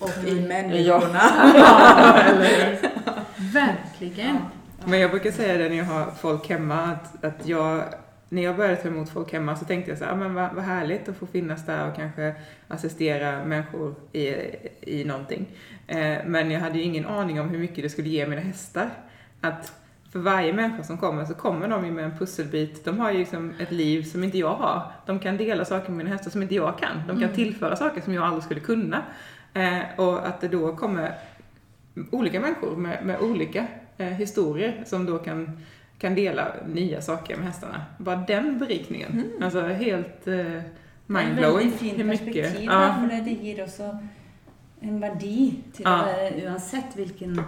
Mm. 0.00 0.10
Och 0.10 0.28
i 0.28 0.40
människorna. 0.40 1.20
Verkligen. 3.36 4.38
Men 4.84 5.00
jag 5.00 5.10
brukar 5.10 5.30
säga 5.30 5.58
det 5.58 5.68
när 5.68 5.76
jag 5.76 5.84
har 5.84 6.10
folk 6.10 6.48
hemma 6.48 6.74
att, 6.74 7.24
att 7.24 7.48
jag, 7.48 7.82
när 8.28 8.42
jag 8.42 8.56
började 8.56 8.76
ta 8.76 8.88
emot 8.88 9.10
folk 9.10 9.32
hemma 9.32 9.56
så 9.56 9.64
tänkte 9.64 9.90
jag 9.90 9.98
så 9.98 10.04
här, 10.04 10.12
ah, 10.12 10.16
men 10.16 10.34
vad, 10.34 10.54
vad 10.54 10.64
härligt 10.64 11.08
att 11.08 11.16
få 11.16 11.26
finnas 11.26 11.66
där 11.66 11.88
och 11.88 11.96
kanske 11.96 12.34
assistera 12.68 13.44
människor 13.44 13.94
i, 14.12 14.34
i 14.80 15.04
någonting. 15.04 15.46
Eh, 15.86 16.18
men 16.26 16.50
jag 16.50 16.60
hade 16.60 16.78
ju 16.78 16.84
ingen 16.84 17.06
aning 17.06 17.40
om 17.40 17.48
hur 17.48 17.58
mycket 17.58 17.84
det 17.84 17.90
skulle 17.90 18.08
ge 18.08 18.26
mina 18.26 18.42
hästar. 18.42 18.90
Att 19.40 19.72
för 20.12 20.18
varje 20.18 20.52
människa 20.52 20.82
som 20.82 20.98
kommer 20.98 21.24
så 21.24 21.34
kommer 21.34 21.68
de 21.68 21.86
ju 21.86 21.92
med 21.92 22.04
en 22.04 22.18
pusselbit. 22.18 22.84
De 22.84 23.00
har 23.00 23.12
ju 23.12 23.18
liksom 23.18 23.52
ett 23.60 23.72
liv 23.72 24.02
som 24.02 24.24
inte 24.24 24.38
jag 24.38 24.54
har. 24.54 24.92
De 25.06 25.18
kan 25.18 25.36
dela 25.36 25.64
saker 25.64 25.88
med 25.90 25.98
mina 25.98 26.10
hästar 26.10 26.30
som 26.30 26.42
inte 26.42 26.54
jag 26.54 26.78
kan. 26.78 27.02
De 27.08 27.20
kan 27.20 27.32
tillföra 27.32 27.76
saker 27.76 28.00
som 28.00 28.14
jag 28.14 28.24
aldrig 28.24 28.44
skulle 28.44 28.60
kunna. 28.60 29.02
Eh, 29.58 30.00
och 30.00 30.26
att 30.26 30.40
det 30.40 30.48
då 30.48 30.76
kommer 30.76 31.14
olika 32.10 32.40
människor 32.40 32.76
med, 32.76 33.04
med 33.06 33.20
olika 33.20 33.66
eh, 33.98 34.06
historier 34.06 34.82
som 34.86 35.06
då 35.06 35.18
kan, 35.18 35.58
kan 35.98 36.14
dela 36.14 36.52
nya 36.66 37.02
saker 37.02 37.36
med 37.36 37.46
hästarna. 37.46 37.82
Bara 37.98 38.16
den 38.16 38.58
berikningen. 38.58 39.30
Alltså 39.42 39.60
helt 39.60 40.26
eh, 40.26 40.34
Det 40.34 40.62
mindblowing. 41.06 41.56
veldig 41.56 41.72
fint 41.78 41.98
hur 41.98 42.04
mycket. 42.04 42.24
perspektiv, 42.34 42.64
Ja, 42.70 42.94
for 43.00 43.08
det, 43.08 43.20
det 43.24 43.30
gir 43.30 43.62
også 43.62 43.98
en 44.80 45.18
til 45.72 45.84
Ja. 45.84 46.04
uansett 46.46 46.94
hvilken 46.94 47.40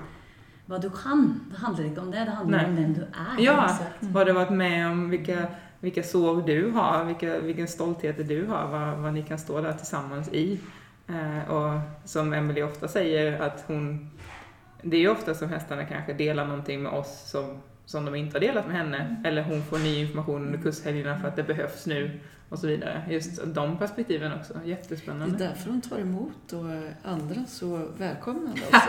hva 0.66 0.78
du 0.78 0.90
kan. 0.90 1.40
Det 1.50 1.58
handler 1.58 1.84
ikke 1.84 2.00
om 2.00 2.11
det, 2.11 2.18
det 2.26 2.30
handler 2.36 2.56
Nej. 2.58 2.66
om 2.66 2.76
den 2.76 2.94
du 2.94 3.00
er. 3.02 3.36
Ja. 3.44 3.64
Exakt. 3.64 4.02
vad 4.02 4.26
du 4.26 4.32
varit 4.32 4.50
med 4.52 4.86
om, 4.90 5.11
vilka, 5.11 5.46
vilka 5.80 6.02
sår 6.02 6.42
du 6.46 6.70
har, 6.70 7.04
vilka, 7.04 7.38
vilken 7.40 7.68
stolthet 7.68 8.28
du 8.28 8.46
har, 8.46 8.66
vad, 8.68 8.98
vad 8.98 9.14
ni 9.14 9.22
kan 9.22 9.38
stå 9.38 9.61
där 9.61 9.72
tillsammans 9.72 10.28
i. 10.32 10.58
Eh, 11.11 11.50
och 11.50 11.80
som 12.04 12.32
Emily 12.32 12.62
ofta 12.62 12.88
säger 12.88 13.40
att 13.40 13.64
hon, 13.66 14.11
det 14.82 14.96
är 14.96 15.00
ju 15.00 15.08
ofta 15.11 15.34
som 15.34 15.48
hästarna 15.48 15.84
kanske 15.84 16.12
delar 16.12 16.44
någonting 16.46 16.82
med 16.82 16.92
oss 16.92 17.30
som, 17.30 17.58
som 17.86 18.04
de 18.04 18.14
inte 18.14 18.36
har 18.36 18.40
delat 18.40 18.66
med 18.66 18.76
henne. 18.76 19.22
Eller 19.24 19.42
hon 19.42 19.62
får 19.62 19.78
ny 19.78 20.00
information 20.00 20.46
under 20.46 20.58
kurshelgerna 20.58 21.20
för 21.20 21.28
att 21.28 21.36
det 21.36 21.42
behövs 21.42 21.86
nu 21.86 22.20
och 22.48 22.58
så 22.58 22.66
vidare. 22.66 23.02
Just 23.11 23.44
de 23.46 23.78
perspektiven 23.78 24.32
också, 24.32 24.54
Det 24.54 24.61
är 24.61 24.68
jättespännande. 24.68 25.38
därför 25.38 25.70
hon 25.70 25.80
tar 25.80 25.98
emot 25.98 26.52
och 26.52 27.11
andra 27.11 27.44
så 27.48 27.88
välkomnande 27.98 28.61
också. 28.72 28.88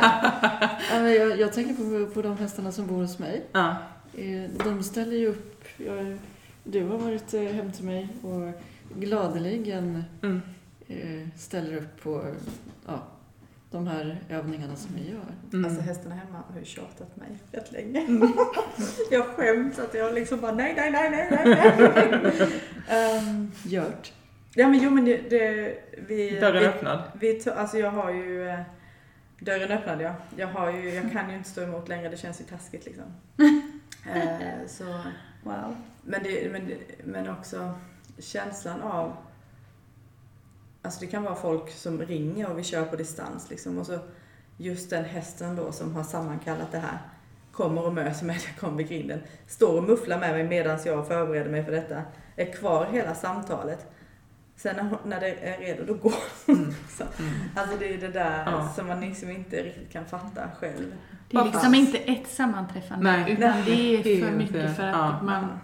Jag, 0.96 1.40
jag 1.40 1.54
tänker 1.54 2.06
på, 2.06 2.14
på 2.14 2.22
de 2.22 2.38
hästarna 2.38 2.72
som 2.72 2.88
bor 2.88 3.02
hos 3.02 3.20
mig. 3.20 3.46
Ja, 3.52 3.76
Eh, 4.18 4.50
De 4.66 4.84
ställer 4.84 5.16
ju 5.18 5.28
upp. 5.28 5.66
Jag, 5.78 6.18
du 6.64 6.84
har 6.84 6.98
varit 6.98 7.34
eh, 7.34 7.42
hem 7.42 7.72
till 7.72 7.86
mig 7.86 8.08
och 8.22 8.62
gladeligen 9.00 10.04
mm. 10.22 10.42
Eh, 10.92 11.28
ställer 11.38 11.78
upp 11.78 12.04
på 12.04 12.26
ja, 12.88 13.04
de 13.72 13.88
här 13.88 14.20
övningarna 14.30 14.76
som 14.76 14.96
vi 14.96 15.12
gör. 15.12 15.26
Mm. 15.54 15.66
Alltså 15.66 15.82
hästarna 15.82 16.16
hemma 16.16 16.44
har 16.54 16.60
ju 16.60 16.66
tjatat 16.66 17.16
mig 17.16 17.28
rätt 17.52 17.72
länge. 17.72 18.06
jag 19.12 19.26
skäms 19.26 19.80
att 19.80 19.94
jag 19.94 20.14
liksom 20.14 20.42
bara 20.42 20.52
nej, 20.52 20.74
nej, 20.78 20.92
nej, 20.92 21.12
nej, 21.12 21.30
nej. 22.90 23.18
um, 23.18 23.52
Gjort. 23.66 24.12
ja 24.56 24.68
men 24.68 24.80
jo 24.80 24.90
men 24.90 25.06
det, 25.06 25.30
det 25.30 25.78
vi... 26.08 26.40
Dörren 26.40 26.60
vi, 26.62 26.68
öppnad. 26.68 27.02
vi 27.20 27.42
alltså 27.56 27.78
jag 27.78 27.92
har 27.92 28.12
ju... 28.12 28.50
eh, 28.50 28.60
Dörren 29.40 29.72
öppnad 29.72 30.02
ja. 30.02 30.14
Jag 30.38 30.48
har 30.48 30.72
ju, 30.72 30.90
jag 30.94 31.12
kan 31.12 31.30
ju 31.30 31.36
inte 31.38 31.50
stå 31.50 31.62
emot 31.62 31.90
längre, 31.90 32.10
det 32.10 32.18
känns 32.18 32.42
ju 32.42 32.46
taskigt 32.46 32.86
liksom. 32.86 33.06
Eh, 34.14 34.68
så, 34.68 34.84
Wow. 35.44 35.76
men, 36.02 36.24
det, 36.24 36.52
men, 36.52 36.72
men 37.04 37.30
också 37.30 37.74
känslan 38.20 38.82
av... 38.82 39.18
Alltså 40.82 41.00
det 41.00 41.08
kan 41.08 41.24
vara 41.24 41.36
folk 41.36 41.72
som 41.72 42.02
ringer 42.02 42.50
och 42.52 42.60
vi 42.60 42.64
kör 42.64 42.86
på 42.86 42.96
distans 42.96 43.50
liksom. 43.50 43.78
Och 43.78 43.86
så 43.86 44.00
just 44.58 44.90
den 44.90 45.06
hästen 45.06 45.56
då 45.56 45.72
som 45.72 45.96
har 45.96 46.04
sammankallat 46.04 46.72
det 46.72 46.78
här 46.80 46.98
kommer 47.52 47.86
och 47.86 47.94
möter 47.94 48.26
mig 48.26 48.36
när 48.36 48.44
jag 48.48 48.58
kommer 48.58 48.78
vid 48.78 48.90
grinden. 48.90 49.20
Står 49.48 49.78
och 49.78 49.84
mufflar 49.84 50.20
med 50.20 50.32
mig 50.34 50.44
medan 50.44 50.80
jag 50.86 51.08
förbereder 51.08 51.50
mig 51.52 51.66
för 51.66 51.72
detta. 51.72 52.02
Är 52.36 52.54
kvar 52.54 52.86
hela 52.92 53.16
samtalet. 53.16 53.86
Sen 54.56 54.76
när, 54.76 54.98
när 55.06 55.20
det 55.20 55.28
är 55.30 55.58
redo, 55.60 55.84
då 55.86 55.94
går 55.94 56.14
Mm. 56.48 56.74
så. 56.90 57.04
Alltså 57.56 57.78
det 57.78 57.94
är 57.94 57.98
det 57.98 58.08
där 58.08 58.44
Ja. 58.46 58.70
som 58.76 58.88
man 58.88 59.00
liksom 59.02 59.30
inte 59.30 59.56
riktigt 59.64 59.92
kan 59.92 60.06
fatta 60.06 60.42
själv. 60.60 60.94
Det 61.30 61.38
är 61.38 61.44
liksom 61.44 61.76
inte 61.76 61.98
ett 61.98 62.28
sammanträffande 62.28 63.12
Nej. 63.12 63.32
utan 63.32 63.66
det 63.66 63.72
är 63.96 64.26
för 64.26 64.32
mycket 64.32 64.76
för 64.76 64.84
att 64.84 64.96
ja. 64.96 65.20
man 65.24 65.60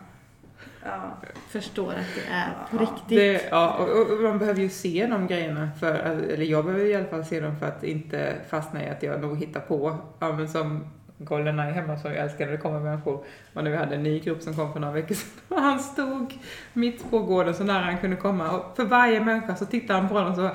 Ja. 0.87 1.29
förstår 1.49 1.91
att 1.91 2.15
det 2.15 2.33
är 2.33 2.49
på 2.69 2.75
Ja, 2.75 2.81
riktigt. 2.81 3.17
Det, 3.17 3.47
ja, 3.51 3.73
och, 3.73 4.11
och 4.11 4.23
man 4.23 4.39
behöver 4.39 4.61
ju 4.61 4.69
se 4.69 5.07
de 5.07 5.27
grejerna, 5.27 5.69
för, 5.79 5.93
eller 5.93 6.45
jag 6.45 6.65
behöver 6.65 6.85
i 6.85 6.95
alla 6.95 7.05
fall 7.05 7.25
se 7.25 7.39
dem 7.39 7.55
för 7.59 7.65
att 7.65 7.83
inte 7.83 8.35
fastna 8.49 8.83
i 8.83 8.89
att 8.89 9.03
jag 9.03 9.21
nog 9.21 9.37
hittar 9.37 9.59
på, 9.59 9.97
ja 10.19 10.31
men 10.31 10.49
som 10.49 10.87
Goldeneye 11.17 11.71
hemma 11.71 11.97
som 11.97 12.11
jag 12.11 12.19
älskar 12.19 12.45
när 12.45 12.51
det 12.51 12.57
kommer 12.57 12.79
människor. 12.79 13.23
Och 13.53 13.63
när 13.63 13.71
vi 13.71 13.77
hade 13.77 13.95
en 13.95 14.03
ny 14.03 14.19
grupp 14.19 14.41
som 14.41 14.55
kom 14.55 14.73
för 14.73 14.79
några 14.79 14.93
veckor 14.93 15.15
sedan 15.15 15.29
och 15.57 15.61
han 15.61 15.79
stod 15.79 16.33
mitt 16.73 17.09
på 17.09 17.19
gården 17.19 17.55
så 17.55 17.63
nära 17.63 17.83
han 17.83 17.97
kunde 17.97 18.15
komma 18.15 18.51
och 18.51 18.75
för 18.75 18.85
varje 18.85 19.19
människa 19.19 19.55
så 19.55 19.65
tittade 19.65 19.99
han 19.99 20.09
på 20.09 20.19
dem 20.19 20.29
och 20.29 20.35
så 20.35 20.51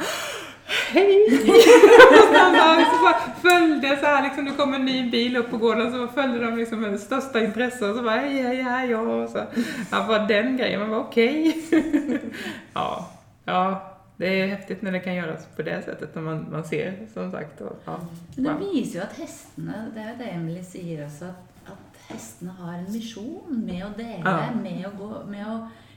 Hej! 0.67 1.25
och 2.27 2.33
bara, 2.33 2.85
så 2.85 3.03
bara 3.03 3.21
följde 3.43 3.97
så 3.97 4.07
här 4.07 4.23
liksom, 4.23 4.45
det 4.45 4.51
kom 4.51 4.75
en 4.75 4.85
ny 4.85 5.11
bil 5.11 5.37
upp 5.37 5.51
på 5.51 5.57
gården 5.57 5.93
så 5.93 6.09
följde 6.09 6.45
de 6.45 6.57
liksom 6.57 6.81
med 6.81 7.01
största 7.01 7.45
intresse 7.45 7.89
och 7.91 7.97
så 7.97 8.03
bara 8.03 8.17
hej, 8.21 8.43
hej, 8.43 8.63
hej, 8.63 8.91
ja, 8.91 9.01
och 9.01 9.31
så. 9.31 9.45
Han 9.91 10.07
bara 10.09 10.27
den 10.27 10.57
grejen, 10.57 10.81
man 10.81 10.91
bara 10.91 11.01
okej. 11.01 11.63
ja, 12.75 13.11
ja, 13.45 13.93
det 14.17 14.41
är 14.41 14.47
häftigt 14.47 14.83
när 14.83 14.93
det 14.93 15.01
kan 15.01 15.15
göras 15.15 15.47
på 15.57 15.63
det 15.63 15.83
sättet 15.83 16.15
när 16.15 16.23
man, 16.23 16.47
man 16.53 16.65
ser 16.65 17.07
som 17.15 17.31
sagt. 17.31 17.61
Och, 17.61 17.83
ja, 17.85 18.01
Men 18.37 18.45
det 18.45 18.51
wow. 18.53 18.73
viser 18.73 18.99
jo 18.99 19.05
at 19.05 19.17
hestene 19.19 19.85
Det 19.95 20.05
jo 20.09 20.19
det 20.19 20.31
Emily 20.31 20.63
sier 20.65 21.05
også, 21.07 21.25
at, 21.33 21.73
at 21.73 22.03
hestene 22.13 22.55
har 22.61 22.75
en 22.79 22.93
misjon 22.93 23.63
med 23.67 23.87
å 23.87 23.93
dele, 23.97 24.23
Ja. 24.25 24.51
med, 24.63 24.87
å 24.87 24.93
gå, 24.99 25.11
med 25.31 25.47
å 25.47 25.57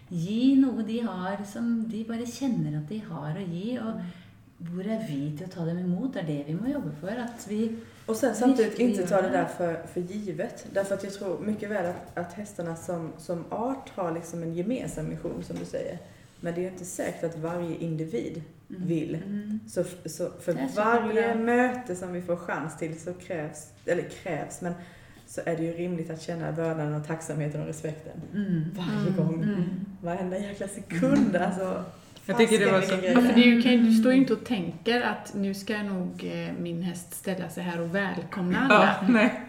gi 0.10 0.56
noe 0.62 0.84
de 0.86 1.00
har 1.02 1.38
som 1.50 1.84
de 1.90 2.04
bare 2.08 2.26
kjenner 2.30 2.78
at 2.80 2.90
de 2.90 3.02
har 3.10 3.38
å 3.38 3.46
gi. 3.52 3.78
Og 3.82 4.02
hvor 4.58 4.84
er 4.84 5.02
vi 5.08 5.38
til 5.38 5.48
å 5.48 5.50
ta 5.52 5.66
dem 5.66 5.80
imot? 5.80 6.14
Det 6.14 6.22
er 6.24 6.28
det 6.28 6.44
vi 6.48 6.54
må 6.54 6.72
jobbe 6.72 6.92
for. 7.02 7.08
At 7.10 7.46
vi 7.50 7.78
Och 8.08 8.16
sen 8.16 8.36
samtidigt 8.36 8.80
inte 8.80 9.08
ta 9.08 9.22
det 9.22 9.30
där 9.30 9.46
för, 9.46 9.88
för 9.94 10.02
givet. 10.02 10.66
Därför 10.74 10.96
att 10.96 11.04
jag 11.04 11.14
tror 11.14 11.40
mycket 11.40 11.70
väl 11.70 11.86
att, 11.86 12.18
att 12.18 12.34
hästarna 12.34 12.76
som, 12.76 13.14
som 13.18 13.46
art 13.50 13.90
har 13.90 14.14
liksom 14.14 14.44
en 14.44 14.54
gemensam 14.54 15.10
mission 15.10 15.44
som 15.44 15.56
du 15.60 15.66
säger. 15.66 15.98
Men 16.40 16.54
det 16.54 16.60
är 16.60 16.64
ju 16.64 16.70
inte 16.70 16.86
säkert 16.86 17.24
att 17.24 17.38
varje 17.38 17.78
individ 17.78 18.44
vill. 18.68 19.16
Mm. 19.16 19.60
Så, 19.68 19.84
så 20.06 20.30
för 20.40 20.52
är 20.52 20.70
varje 20.76 21.34
bra. 21.34 21.44
möte 21.44 21.96
som 21.96 22.14
vi 22.14 22.22
får 22.22 22.36
chans 22.36 22.78
till 22.78 23.00
så 23.00 23.14
krävs, 23.14 23.72
eller 23.86 24.04
krävs, 24.24 24.62
men 24.62 24.74
så 25.28 25.42
är 25.46 25.58
det 25.58 25.64
ju 25.64 25.74
rimligt 25.74 26.10
att 26.10 26.22
känna 26.22 26.52
vördnaden 26.52 26.94
och 26.94 27.08
tacksamheten 27.08 27.62
och 27.62 27.68
respekten. 27.68 28.22
Mm. 28.34 28.64
Varje 28.76 29.12
Mm. 29.12 29.18
gång. 29.18 29.44
Mm. 29.44 29.64
Varenda 30.02 30.38
jäkla 30.38 30.68
sekund. 30.68 31.36
Alltså, 31.36 31.84
Jag 32.26 32.38
tycker 32.38 32.60
det 32.66 32.72
var 32.72 32.82
så- 32.82 32.96
Ja, 33.04 33.22
för 33.34 33.40
ju, 33.40 33.62
kan, 33.62 33.86
du 33.86 33.92
står 33.94 34.12
ju 34.12 34.18
inte 34.18 34.34
och 34.34 34.44
tänker 34.46 35.02
att 35.02 35.34
nu 35.36 35.54
ska 35.54 35.78
nog 35.84 36.24
eh, 36.34 36.54
min 36.60 36.82
häst 36.84 37.14
ställa 37.14 37.50
sig 37.50 37.64
här 37.64 37.82
och 37.82 37.96
välkomna 37.96 38.60
alla. 38.70 38.96
Ja, 39.02 39.08
nej. 39.08 39.42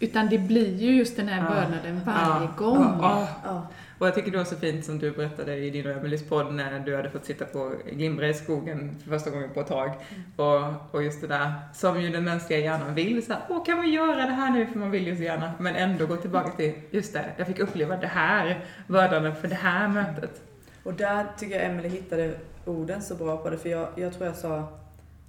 Utan 0.00 0.28
det 0.28 0.38
blir 0.38 0.76
ju 0.76 0.90
just 0.94 1.16
den 1.16 1.28
här 1.28 1.38
Ja. 1.44 1.54
vördnaden 1.54 2.00
varje 2.06 2.44
Ja, 2.44 2.52
gång. 2.56 2.98
ja. 3.02 3.66
Och 3.98 4.06
jag 4.06 4.14
tycker 4.14 4.30
det 4.30 4.38
var 4.38 4.44
så 4.44 4.56
fint 4.56 4.84
som 4.84 4.98
du 4.98 5.10
berättade 5.10 5.56
i 5.56 5.70
din 5.70 5.86
och 5.86 5.92
Emelies 5.92 6.28
podd 6.28 6.54
när 6.54 6.78
du 6.80 6.96
hade 6.96 7.10
fått 7.10 7.24
sitta 7.24 7.44
på 7.44 7.72
Glimbre 7.92 8.28
i 8.28 8.34
skogen 8.34 8.96
för 9.04 9.10
första 9.10 9.30
gången 9.30 9.50
på 9.54 9.60
ett 9.60 9.66
tag. 9.66 9.90
Och, 10.36 10.94
och 10.94 11.02
just 11.02 11.20
det 11.20 11.26
där 11.26 11.52
som 11.74 12.00
ju 12.02 12.08
den 12.10 12.24
mänskliga 12.24 12.58
hjärnan 12.58 12.94
vill. 12.94 13.26
Så 13.26 13.32
här, 13.32 13.42
Åh, 13.48 13.64
kan 13.64 13.80
vi 13.80 13.88
göra 13.88 14.16
det 14.26 14.32
här 14.32 14.50
nu? 14.50 14.66
För 14.66 14.78
man 14.78 14.90
vill 14.90 15.06
ju 15.06 15.16
så 15.16 15.22
gärna. 15.22 15.52
Men 15.58 15.74
ändå 15.76 16.06
gå 16.06 16.16
tillbaka 16.16 16.50
till, 16.50 16.72
just 16.90 17.12
det, 17.12 17.24
jag 17.36 17.46
fick 17.46 17.58
uppleva 17.58 17.96
det 17.96 18.06
här, 18.06 18.64
vördnaden 18.86 19.36
för 19.36 19.48
det 19.48 19.54
här 19.54 19.88
mötet. 19.88 20.40
Och 20.84 20.94
där 20.94 21.26
tycker 21.38 21.54
jag 21.54 21.64
Emelie 21.64 21.90
hittade 21.90 22.34
orden 22.64 23.02
så 23.02 23.14
bra 23.14 23.36
på 23.36 23.50
det. 23.50 23.58
För 23.58 23.68
jag, 23.68 23.88
jag 23.96 24.12
tror 24.12 24.26
jag 24.26 24.36
sa 24.36 24.68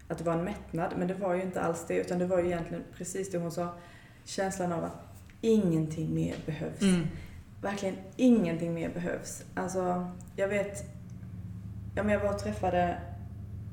att 0.07 0.17
det 0.17 0.23
var 0.23 0.33
en 0.33 0.43
mättnad, 0.43 0.93
men 0.97 1.07
det 1.07 1.13
var 1.13 1.33
ju 1.33 1.41
inte 1.41 1.61
alls 1.61 1.85
det. 1.87 1.95
Utan 1.95 2.19
det 2.19 2.25
var 2.25 2.39
ju 2.39 2.45
egentligen 2.45 2.83
precis 2.97 3.31
det 3.31 3.37
hon 3.37 3.51
sa. 3.51 3.69
Känslan 4.23 4.71
av 4.71 4.83
att 4.83 4.97
ingenting 5.41 6.13
mer 6.13 6.35
behövs. 6.45 6.81
Mm. 6.81 7.07
Verkligen 7.61 7.95
ingenting 8.15 8.73
mer 8.73 8.89
behövs. 8.89 9.43
Alltså, 9.55 10.11
jag 10.35 10.47
vet... 10.47 10.83
Ja, 11.95 12.03
men 12.03 12.13
jag 12.13 12.19
var 12.19 12.33
och 12.33 12.39
träffade 12.39 12.97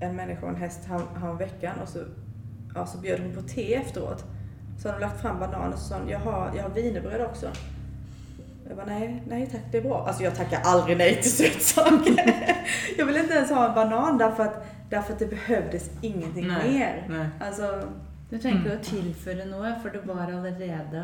en 0.01 0.17
människa 0.17 0.43
och 0.43 0.49
en 0.49 0.57
häst 0.57 0.81
här 0.85 1.33
veckan 1.39 1.79
och 1.83 1.89
så, 1.89 1.99
ja, 2.75 2.87
så 2.87 2.99
bjöd 2.99 3.21
hon 3.21 3.35
på 3.35 3.43
te 3.43 3.75
efteråt. 3.75 4.25
Så 4.79 4.89
hade 4.89 5.01
de 5.01 5.07
lagt 5.07 5.21
fram 5.21 5.39
bananer 5.39 5.73
och 5.73 5.79
så 5.79 5.89
sa 5.89 5.99
hon, 5.99 6.09
jag 6.09 6.19
har, 6.19 6.53
jag 6.57 6.63
har 6.63 6.71
wienerbröd 6.71 7.21
också. 7.21 7.51
Jag 8.71 8.77
bara, 8.77 8.87
nej, 8.87 9.23
nej 9.29 9.47
tack, 9.53 9.61
det 9.73 9.79
är 9.79 9.83
bra. 9.83 10.07
Alltså 10.07 10.23
jag 10.23 10.35
tackar 10.35 10.61
aldrig 10.65 10.97
nej 10.99 11.23
till 11.23 11.31
sötsaker. 11.33 12.35
jag 12.99 13.07
vill 13.07 13.17
inte 13.17 13.35
ens 13.35 13.51
ha 13.51 13.69
en 13.69 13.75
banan 13.75 14.19
därför 14.19 14.43
att, 14.43 14.67
därför 14.91 15.13
att 15.13 15.19
det 15.19 15.27
behövdes 15.27 15.91
ingenting 16.03 16.47
Nej, 16.49 16.73
mer. 16.79 17.07
nej. 17.09 17.27
Alltså, 17.41 17.83
Du 18.31 18.39
trenger 18.39 18.61
ikke 18.63 18.77
å 18.77 18.83
tilføre 18.87 19.45
noe, 19.51 19.73
for 19.83 19.91
du 19.91 19.99
var 20.07 20.29
allerede 20.31 21.01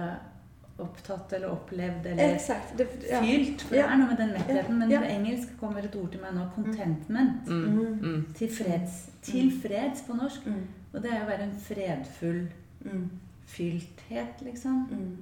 opptatt 0.78 1.32
eller 1.32 1.50
opplevd 1.50 2.06
eller 2.06 2.34
exakt. 2.36 2.76
Det, 2.78 2.86
ja. 3.10 3.20
fylt. 3.20 3.62
For 3.62 3.76
Ja. 3.76 3.82
det 3.82 3.92
er 3.92 3.96
noe 3.98 4.06
med 4.12 4.16
den 4.20 4.30
mettheten. 4.36 4.78
Men 4.78 4.90
Ja. 4.90 5.00
på 5.00 5.06
engelsk 5.10 5.56
kommer 5.60 5.82
et 5.82 5.96
ord 5.96 6.12
til 6.12 6.20
meg 6.22 6.34
nå, 6.34 6.44
contentment. 6.54 7.48
Mm. 7.48 7.64
Mm. 7.64 7.98
Mm. 8.02 8.34
Tilfreds. 8.38 9.10
Tilfreds 9.22 10.02
på 10.06 10.14
norsk. 10.14 10.46
Mm. 10.46 10.62
Og 10.94 11.02
det 11.02 11.10
er 11.12 11.24
å 11.24 11.26
være 11.30 11.42
en 11.42 11.56
fredfull 11.68 12.46
Mm. 12.84 13.10
fylthet, 13.46 14.40
liksom. 14.40 14.86
Mm. 14.92 15.16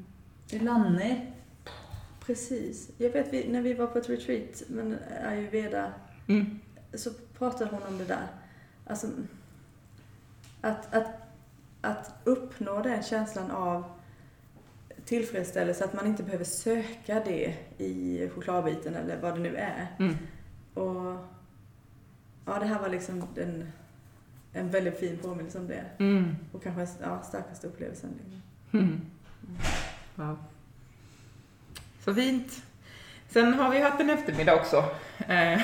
Du 0.51 0.59
lander. 0.59 1.16
Precis. 2.27 2.91
Jag 2.99 3.11
vet 3.11 3.33
vi, 3.33 3.49
när 3.49 3.62
vi 3.62 3.75
var 3.75 3.87
på 3.87 3.99
ett 3.99 4.09
retreat 4.09 4.62
med 4.68 4.99
ayurveda 5.27 5.93
Mm. 6.27 6.59
så 6.95 7.11
pratade 7.39 7.70
hon 7.70 7.83
om 7.83 7.99
det 7.99 8.05
där. 8.05 8.27
Alltså, 8.87 9.07
att, 10.61 10.95
att, 10.95 11.11
att 11.81 12.14
uppnå 12.25 12.83
den 12.83 13.03
känslan 13.03 13.51
av 13.51 13.85
tillfredsställelse, 15.05 15.85
att 15.85 15.93
man 15.95 16.07
inte 16.07 16.22
behöver 16.22 16.45
söka 16.45 17.20
det 17.25 17.57
i 17.79 18.29
chokladbiten 18.35 18.95
eller 18.95 19.20
vad 19.20 19.35
det 19.35 19.41
nu 19.41 19.57
är. 19.57 19.87
Mm. 19.99 20.14
Och 20.75 21.16
ja, 22.45 22.59
det 22.59 22.66
här 22.66 22.81
var 22.81 22.89
liksom 22.89 23.25
en, 23.37 23.72
en 24.53 24.70
väldigt 24.70 24.99
fin 24.99 25.18
påminnelse 25.18 25.59
om 25.59 25.66
det. 25.66 25.85
Mm. 25.99 26.37
Och 26.53 26.62
kanske 26.62 27.05
ja, 27.05 27.22
starkaste 27.22 27.66
upplevelsen. 27.66 28.11
Mm. 28.72 29.01
Wow. 30.14 30.37
Så 32.05 32.14
fint. 32.14 32.62
Sen 33.28 33.55
har 33.55 33.70
vi 33.70 33.80
haft 33.80 34.00
en 34.00 34.11
eftermiddag 34.11 34.55
också. 34.55 34.84
Eh, 35.28 35.61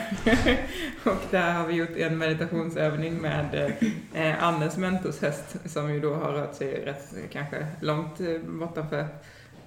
och 1.04 1.22
där 1.30 1.52
har 1.52 1.66
vi 1.66 1.74
gjort 1.74 1.96
en 1.96 2.18
meditationsövning 2.18 3.14
med 3.14 3.72
eh, 4.14 4.44
Annes 4.44 4.76
mentorshäst 4.76 5.70
som 5.70 5.94
ju 5.94 6.00
då 6.00 6.14
har 6.14 6.32
rört 6.32 6.54
sig 6.54 6.84
rätt 6.84 7.14
kanske 7.30 7.66
långt 7.80 8.20
eh, 8.20 8.38
bortanför 8.38 9.08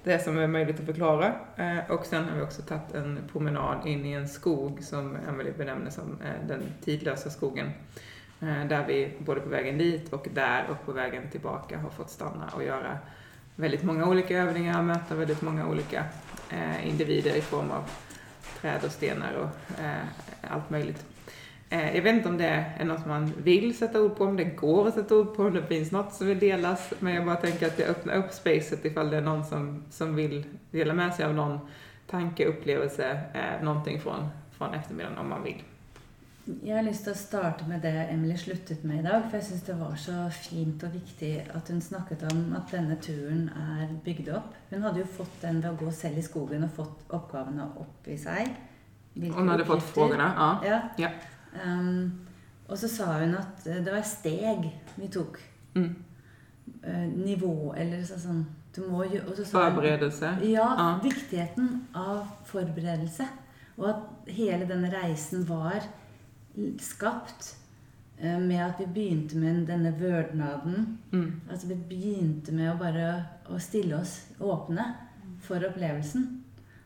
det 0.04 0.18
som 0.18 0.38
är 0.38 0.46
möjligt 0.46 0.80
att 0.80 0.86
förklara. 0.86 1.32
Eh, 1.56 1.90
och 1.90 2.06
sen 2.06 2.24
har 2.24 2.36
vi 2.36 2.42
också 2.42 2.62
tagit 2.62 2.94
en 2.94 3.18
promenad 3.32 3.86
in 3.86 4.06
i 4.06 4.12
en 4.12 4.28
skog 4.28 4.82
som 4.82 5.16
Emily 5.28 5.50
benämner 5.58 5.90
som 5.90 6.18
den 6.48 6.62
tidlösa 6.84 7.30
skogen. 7.30 7.70
Där 8.68 8.84
vi 8.86 9.12
både 9.18 9.40
på 9.40 9.48
vägen 9.48 9.78
dit 9.78 10.12
och 10.12 10.28
där 10.34 10.64
och 10.70 10.86
på 10.86 10.92
vägen 10.92 11.30
tillbaka 11.30 11.78
har 11.78 11.90
fått 11.90 12.10
stanna 12.10 12.50
och 12.54 12.64
göra 12.64 12.98
väldigt 13.56 13.82
många 13.82 14.06
olika 14.08 14.38
övningar, 14.38 14.82
möta 14.82 15.14
väldigt 15.14 15.42
många 15.42 15.66
olika 15.66 16.04
eh, 16.50 16.88
individer 16.88 17.36
i 17.36 17.40
form 17.40 17.70
av 17.70 17.90
träd 18.60 18.84
och 18.84 18.92
stenar 18.92 19.32
och 19.32 19.80
eh, 19.80 20.06
allt 20.50 20.70
möjligt. 20.70 21.04
Eh, 21.70 21.96
jag 21.96 22.02
vet 22.02 22.14
inte 22.14 22.28
om 22.28 22.38
det 22.38 22.64
är 22.78 22.84
något 22.84 23.06
man 23.06 23.32
vill 23.42 23.76
sätta 23.76 24.02
ord 24.02 24.16
på, 24.16 24.24
om 24.24 24.36
det 24.36 24.44
går 24.44 24.88
att 24.88 24.94
sätta 24.94 25.16
ord 25.16 25.36
på, 25.36 25.42
om 25.42 25.54
det 25.54 25.66
finns 25.66 25.92
något 25.92 26.14
som 26.14 26.26
vill 26.26 26.38
delas, 26.38 26.92
men 26.98 27.14
jag 27.14 27.24
bara 27.24 27.36
tänker 27.36 27.66
att 27.66 27.78
jag 27.78 27.88
öppnar 27.88 28.14
upp 28.14 28.32
spacet 28.32 28.84
ifall 28.84 29.10
det 29.10 29.16
är 29.16 29.20
någon 29.20 29.44
som, 29.44 29.84
som 29.90 30.14
vill 30.14 30.44
dela 30.70 30.94
med 30.94 31.14
sig 31.14 31.24
av 31.24 31.34
någon 31.34 31.58
tanke, 32.10 32.44
upplevelse, 32.44 33.20
eh, 33.34 33.64
någonting 33.64 34.00
från, 34.00 34.28
från 34.52 34.74
eftermiddagen 34.74 35.18
om 35.18 35.28
man 35.28 35.42
vill. 35.42 35.62
Jeg 36.44 36.74
har 36.76 36.84
lyst 36.84 37.06
til 37.06 37.14
å 37.14 37.16
starte 37.16 37.64
med 37.68 37.80
det 37.80 37.92
Emily 38.12 38.34
sluttet 38.36 38.82
med 38.84 38.98
i 39.00 39.04
dag, 39.06 39.22
for 39.30 39.38
jeg 39.38 39.46
syns 39.46 39.62
det 39.64 39.76
var 39.80 39.94
så 39.96 40.16
fint 40.36 40.82
og 40.84 40.92
viktig 40.92 41.30
at 41.56 41.70
hun 41.72 41.80
snakket 41.80 42.26
om 42.28 42.42
at 42.58 42.68
denne 42.74 42.98
turen 43.00 43.46
er 43.56 43.94
bygd 44.04 44.28
opp. 44.36 44.50
Hun 44.68 44.84
hadde 44.84 45.00
jo 45.00 45.06
fått 45.16 45.38
den 45.40 45.62
ved 45.62 45.70
å 45.70 45.78
gå 45.80 45.92
selv 45.96 46.20
i 46.20 46.24
skogen 46.26 46.66
og 46.66 46.74
fått 46.76 47.06
oppgavene 47.16 47.70
opp 47.80 48.10
i 48.12 48.18
seg. 48.20 48.52
Hvilke 49.14 49.38
Hon 49.38 49.48
hade 49.54 49.64
fått 49.64 49.86
frågorna, 49.94 50.28
ja. 50.36 50.50
Ja. 50.68 50.82
Ja. 51.06 51.10
Um, 51.64 52.12
og 52.68 52.76
så 52.80 52.88
sa 52.92 53.08
hun 53.22 53.34
at 53.40 53.64
eh, 53.70 53.80
det 53.84 53.92
var 53.94 54.04
steg 54.04 54.68
vi 54.98 55.08
tok. 55.16 55.40
Mm. 55.78 55.90
Eh, 56.82 57.08
nivå, 57.24 57.72
eller 57.78 58.04
så, 58.04 58.20
sånn 58.20 58.44
du 58.74 58.82
må 58.90 59.04
jo, 59.08 59.22
sa 59.32 59.64
hun- 59.70 59.78
Förberedelse. 59.78 60.36
ja, 60.50 60.68
Ja. 60.76 61.00
viktigheten 61.02 61.86
av 61.94 62.26
forberedelse. 62.44 63.28
Og 63.78 63.88
at 63.88 64.30
hele 64.34 64.66
denne 64.68 64.90
reisen 64.92 65.44
var 65.48 65.80
skapt 66.82 67.54
eh, 68.18 68.38
med 68.38 68.60
at 68.64 68.80
vi 68.82 68.86
begynte 68.94 69.38
med 69.40 69.66
denne 69.68 69.94
vørdnaden. 69.98 70.98
Mm. 71.12 71.40
Altså 71.50 71.70
vi 71.72 71.80
begynte 71.90 72.54
med 72.54 72.72
å 72.72 72.78
bare 72.80 73.08
å 73.50 73.58
stille 73.62 73.98
oss 73.98 74.20
åpne 74.40 74.86
for 75.44 75.64
opplevelsen. 75.66 76.28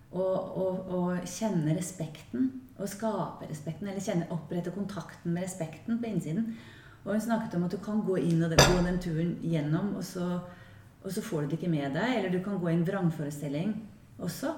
Og, 0.09 0.57
og, 0.57 0.89
og 0.89 1.27
kjenne 1.29 1.75
respekten 1.77 2.49
å 2.79 2.87
skape 2.89 3.49
respekten, 3.51 3.91
eller 3.91 4.03
kjenne, 4.03 4.29
opprette 4.33 4.73
kontakten 4.75 5.35
med 5.35 5.45
respekten 5.45 5.99
på 5.99 6.09
innsiden. 6.09 6.53
Og 7.05 7.15
hun 7.15 7.25
snakket 7.25 7.57
om 7.59 7.67
at 7.67 7.75
du 7.75 7.79
kan 7.83 8.01
gå 8.07 8.19
inn 8.23 8.43
og 8.45 8.55
gå 8.55 8.79
den 8.85 9.01
turen 9.03 9.35
gjennom, 9.43 9.95
og 9.99 10.05
så, 10.07 10.29
og 11.03 11.11
så 11.15 11.25
får 11.25 11.45
du 11.45 11.51
det 11.51 11.59
ikke 11.59 11.73
med 11.73 11.97
deg. 11.97 12.15
Eller 12.19 12.33
du 12.35 12.41
kan 12.45 12.59
gå 12.61 12.71
i 12.71 12.77
en 12.77 12.87
vrangforestilling 12.87 13.75
også. 14.23 14.55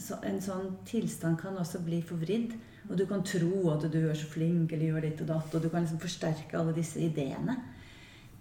Så 0.00 0.18
en 0.26 0.40
sånn 0.42 0.72
tilstand 0.86 1.38
kan 1.42 1.58
også 1.58 1.82
bli 1.86 2.00
forvridd. 2.02 2.54
Og 2.88 2.98
du 2.98 3.06
kan 3.08 3.24
tro 3.24 3.70
at 3.72 3.86
du 3.92 3.98
er 4.08 4.16
så 4.18 4.28
flink 4.28 4.72
eller 4.72 4.90
gjør 4.90 5.06
ditt 5.06 5.22
og 5.24 5.30
datt, 5.32 5.54
og 5.54 5.62
du 5.62 5.70
kan 5.72 5.84
liksom 5.84 6.02
forsterke 6.02 6.58
alle 6.58 6.74
disse 6.76 7.00
ideene. 7.00 7.56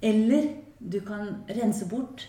Eller 0.04 0.50
du 0.80 1.00
kan 1.06 1.38
rense 1.48 1.88
bort, 1.90 2.28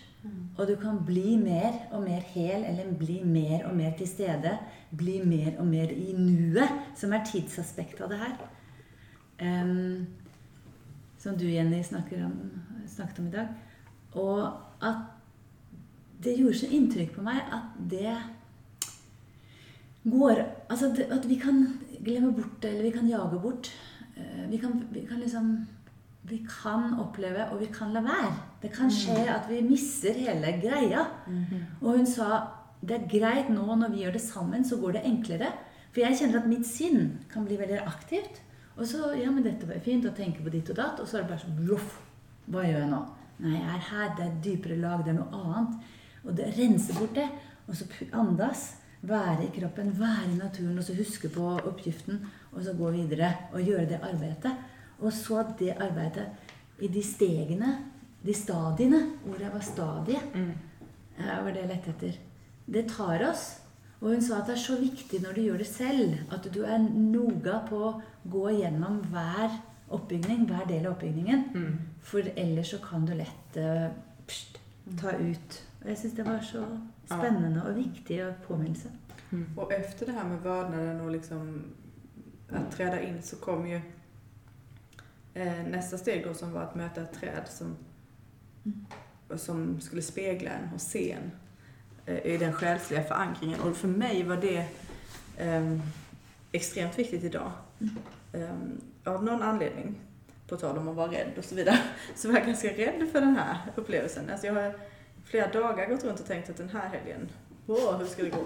og 0.57 0.67
du 0.67 0.75
kan 0.81 1.01
bli 1.05 1.35
mer 1.37 1.75
og 1.91 2.05
mer 2.05 2.23
hel, 2.33 2.63
eller 2.63 2.93
bli 2.97 3.19
mer 3.23 3.67
og 3.67 3.75
mer 3.75 3.91
til 3.97 4.07
stede. 4.07 4.55
Bli 4.97 5.19
mer 5.25 5.59
og 5.59 5.67
mer 5.67 5.91
i 5.91 6.13
nuet, 6.17 6.71
som 6.97 7.13
er 7.13 7.25
tidsaspektet 7.27 8.01
av 8.05 8.13
det 8.13 8.21
her. 8.21 8.37
Em, 9.43 10.07
som 11.19 11.37
du, 11.37 11.45
Jenny, 11.49 11.83
snakker 11.83 12.23
om, 12.25 12.39
om 13.19 13.27
i 13.27 13.31
dag. 13.31 13.51
Og 14.15 14.47
at 14.81 15.03
det 16.23 16.37
gjorde 16.39 16.57
så 16.57 16.71
inntrykk 16.71 17.15
på 17.17 17.25
meg 17.25 17.41
at 17.53 17.75
det 17.91 18.15
går 20.05 20.43
Altså 20.69 20.91
det, 20.95 21.07
at 21.11 21.25
vi 21.29 21.35
kan 21.41 21.63
glemme 22.05 22.31
bort 22.33 22.61
det, 22.61 22.71
eller 22.71 22.83
vi 22.83 22.91
kan 22.97 23.07
jage 23.09 23.39
bort. 23.41 23.71
Eh, 24.17 24.49
Vi 24.49 24.57
kan, 24.57 24.83
vi 24.91 25.05
kan 25.05 25.19
liksom 25.19 25.67
Vi 26.27 26.39
kan 26.63 26.93
oppleve, 26.99 27.51
og 27.51 27.59
vi 27.59 27.65
kan 27.65 27.91
la 27.93 28.01
være. 28.01 28.33
Det 28.61 28.71
kan 28.73 28.89
skje 28.89 29.27
at 29.29 29.49
vi 29.49 29.61
misser 29.61 30.13
hele 30.13 30.55
greia. 30.61 31.03
Og 31.81 31.97
hun 31.97 32.05
sa 32.05 32.47
det 32.85 32.95
er 33.01 33.07
greit 33.09 33.49
nå 33.49 33.65
når 33.75 33.89
vi 33.91 34.01
gjør 34.03 34.11
det 34.13 34.21
sammen, 34.21 34.63
så 34.65 34.77
går 34.77 34.91
det 34.93 35.01
enklere. 35.05 35.51
For 35.91 36.01
jeg 36.01 36.17
kjenner 36.19 36.39
at 36.41 36.47
mitt 36.47 36.65
sinn 36.65 37.19
kan 37.31 37.45
bli 37.45 37.57
veldig 37.57 37.79
aktivt. 37.87 38.41
Og 38.77 38.85
så 38.85 39.13
Ja, 39.17 39.31
men 39.31 39.43
dette 39.43 39.65
var 39.67 39.79
fint, 39.79 40.05
å 40.05 40.13
tenke 40.13 40.43
på 40.43 40.49
ditt 40.51 40.69
og 40.69 40.75
datt. 40.75 40.99
Og 40.99 41.07
så 41.07 41.17
er 41.17 41.21
det 41.21 41.29
bare 41.29 41.39
sånn 41.45 41.67
Voff! 41.69 42.01
Hva 42.47 42.61
gjør 42.65 42.79
jeg 42.83 42.89
nå? 42.89 42.99
Nei, 43.39 43.53
jeg 43.57 43.75
er 43.75 43.85
her. 43.89 44.15
Det 44.17 44.25
et 44.25 44.43
dypere 44.43 44.77
lag. 44.81 45.03
Det 45.05 45.13
er 45.13 45.19
noe 45.19 45.39
annet. 45.41 45.77
Og 46.25 46.35
det 46.35 46.49
renser 46.57 46.93
bort 46.99 47.15
det. 47.15 47.29
Og 47.67 47.75
så 47.75 47.85
andas. 48.13 48.75
Være 49.01 49.45
i 49.45 49.59
kroppen, 49.59 49.91
være 49.99 50.31
i 50.31 50.37
naturen, 50.37 50.77
og 50.77 50.83
så 50.83 50.95
huske 50.95 51.29
på 51.29 51.49
oppgiften. 51.57 52.21
Og 52.51 52.63
så 52.63 52.73
gå 52.73 52.91
videre 52.91 53.33
og 53.53 53.61
gjøre 53.61 53.89
det 53.89 53.99
arbeidet. 54.01 54.53
Og 54.99 55.13
så 55.13 55.43
det 55.59 55.75
arbeidet 55.75 56.27
i 56.79 56.87
de 56.87 57.03
stegene, 57.03 57.75
de 58.25 58.33
stadiene. 58.33 59.01
Ordet 59.29 59.53
var 59.53 59.61
stadie. 59.61 60.21
Ja, 61.19 61.41
var 61.43 61.51
det 61.51 61.61
jeg 61.61 61.69
lette 61.69 61.93
etter. 61.93 62.17
Det 62.65 62.87
tar 62.89 63.29
oss. 63.29 63.45
Og 64.01 64.09
hun 64.11 64.21
sa 64.21 64.39
at 64.41 64.49
det 64.49 64.55
er 64.57 64.63
så 64.63 64.75
viktig 64.79 65.21
når 65.23 65.33
du 65.33 65.41
gjør 65.41 65.57
det 65.57 65.67
selv, 65.67 66.17
at 66.31 66.47
du 66.53 66.63
er 66.63 66.77
noga 66.79 67.61
på 67.69 67.77
å 67.87 67.93
gå 68.29 68.49
gjennom 68.59 68.99
hver 69.11 69.55
oppbygning, 69.95 70.45
hver 70.49 70.65
del 70.67 70.85
av 70.85 70.95
oppbygningen. 70.95 71.45
For 72.01 72.27
ellers 72.35 72.73
så 72.73 72.81
kan 72.83 73.05
du 73.05 73.13
lett 73.15 73.57
eh, 73.57 73.87
pst, 74.27 74.59
ta 74.99 75.15
ut. 75.15 75.61
Og 75.81 75.89
jeg 75.89 75.97
syns 76.01 76.17
det 76.17 76.25
var 76.25 76.43
så 76.43 76.65
spennende 77.05 77.63
og 77.65 77.75
viktig 77.75 78.33
påminnelse. 78.47 78.89
Och 79.57 79.73
efter 79.73 80.05
det 80.05 80.11
här 80.11 80.23
med 80.23 80.41
vördnaden 80.41 81.01
och 81.01 81.11
liksom 81.11 81.63
att 82.49 82.71
träda 82.71 83.01
in 83.01 83.21
så 83.21 83.35
kom 83.35 83.67
ju 83.67 83.81
eh, 85.33 85.63
nästa 85.67 85.97
steg 85.97 86.23
då 86.23 86.33
som 86.33 86.51
var 86.51 86.61
att 86.61 86.75
möta 86.75 87.01
ett 87.01 87.13
träd 87.13 87.43
som, 87.47 87.75
som 89.35 89.81
skulle 89.81 90.01
spegla 90.01 90.51
en 90.51 90.73
och 90.73 90.81
se 90.81 91.11
en 91.11 91.31
eh, 92.05 92.33
i 92.33 92.37
den 92.37 92.53
själsliga 92.53 93.03
förankringen. 93.03 93.59
Och 93.59 93.77
för 93.77 93.87
mig 93.87 94.23
var 94.23 94.37
det 94.37 94.67
eh, 95.37 95.77
extremt 96.51 96.99
viktigt 96.99 97.23
idag. 97.23 97.51
Eh, 98.33 98.55
av 99.03 99.23
någon 99.23 99.41
anledning, 99.41 99.95
på 100.47 100.57
tal 100.57 100.77
om 100.77 100.87
att 100.87 100.95
vara 100.95 101.11
rädd 101.11 101.31
och 101.37 101.45
så 101.45 101.55
vidare, 101.55 101.79
så 102.15 102.27
var 102.27 102.35
jag 102.35 102.47
ganska 102.47 102.67
rädd 102.67 103.07
för 103.11 103.21
den 103.21 103.35
här 103.35 103.57
upplevelsen. 103.75 104.29
Alltså 104.29 104.47
jag 104.47 104.53
har 104.53 104.73
flera 105.25 105.51
dagar 105.51 105.89
gått 105.89 106.03
runt 106.03 106.19
och 106.19 106.25
tänkt 106.25 106.49
att 106.49 106.57
den 106.57 106.69
här 106.69 106.87
helgen, 106.87 107.29
åh, 107.67 107.97
hur 107.97 108.05
ska 108.05 108.23
det 108.23 108.29
gå? 108.29 108.45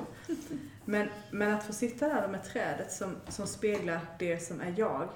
Men, 0.86 1.08
men 1.32 1.54
att 1.54 1.64
få 1.64 1.74
sitta 1.74 2.08
där 2.08 2.28
med 2.28 2.44
trädet 2.44 2.92
som, 2.92 3.16
som 3.28 3.48
speglar 3.48 4.00
det 4.20 4.40
som 4.40 4.62
är 4.62 4.74
jag, 4.78 5.10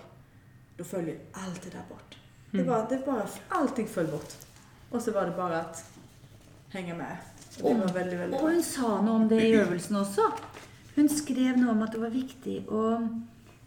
då 0.77 0.83
följer 0.83 1.19
allt 1.31 1.61
det 1.61 1.69
där 1.69 1.83
bort. 1.89 2.17
Det 2.51 2.63
var, 2.63 2.85
det 2.89 3.05
bara, 3.05 3.27
allting 3.49 3.87
föll 3.87 4.07
bort. 4.07 4.33
Och 4.89 5.01
så 5.01 5.11
var 5.11 5.25
det 5.25 5.31
bara 5.31 5.59
att 5.59 5.85
hänga 6.69 6.95
med. 6.95 7.17
Och 7.61 7.75
det 7.75 7.79
var 7.79 7.93
väldigt, 7.93 8.19
väldigt 8.19 8.41
Og 8.41 8.49
hun 8.49 8.63
sa 8.63 9.01
noe 9.01 9.15
om 9.15 9.27
det 9.29 9.41
i 9.41 9.53
øvelsen 9.53 9.95
også. 9.95 10.25
Hun 10.95 11.09
skrev 11.09 11.57
noe 11.57 11.71
om 11.71 11.81
at 11.85 11.93
det 11.93 12.01
var 12.01 12.09
viktig 12.13 12.55
å, 12.69 12.81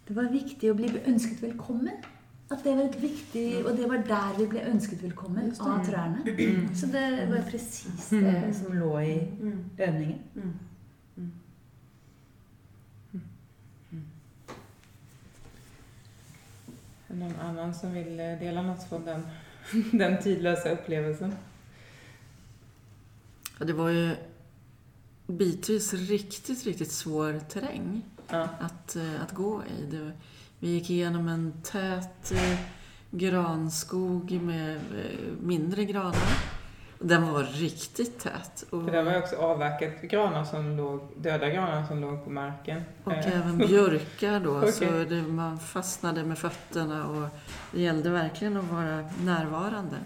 det 0.08 0.14
var 0.14 0.30
viktig 0.32 0.70
å 0.70 0.74
bli 0.74 0.90
ønsket 1.06 1.42
velkommen. 1.42 2.02
At 2.50 2.58
det 2.64 2.76
var 2.76 2.82
et 2.82 3.02
viktig, 3.02 3.66
Og 3.66 3.76
det 3.76 3.88
var 3.88 3.96
der 4.06 4.38
vi 4.38 4.46
ble 4.46 4.60
ønsket 4.70 5.02
velkommen 5.02 5.50
av 5.60 5.84
trærne. 5.86 6.22
Så 6.74 6.86
det 6.86 7.06
var 7.30 7.42
presis 7.50 8.08
det 8.10 8.52
som 8.54 8.72
lå 8.72 8.98
i 9.00 9.16
det 9.78 9.88
någon 17.16 17.36
annan 17.40 17.74
som 17.74 17.92
vill 17.92 18.20
eh, 18.20 18.38
dela 18.38 18.62
något 18.62 18.88
från 18.88 19.04
den, 19.04 19.26
den 19.98 20.22
tidlösa 20.22 20.70
upplevelsen? 20.70 21.34
Ja, 23.58 23.64
det 23.64 23.72
var 23.72 23.88
ju 23.88 24.16
bitvis 25.26 25.94
riktigt, 25.94 26.64
riktigt 26.64 26.92
svår 26.92 27.40
terräng 27.48 28.02
Ja. 28.28 28.48
att, 28.60 28.96
eh, 28.96 29.22
att 29.22 29.32
gå 29.32 29.62
i. 29.64 29.86
Det, 29.90 30.12
vi 30.58 30.68
gick 30.68 30.90
igenom 30.90 31.28
en 31.28 31.52
tät 31.62 32.32
eh, 32.32 32.58
granskog 33.10 34.32
med 34.32 34.76
eh, 34.76 34.80
mindre 35.40 35.84
granar. 35.84 36.56
Den 36.98 37.32
var 37.32 37.42
riktigt 37.42 38.20
tät. 38.20 38.64
Och, 38.70 38.84
För 38.84 38.92
det 38.92 39.02
var 39.02 39.18
också 39.18 39.36
avverkat 39.36 40.02
granar 40.02 40.44
som 40.44 40.76
låg, 40.76 41.00
döda 41.16 41.48
granar 41.48 41.86
som 41.86 42.00
låg 42.00 42.24
på 42.24 42.30
marken. 42.30 42.82
och 43.04 43.12
Eh, 43.12 43.36
även 43.38 43.58
björkar 43.58 44.40
då, 44.40 44.58
Okej. 44.58 44.72
så 44.72 44.84
det, 44.84 45.22
man 45.22 45.58
fastnade 45.58 46.24
med 46.24 46.38
fötterna 46.38 47.06
och 47.06 47.28
det 47.72 47.82
gällde 47.82 48.10
verkligen 48.10 48.56
att 48.56 48.70
vara 48.70 49.08
närvarande. 49.24 49.96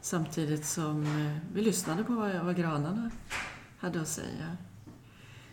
Samtidigt 0.00 0.66
som 0.66 1.06
vi 1.54 1.62
lyssnade 1.62 2.04
på 2.04 2.12
vad, 2.12 2.34
vad 2.34 2.56
granarna 2.56 3.10
hade 3.78 4.00
att 4.00 4.08
säga. 4.08 4.56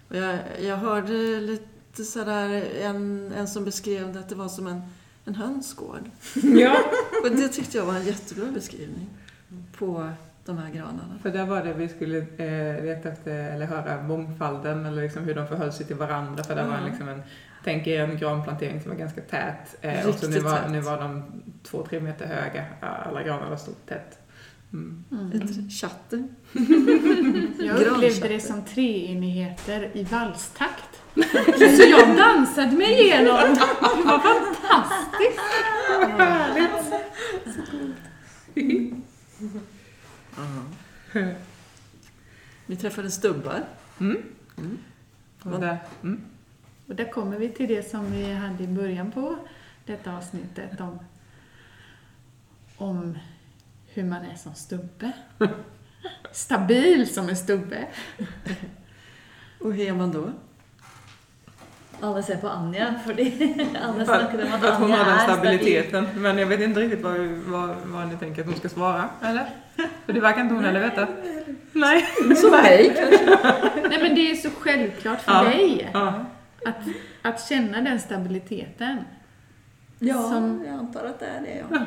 Och 0.09 0.15
jag, 0.15 0.39
jag 0.61 0.77
hörde 0.77 1.39
lite 1.39 1.70
sådär, 1.95 2.63
en, 2.81 3.31
en 3.37 3.47
som 3.47 3.65
beskrev 3.65 4.13
det 4.13 4.19
att 4.19 4.29
det 4.29 4.35
var 4.35 4.47
som 4.47 4.67
en, 4.67 4.81
en 5.25 5.35
hönsgård. 5.35 6.09
Ja, 6.43 6.77
Och 7.23 7.31
det 7.31 7.47
tyckte 7.47 7.77
jag 7.77 7.85
var 7.85 7.93
en 7.95 8.05
jättebra 8.05 8.45
beskrivning 8.53 9.09
på 9.77 10.09
de 10.45 10.57
här 10.57 10.71
granarna. 10.71 11.19
för 11.21 11.29
där 11.29 11.45
var 11.45 11.63
det 11.63 11.73
vi 11.73 11.89
skulle 11.89 12.17
eh, 12.17 12.83
leta 12.85 13.09
efter, 13.09 13.31
eller 13.53 13.65
höra 13.65 14.03
mångfalden, 14.03 14.85
eller 14.85 15.01
liksom 15.01 15.23
hur 15.23 15.35
de 15.35 15.47
förhöll 15.47 15.73
sig 15.73 15.85
till 15.85 15.95
varandra. 15.95 16.43
För 16.43 16.55
där 16.55 16.67
var 16.67 16.77
Ja. 16.79 16.85
liksom 16.89 17.07
en, 17.09 17.21
tänk 17.63 17.87
er 17.87 18.03
en 18.03 18.17
granplantering 18.17 18.81
som 18.81 18.91
var 18.91 18.97
ganska 18.97 19.21
tät. 19.21 19.75
Eh, 19.81 20.07
och 20.09 20.15
så 20.15 20.29
nu 20.29 20.39
var, 20.39 20.57
tät. 20.57 20.71
nu 20.71 20.79
var 20.81 20.99
de 21.01 21.23
två, 21.63 21.85
tre 21.89 21.99
meter 21.99 22.25
höga. 22.25 22.65
Alla 22.81 23.23
granarna 23.23 23.57
stod 23.57 23.85
tätt. 23.85 24.17
Mm. 24.73 25.03
Ett 25.33 25.71
chatter. 25.71 26.27
Jag 27.65 27.79
upplevde 27.81 28.27
det 28.27 28.39
som 28.39 28.61
treenigheter 28.65 29.89
i 29.93 30.03
valstakt. 30.03 30.90
Så 31.75 31.83
jag 31.83 32.17
dansade 32.17 32.71
mig 32.71 33.01
igenom. 33.01 33.37
Det 33.37 33.59
var 34.05 34.19
fantastiskt. 34.19 35.39
Ja. 36.17 36.47
Vi 42.65 42.75
träffade 42.75 43.11
stubbar. 43.11 43.63
Mm. 43.99 44.23
Mm. 44.57 44.77
Och 45.43 45.59
där, 45.59 45.77
mm. 46.03 46.21
Och 46.87 46.95
där 46.95 47.11
kommer 47.11 47.37
vi 47.37 47.49
till 47.49 47.67
det 47.67 47.89
som 47.89 48.11
vi 48.11 48.33
hade 48.33 48.63
i 48.63 48.67
början 48.67 49.11
på 49.11 49.37
detta 49.85 50.17
avsnittet 50.17 50.81
om, 50.81 50.99
om 52.77 53.17
hur 53.87 54.03
man 54.03 54.25
är 54.25 54.35
som 54.35 54.55
stubbe. 54.55 55.11
Stabil 56.31 57.13
som 57.13 57.29
en 57.29 57.37
stubbe. 57.37 57.87
Och 59.59 59.73
hur 59.73 59.87
är 59.87 59.93
man 59.93 60.11
då? 60.11 60.31
Alle 62.01 62.23
ser 62.23 62.37
på 62.37 62.49
Anja, 62.49 62.93
fordi 63.05 63.55
alle 63.83 64.01
Att, 64.01 64.07
snakker 64.07 64.45
om 64.45 64.53
at 64.53 64.63
att 64.63 64.73
hon 64.79 64.83
Anja 64.91 64.97
har 65.03 65.05
den 65.11 65.19
stabil. 65.19 65.35
stabiliteten. 65.59 66.07
Men 66.15 66.37
jag 66.37 66.45
vet 66.47 66.59
inte 66.61 66.79
riktigt 66.79 67.01
vad, 67.01 67.19
vad, 67.45 67.75
vad 67.85 68.07
ni 68.07 68.17
tänker 68.17 68.41
att 68.41 68.47
hon 68.47 68.55
ska 68.57 68.69
svara, 68.69 69.09
eller? 69.21 69.45
För 70.05 70.13
det 70.13 70.19
verkar 70.19 70.41
inte 70.41 70.53
hon 70.53 70.65
heller 70.65 70.79
veta. 70.79 71.07
Nej. 71.73 72.05
Som 72.35 72.51
mig 72.51 72.95
Nej 73.89 73.99
men 74.01 74.15
det 74.15 74.31
är 74.31 74.35
så 74.35 74.49
självklart 74.59 75.21
för 75.21 75.31
Ja. 75.31 75.43
dig 75.43 75.89
Ja. 75.93 76.13
att, 76.65 76.75
att 77.21 77.47
känna 77.49 77.81
den 77.81 77.99
stabiliteten. 77.99 78.97
Ja, 79.99 80.13
Som- 80.21 80.63
jag 80.65 80.73
antar 80.75 81.05
att 81.05 81.19
det 81.19 81.25
är 81.25 81.41
det. 81.41 81.63
Ja. 81.69 81.77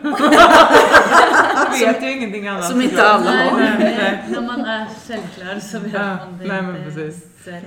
Jag 1.80 1.92
vet 1.92 2.02
ju 2.02 2.10
ingenting 2.12 2.48
annat. 2.48 2.64
som 2.70 2.82
inte 2.82 3.08
alla 3.08 3.30
har. 3.30 3.58
nei, 3.60 3.78
nei. 3.78 4.18
Når 4.28 4.40
man 4.42 4.60
er 4.60 4.86
selvklar, 5.06 5.58
så 5.60 5.78
vet 5.78 5.92
Ja, 5.92 6.00
man 6.16 6.38
det 6.38 6.46
nei, 6.46 6.62
men 6.62 6.84
precis. 6.84 7.24
selv. 7.44 7.64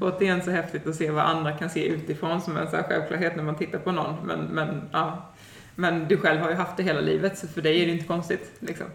Återigen 0.00 0.42
så 0.42 0.50
häftigt 0.50 0.86
att 0.86 0.94
se 0.96 1.10
vad 1.10 1.24
andra 1.24 1.52
kan 1.52 1.70
se 1.70 1.86
utifrån 1.88 2.40
som 2.40 2.56
en 2.56 2.70
så 2.70 2.76
här 2.76 2.82
självklarhet 2.82 3.36
när 3.36 3.42
man 3.42 3.54
tittar 3.56 3.78
på 3.78 3.92
någon. 3.92 4.14
Men, 4.26 4.40
men, 4.44 4.82
ja. 4.92 5.28
men 5.74 6.08
du 6.08 6.16
själv 6.16 6.40
har 6.40 6.50
ju 6.50 6.56
haft 6.56 6.76
det 6.76 6.82
hela 6.82 7.00
livet, 7.00 7.38
så 7.38 7.48
för 7.48 7.62
dig 7.62 7.82
är 7.82 7.86
det 7.86 7.92
inte 7.92 8.04
konstigt. 8.04 8.50
Liksom. 8.60 8.86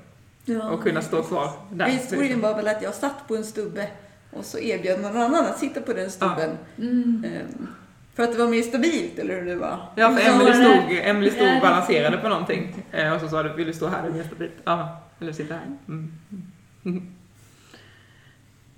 Ja, 0.45 0.69
Och 0.69 0.83
kunna 0.83 1.01
stå 1.01 1.23
kvar 1.23 1.49
där. 1.71 1.85
Historien 1.85 2.41
var 2.41 2.55
väl 2.55 2.67
att 2.67 2.81
jag 2.83 2.93
satt 2.93 3.27
på 3.27 3.35
en 3.35 3.43
stubbe 3.43 3.87
och 4.31 4.45
så 4.45 4.59
erbjöd 4.59 5.01
någon 5.01 5.17
annan 5.17 5.45
att 5.45 5.59
sitta 5.59 5.81
på 5.81 5.93
den 5.93 6.11
stubben. 6.11 6.57
Mm. 6.77 7.25
Ehm, 7.27 7.67
För 8.13 8.23
att 8.23 8.31
det 8.31 8.37
var 8.37 8.47
mer 8.47 8.61
stabilt, 8.61 9.19
eller 9.19 9.35
hur 9.39 9.45
det 9.45 9.55
var? 9.55 9.79
Ja, 9.95 10.09
för 10.11 10.45
det- 10.45 10.53
stod, 10.53 10.97
Emily 11.03 11.31
stod 11.31 11.47
Ja. 11.47 11.55
och 11.55 11.61
balanserade 11.61 12.17
på 12.17 12.29
någonting. 12.29 12.83
Eh, 12.91 13.13
Och 13.13 13.21
så 13.21 13.27
sa 13.27 13.43
du, 13.43 13.53
vill 13.53 13.67
du 13.67 13.73
stå 13.73 13.87
här? 13.87 14.01
Det 14.03 14.07
är 14.07 14.11
mer 14.13 14.23
stabilt. 14.23 14.53
Ja, 14.63 15.01
eller 15.21 15.31
sitta 15.33 15.53
här. 15.53 15.63
Mm. 15.87 17.14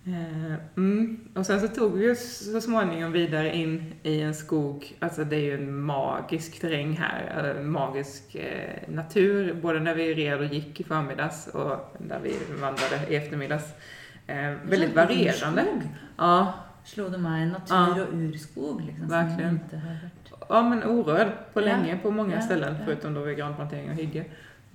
Mm. 0.07 0.51
Eh, 0.51 0.57
Mm. 0.75 1.17
Och 1.35 1.45
sen 1.45 1.59
så 1.61 1.67
tog 1.67 1.93
vi 1.97 2.11
oss 2.11 2.51
så 2.51 2.61
småningom 2.61 3.11
vidare 3.11 3.55
in 3.55 3.93
i 4.03 4.21
en 4.21 4.33
skog. 4.35 4.95
Alltså 4.99 5.23
det 5.23 5.35
är 5.35 5.39
ju 5.41 5.53
en 5.53 5.79
magisk 5.81 6.61
terräng 6.61 6.97
här. 6.97 7.53
eh, 7.57 7.61
Magisk 7.63 8.35
eh, 8.35 8.89
natur. 8.93 9.53
Både 9.61 9.79
när 9.79 9.95
vi 9.95 10.13
red 10.13 10.39
och 10.39 10.45
gick 10.45 10.79
i 10.79 10.83
förmiddags 10.83 11.47
och 11.47 11.95
när 11.99 12.19
vi 12.19 12.35
vandrade 12.61 12.99
i 13.09 13.15
eftermiddags. 13.15 13.65
Eh, 14.27 14.51
väldigt 14.69 14.95
varierande. 14.95 15.65
Ja, 16.17 16.53
Slog 16.83 17.11
det 17.11 17.17
mig 17.17 17.45
natur 17.45 17.75
Ja. 17.75 18.01
och 18.03 18.13
urskog 18.13 18.81
liksom. 18.81 18.99
som 18.99 19.09
Verkligen. 19.09 19.59
ja 20.49 20.61
men 20.69 20.83
orörd 20.83 21.27
på 21.53 21.61
Ja. 21.61 21.65
länge 21.65 21.97
på 22.03 22.11
många 22.11 22.35
Ja, 22.35 22.41
ställen. 22.41 22.75
ja. 22.79 22.85
Förutom 22.85 23.13
då 23.13 23.21
vid 23.21 23.37
granplantering 23.37 23.89
och 23.89 23.95
hygge. 23.95 24.25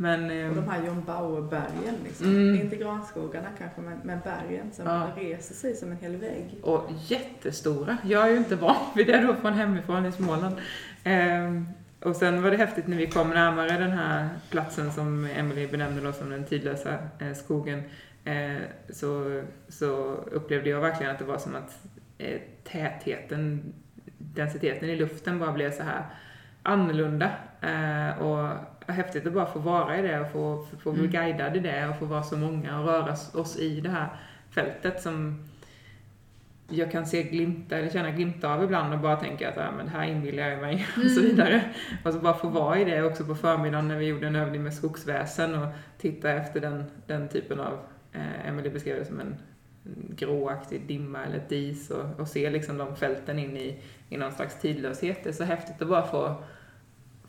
Men... 0.03 0.49
Och 0.49 0.57
de 0.57 0.69
här 0.69 0.87
John 0.87 1.03
Bauer-bergen 1.07 1.95
liksom. 2.05 2.27
Mm. 2.27 2.61
Inte 2.61 2.77
granskogarna 2.77 3.49
kanske, 3.59 3.81
men, 3.81 3.99
men 4.03 4.19
bergen 4.25 4.73
som 4.73 4.87
Ja. 4.87 5.09
reser 5.17 5.55
sig 5.55 5.75
som 5.77 5.91
en 5.91 5.97
hel 5.97 6.17
vägg. 6.17 6.55
Och 6.63 6.91
jättestora. 7.07 7.97
Jag 8.05 8.27
är 8.27 8.31
ju 8.31 8.37
inte 8.37 8.57
van 8.57 8.77
vid 8.97 9.07
det 9.07 9.19
då 9.21 9.35
från 9.35 9.53
hemifrån 9.53 10.07
i 10.07 10.13
Småland. 10.13 10.57
Ehm, 11.05 11.67
och 12.01 12.17
sen 12.17 12.43
var 12.43 12.51
det 12.51 12.57
häftigt 12.57 12.87
när 12.87 12.97
vi 12.97 13.07
kom 13.07 13.31
närmare 13.31 13.79
den 13.79 13.91
här 13.91 14.29
platsen 14.51 14.93
som 14.93 15.25
Emily 15.37 15.67
benämnde 15.67 16.01
då 16.03 16.13
som 16.13 16.31
den 16.31 16.45
tidlösa 16.45 16.99
eh, 17.19 17.33
skogen. 17.35 17.83
Eh, 18.25 18.57
så, 18.91 19.43
så 19.69 19.87
upplevde 20.33 20.71
jag 20.71 20.81
verkligen 20.81 21.13
att 21.13 21.19
det 21.19 21.25
var 21.25 21.39
som 21.39 21.55
att 21.57 21.79
eh, 22.19 22.41
tätheten, 22.65 23.73
densiteten 24.19 24.91
i 24.91 24.97
luften 24.97 25.39
bara 25.39 25.53
blev 25.53 25.73
så 25.73 25.83
här 25.83 26.05
annorlunda. 26.63 27.31
Eh, 27.61 28.23
och 28.23 28.49
häftigt 28.87 29.27
att 29.27 29.33
bara 29.33 29.47
få 29.47 29.59
vara 29.59 29.99
i 29.99 30.03
det 30.03 30.21
och 30.21 30.33
få, 30.33 30.67
få 30.83 30.93
bli 30.93 31.01
Mm. 31.01 31.13
guidad 31.13 31.57
i 31.57 31.61
det 31.61 31.89
och 31.89 31.99
få 31.99 32.05
vara 32.05 32.23
så 32.23 32.37
många 32.37 32.81
och 32.81 32.87
röra 32.87 33.13
oss 33.35 33.59
i 33.59 33.81
det 33.81 33.89
här 33.91 34.09
fältet 34.51 35.03
som 35.03 35.49
jag 36.69 36.93
kan 36.93 37.07
se 37.07 37.23
glimta 37.23 37.79
eller 37.79 37.91
känna 37.91 38.11
glimta 38.11 38.55
av 38.55 38.65
ibland 38.65 38.95
och 38.95 39.01
bara 39.01 39.17
tänka 39.17 39.49
att 39.49 39.57
ja, 39.57 39.71
men 39.77 39.87
det 39.87 39.93
här 39.93 40.05
inbillar 40.05 40.49
jag 40.49 40.61
mig 40.61 40.87
och 40.97 41.11
så 41.11 41.21
vidare. 41.21 41.63
Och 42.05 42.13
så 42.13 42.19
bara 42.19 42.35
få 42.35 42.49
vara 42.49 42.79
i 42.79 42.85
det 42.85 43.03
också 43.03 43.25
på 43.25 43.35
förmiddagen 43.35 43.89
när 43.89 43.99
vi 43.99 44.07
gjorde 44.07 44.27
en 44.27 44.37
övning 44.37 44.63
med 44.63 44.75
skogsväsen 44.75 45.55
och 45.55 45.69
titta 45.99 46.31
efter 46.31 46.61
den, 46.61 46.85
den 47.07 47.29
typen 47.29 47.61
av, 47.61 47.79
eh, 48.13 48.49
Emily 48.49 48.71
beskrev 48.71 48.99
det 48.99 49.05
som 49.05 49.21
en 49.21 49.37
en 49.87 50.15
gråaktig 50.17 50.87
dimma 50.87 51.25
eller 51.25 51.37
ett 51.37 51.49
dis 51.49 51.91
och, 51.91 52.21
och 52.21 52.29
se 52.29 52.51
liksom 52.51 52.79
de 52.79 52.97
fälten 52.97 53.39
in 53.39 53.57
i, 53.57 53.79
i 54.09 54.17
någon 54.17 54.33
slags 54.33 54.61
tidlöshet. 54.61 55.25
Det 55.25 55.29
är 55.29 55.33
så 55.33 55.45
häftigt 55.45 55.83
att 55.83 55.89
bara 55.89 56.07
få, 56.07 56.43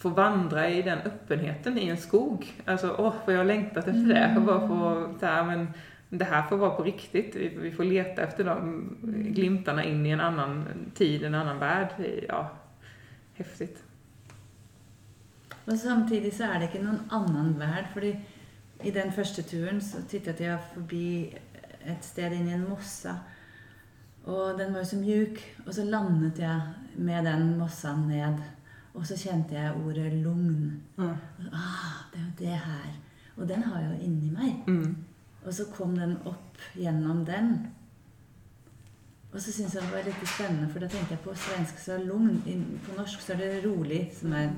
få 0.03 0.09
vandra 0.09 0.69
i 0.69 0.81
den 0.81 0.99
öppenheten 0.99 1.77
i 1.77 1.87
en 1.87 1.97
skog. 1.97 2.53
Alltså, 2.65 2.95
åh, 2.97 3.13
vad 3.25 3.35
jag 3.35 3.39
har 3.39 3.45
längtat 3.45 3.87
efter 3.87 4.13
det. 4.13 4.33
Och 4.37 4.43
bara 4.43 4.67
få, 4.67 5.09
så 5.19 5.25
här, 5.25 5.43
men 5.45 5.67
det 6.09 6.25
här 6.25 6.43
får 6.47 6.57
vara 6.57 6.75
på 6.75 6.83
riktigt. 6.83 7.35
Vi, 7.35 7.47
vi 7.47 7.71
får 7.71 7.83
leta 7.83 8.21
efter 8.21 8.43
de 8.43 8.89
glimtarna 9.35 9.83
in 9.83 10.05
i 10.05 10.09
en 10.09 10.19
annan 10.19 10.65
tid, 10.93 11.23
en 11.23 11.35
annan 11.35 11.59
värld. 11.59 11.87
Ja, 12.27 12.51
häftigt. 13.33 13.83
Og 15.65 15.79
samtidig 15.79 16.33
så 16.35 16.43
er 16.43 16.59
det 16.59 16.67
ikke 16.67 16.83
noen 16.83 17.05
annen 17.15 17.53
verd, 17.59 17.85
fordi 17.93 18.09
i 18.83 18.91
den 18.91 19.13
første 19.15 19.45
turen 19.47 19.79
så 19.81 20.01
tittet 20.11 20.41
jeg 20.43 20.59
forbi 20.73 21.05
et 21.87 22.03
sted 22.03 22.35
inn 22.35 22.49
i 22.49 22.55
en 22.57 22.65
mossa, 22.67 23.13
og 24.25 24.59
den 24.59 24.73
var 24.73 24.83
jo 24.83 24.89
så 24.91 24.99
mjuk, 24.99 25.39
og 25.65 25.73
så 25.75 25.85
landet 25.87 26.39
jeg 26.43 26.61
med 26.95 27.23
den 27.27 27.53
mossa 27.59 27.95
ned, 27.95 28.43
og 28.95 29.05
så 29.07 29.15
kjente 29.17 29.55
jeg 29.57 29.75
ordet 29.85 30.13
lugn. 30.23 30.81
Mm. 30.97 31.15
Ah, 31.51 32.03
det 32.13 32.19
jo 32.21 32.31
det 32.45 32.57
her. 32.65 32.91
Og 33.37 33.47
den 33.49 33.63
har 33.63 33.79
jeg 33.81 33.89
jo 33.91 34.05
inni 34.05 34.29
meg. 34.31 34.67
Mm. 34.67 34.95
Og 35.45 35.53
så 35.53 35.65
kom 35.73 35.95
den 35.97 36.17
opp 36.29 36.57
gjennom 36.77 37.25
den. 37.25 37.55
Og 39.33 39.41
så 39.41 39.51
syntes 39.51 39.73
jeg 39.73 39.81
det 39.81 39.91
var 39.95 40.03
litt 40.05 40.27
spennende, 40.29 40.67
for 40.69 40.79
da 40.83 40.87
tenkte 40.93 41.15
jeg 41.15 41.23
på 41.23 41.33
svensk 41.33 41.79
så 41.81 41.95
er 41.95 42.03
lugn. 42.05 42.43
i- 42.45 42.77
På 42.85 42.95
norsk 42.97 43.19
så 43.21 43.33
er 43.33 43.37
det 43.37 43.63
rolig, 43.65 44.11
som 44.19 44.33
er 44.33 44.49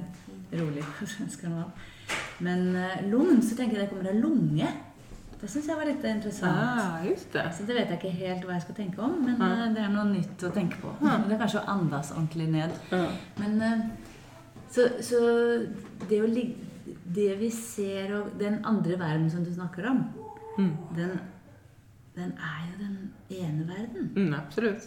rolig 0.54 0.84
på 1.00 1.06
svensk. 1.08 1.44
eller 1.44 1.56
hva. 1.56 1.70
Men 2.40 2.76
uh, 2.76 3.10
lugn, 3.10 3.42
så 3.42 3.56
tenker 3.56 3.78
jeg 3.80 3.82
det 3.82 3.90
kommer 3.90 4.10
av 4.10 4.20
lunge. 4.20 4.68
Det 5.42 5.50
syns 5.50 5.68
jeg 5.68 5.78
var 5.78 5.86
litt 5.86 6.04
interessant. 6.04 6.58
Ah, 6.58 7.04
just 7.06 7.32
det. 7.34 7.46
Så 7.58 7.66
det 7.66 7.76
vet 7.76 7.88
jeg 7.90 8.00
ikke 8.00 8.18
helt 8.28 8.44
hva 8.46 8.54
jeg 8.54 8.62
skal 8.62 8.76
tenke 8.76 9.02
om, 9.02 9.16
men 9.26 9.42
eh, 9.42 9.74
det 9.76 9.82
er 9.84 9.90
noe 9.94 10.06
nytt 10.12 10.44
å 10.44 10.52
tenke 10.56 10.78
på. 10.82 10.92
Ja. 11.06 11.18
Det 11.28 11.36
er 11.36 11.42
kanskje 11.42 11.60
å 11.62 11.70
andas 11.76 12.12
ordentlig 12.12 12.48
ned. 12.50 12.72
Ja. 12.92 13.08
Men 13.38 13.62
eh, 13.62 13.84
så, 14.76 14.88
så 15.04 15.20
det 16.10 16.22
å 16.22 16.28
ligge 16.28 16.56
Det 17.16 17.36
vi 17.40 17.48
ser 17.52 18.12
og 18.18 18.34
den 18.40 18.58
andre 18.66 18.98
verden 19.00 19.30
som 19.32 19.44
du 19.44 19.54
snakker 19.54 19.88
om, 19.90 20.04
Mm. 20.58 20.72
den, 20.96 21.20
den 22.16 22.32
er 22.40 22.62
jo 22.72 22.78
den 22.86 23.14
ene 23.30 23.66
verden. 23.68 24.12
Mm, 24.16 24.34
absolut. 24.34 24.84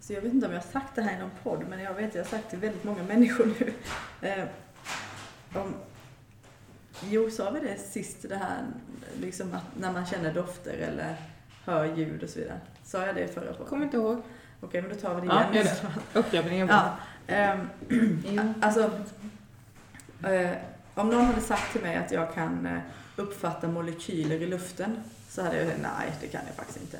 Så 0.00 0.12
jag 0.12 0.20
vet 0.22 0.32
inte 0.34 0.46
om 0.46 0.52
jag 0.52 0.60
har 0.60 0.68
sagt 0.70 0.94
det 0.96 1.02
här 1.02 1.16
i 1.16 1.20
någon 1.20 1.30
podd, 1.42 1.64
men 1.68 1.80
jag 1.80 1.94
vet 1.94 2.08
att 2.08 2.14
jag 2.14 2.22
har 2.22 2.28
sagt 2.28 2.50
till 2.50 2.58
väldigt 2.58 2.84
många 2.84 3.02
människor 3.02 3.46
nu. 3.60 3.72
Eh, 4.28 4.44
om, 5.54 5.74
jo, 7.10 7.30
sa 7.30 7.50
vi 7.50 7.60
det 7.60 7.78
sist, 7.78 8.28
det 8.28 8.36
här 8.36 8.64
liksom 9.20 9.54
att 9.54 9.64
när 9.80 9.92
man 9.92 10.06
känner 10.06 10.34
dofter 10.34 10.72
eller 10.78 11.16
hör 11.64 11.96
ljud 11.96 12.22
och 12.22 12.28
så 12.30 12.38
vidare. 12.38 12.60
Sa 12.84 13.06
jag 13.06 13.14
det 13.14 13.24
i 13.24 13.28
förra 13.28 13.52
podden? 13.52 13.66
Kommer 13.66 13.84
inte 13.84 13.96
ihåg. 13.96 14.22
Okej, 14.60 14.82
men 14.82 14.90
då 14.90 14.96
tar 14.96 15.14
vi 15.14 15.20
det 15.20 15.26
Ja, 15.26 15.52
igen. 15.52 15.66
det. 16.12 16.18
Upprepningen 16.20 16.66
bara. 16.66 16.76
Ja. 16.76 16.96
Alltså, 18.60 18.90
eh, 20.24 20.50
om 20.94 21.08
någon 21.08 21.24
hade 21.24 21.40
sagt 21.40 21.72
till 21.72 21.82
mig 21.82 21.96
att 21.96 22.12
jag 22.12 22.34
kan 22.34 22.66
eh, 22.66 22.78
uppfatta 23.16 23.68
molekyler 23.68 24.36
i 24.36 24.46
luften 24.46 24.96
så 25.28 25.42
hade 25.42 25.56
jag 25.56 25.68
sagt 25.68 25.80
nej, 25.82 26.12
det 26.20 26.26
kan 26.26 26.40
jag 26.46 26.56
faktiskt 26.56 26.80
inte. 26.80 26.98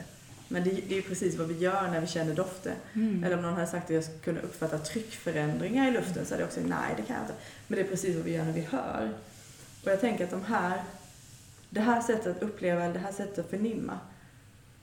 Men 0.48 0.64
det, 0.64 0.70
det 0.70 0.94
är 0.94 0.96
ju 0.96 1.02
precis 1.02 1.38
vad 1.38 1.48
vi 1.48 1.58
gör 1.58 1.88
när 1.90 2.00
vi 2.00 2.06
känner 2.06 2.34
dofter. 2.34 2.74
Mm. 2.94 3.24
Eller 3.24 3.36
om 3.36 3.42
någon 3.42 3.54
hade 3.54 3.66
sagt 3.66 3.84
att 3.84 3.90
jag 3.90 4.04
skulle 4.04 4.18
kunna 4.18 4.40
uppfatta 4.40 4.78
tryckförändringar 4.78 5.88
i 5.88 5.90
luften 5.90 6.26
så 6.26 6.34
hade 6.34 6.42
jag 6.42 6.48
också 6.48 6.60
sagt 6.60 6.70
nej, 6.70 6.94
det 6.96 7.02
kan 7.02 7.16
jag 7.16 7.24
inte. 7.24 7.34
Men 7.66 7.78
det 7.78 7.84
är 7.84 7.88
precis 7.88 8.16
vad 8.16 8.24
vi 8.24 8.34
gör 8.34 8.44
när 8.44 8.52
vi 8.52 8.60
hör. 8.70 9.10
Och 9.84 9.90
jag 9.90 10.00
tänker 10.00 10.24
att 10.24 10.30
de 10.30 10.44
här, 10.44 10.82
det 11.70 11.80
här 11.80 12.00
sättet 12.00 12.36
att 12.36 12.42
uppleva, 12.42 12.82
eller 12.82 12.94
det 12.94 13.00
här 13.00 13.12
sättet 13.12 13.38
att 13.38 13.50
förnimma, 13.50 13.98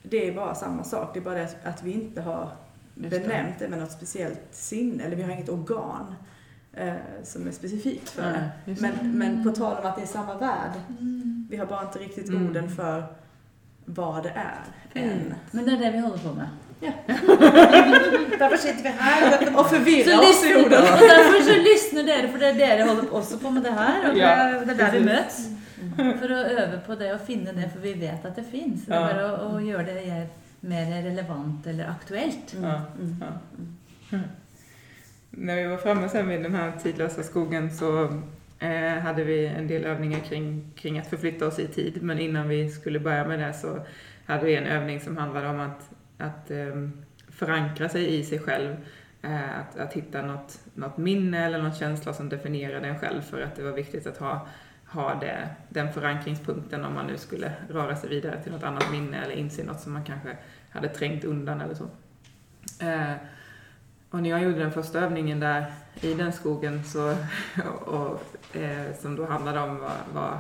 det 0.04 0.28
är 0.28 0.34
bara 0.34 0.56
samma 0.56 0.84
sak. 0.84 1.14
Det 1.14 1.20
är 1.20 1.24
bara 1.24 1.36
det 1.36 1.56
att 1.64 1.84
vi 1.84 1.92
inte 1.92 2.22
har. 2.22 2.52
Benämnt 3.00 3.60
det 3.60 3.68
med 3.68 3.80
något 3.80 3.92
speciellt 3.92 4.42
sinne, 4.52 5.04
eller 5.04 5.16
vi 5.16 5.24
har 5.24 5.32
inget 5.32 5.50
organ 5.50 6.16
eh, 6.74 6.94
som 7.24 7.48
är 7.48 7.52
specifikt 7.52 8.10
för 8.10 8.22
det. 8.24 8.32
Nej, 8.32 8.50
just 8.66 8.82
det. 8.82 8.92
Men, 9.02 9.12
men 9.18 9.44
på 9.44 9.52
tal 9.52 9.78
om 9.78 9.86
att 9.86 9.96
det 9.96 10.02
är 10.02 10.06
samma 10.06 10.38
värld, 10.38 10.72
vi 11.50 11.58
har 11.58 11.66
bara 11.66 11.84
inte 11.84 12.00
riktigt 12.00 12.30
Mm. 12.30 12.48
orden 12.50 12.70
för 12.70 13.04
vad 13.86 14.24
det 14.24 14.30
är 14.36 14.64
än. 15.04 15.34
Men 15.52 15.66
det 15.66 15.72
er 15.72 15.78
det 15.78 15.92
vi 15.92 16.00
holder 16.00 16.18
på 16.20 16.34
med. 16.34 16.48
Därför 18.40 18.58
sitter 18.58 18.84
vi 18.84 18.90
här. 18.90 19.60
Och 19.60 19.70
förvirra 19.70 20.12
Så 20.18 20.30
oss 20.30 20.46
i 20.46 20.56
orden. 20.56 20.80
og 20.84 21.00
derfor 21.00 21.42
så 21.44 21.56
lysner 21.70 22.04
dere, 22.04 22.28
for 22.32 22.38
det 22.40 22.48
er 22.50 22.54
dere 22.58 22.88
holder 22.88 23.14
også 23.14 23.38
på 23.40 23.50
med 23.50 23.64
det 23.64 23.74
her. 23.74 24.10
Og 24.10 24.16
det, 24.16 24.22
Ja, 24.22 24.36
det 24.66 24.70
er 24.70 24.78
der 24.78 24.92
vi 24.92 25.06
precis. 25.06 25.06
møtes. 25.06 26.20
For 26.20 26.28
å 26.28 26.40
øve 26.54 26.80
på 26.86 26.96
det 26.96 27.14
og 27.14 27.20
finne 27.28 27.52
det, 27.56 27.70
for 27.74 27.80
vi 27.80 27.94
vet 27.94 28.26
at 28.26 28.36
det 28.36 28.46
fins. 28.52 28.86
Det 28.86 28.94
Ja. 28.96 29.00
bare 29.02 29.26
å, 29.32 29.56
å 29.56 29.60
gjøre 29.60 29.86
det 29.86 30.28
mer 30.60 31.04
relevant 31.04 31.68
eller 31.68 31.88
aktuelt. 31.88 32.56
Ja, 32.62 32.82
ja. 33.20 33.28
Mm. 34.12 34.24
När 35.30 35.56
vi 35.56 35.68
var 35.68 35.78
framme 35.78 36.10
sen 36.10 36.28
vid 36.28 36.44
den 36.44 36.56
här 36.56 36.72
tidlösa 36.84 37.24
skogen 37.24 37.72
så 37.72 38.04
eh, 38.60 38.94
hade 39.02 39.24
vi 39.24 39.46
en 39.46 39.68
del 39.68 39.86
övningar 39.86 40.20
kring, 40.20 40.72
kring 40.76 41.00
att 41.00 41.08
förflytta 41.08 41.48
oss 41.48 41.60
i 41.60 41.68
tid. 41.68 42.04
Men 42.04 42.20
innan 42.20 42.50
vi 42.50 42.70
skulle 42.70 43.00
börja 43.00 43.28
med 43.28 43.40
det 43.40 43.54
så 43.54 43.80
hade 44.26 44.46
vi 44.46 44.56
en 44.56 44.68
övning 44.68 45.00
som 45.00 45.18
handlade 45.18 45.48
om 45.48 45.60
att, 45.60 45.90
att 46.18 46.52
eh, 46.52 46.90
förankra 47.28 47.90
sig 47.90 48.20
i 48.20 48.24
sig 48.24 48.40
själv. 48.40 48.76
Eh, 49.22 49.60
att, 49.60 49.80
att 49.80 49.94
hitta 49.94 50.22
något, 50.22 50.60
något 50.74 50.98
minne 50.98 51.46
eller 51.46 51.62
någon 51.62 51.74
känsla 51.74 52.14
som 52.14 52.30
definierar 52.30 52.82
den 52.82 53.00
själv 53.00 53.22
för 53.22 53.42
att 53.42 53.56
det 53.56 53.64
var 53.64 53.72
viktigt 53.72 54.08
att 54.08 54.18
ha, 54.18 54.48
ha 54.92 55.16
det, 55.16 55.50
den 55.70 55.94
förankringspunkten 55.94 56.86
om 56.86 56.94
man 56.94 57.08
nu 57.08 57.18
skulle 57.18 57.54
röra 57.70 57.96
sig 57.96 58.10
vidare 58.10 58.44
till 58.44 58.52
något 58.52 58.64
annat 58.64 58.92
minne 58.92 59.24
eller 59.24 59.36
inse 59.36 59.64
något 59.64 59.80
som 59.80 59.94
man 59.94 60.04
kanske 60.04 60.38
hade 60.70 60.90
trängt 60.90 61.24
undan 61.24 61.62
eller 61.62 61.76
så. 61.76 61.90
Eh, 62.86 63.14
och 64.10 64.22
när 64.22 64.30
jag 64.30 64.44
gjorde 64.44 64.60
den 64.60 64.72
första 64.72 65.00
övningen 65.00 65.40
där 65.40 65.74
i 66.02 66.14
den 66.14 66.34
skogen 66.34 66.84
så, 66.84 67.16
och, 67.86 68.22
eh, 68.56 68.96
som 69.00 69.16
då 69.16 69.26
handlade 69.26 69.60
om 69.60 69.78
vad, 69.78 69.92
vad, 70.14 70.34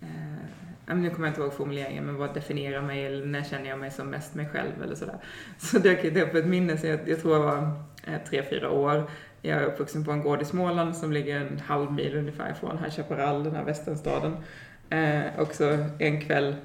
eh, 0.00 0.96
nu 0.96 1.10
kommer 1.10 1.28
jag 1.28 1.30
inte 1.30 1.40
ihåg 1.40 1.52
formuleringen, 1.52 2.04
men 2.04 2.16
vad 2.16 2.34
definierar 2.34 2.82
mig 2.82 3.06
eller 3.06 3.26
när 3.26 3.42
känner 3.42 3.68
jag 3.68 3.78
mig 3.78 3.90
som 3.90 4.10
mest 4.10 4.34
mig 4.34 4.48
själv 4.48 4.82
eller 4.82 4.94
sådär. 4.94 5.18
Så 5.58 5.78
dök 5.78 6.02
det 6.02 6.22
upp 6.22 6.34
ett 6.34 6.46
minne, 6.46 6.78
så 6.78 6.86
jag, 6.86 7.08
jag 7.08 7.20
tror 7.20 7.34
jag 7.34 7.42
var 7.42 7.72
eh, 8.04 8.20
tre, 8.28 8.42
fyra 8.50 8.70
år. 8.70 9.10
Jag 9.42 9.62
är 9.62 9.66
uppvuxen 9.66 10.04
på 10.04 10.12
en 10.12 10.22
gård 10.22 10.42
i 10.42 10.44
Småland 10.44 10.96
som 10.96 11.12
ligger 11.12 11.40
en 11.40 11.58
halv 11.58 11.92
mil 11.92 12.16
ungefär 12.16 12.54
från 12.54 12.78
High 12.78 12.90
Chaparral, 12.90 13.44
den 13.44 13.54
här 13.54 13.64
västernstaden. 13.64 14.36
Eh, 14.90 15.40
och 15.40 15.54
så 15.54 15.84
en 15.98 16.20
kväll 16.20 16.56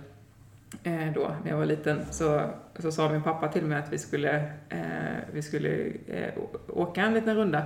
eh, 0.84 1.14
då, 1.16 1.36
när 1.44 1.52
jag 1.52 1.58
var 1.58 1.66
liten, 1.66 2.06
så, 2.12 2.42
så 2.80 2.92
sa 2.92 3.10
min 3.10 3.24
pappa 3.24 3.48
till 3.48 3.64
mig 3.64 3.78
att 3.78 3.94
vi 3.94 3.98
skulle, 3.98 4.36
eh, 4.70 5.18
vi 5.32 5.42
skulle 5.42 5.70
eh, 6.08 6.34
åka 6.68 7.02
en 7.02 7.14
liten 7.14 7.36
runda. 7.36 7.64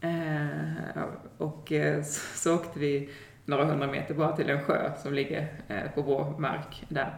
Eh, 0.00 1.02
och 1.38 1.72
eh, 1.72 2.02
så, 2.02 2.38
så 2.38 2.54
åkte 2.54 2.78
vi 2.78 3.10
några 3.44 3.64
hundra 3.64 3.86
meter 3.86 4.14
bara 4.14 4.36
till 4.36 4.50
en 4.50 4.62
sjö 4.62 4.92
som 5.02 5.14
ligger 5.14 5.48
eh, 5.68 5.90
på 5.94 6.02
vår 6.02 6.38
mark 6.38 6.84
där. 6.88 7.14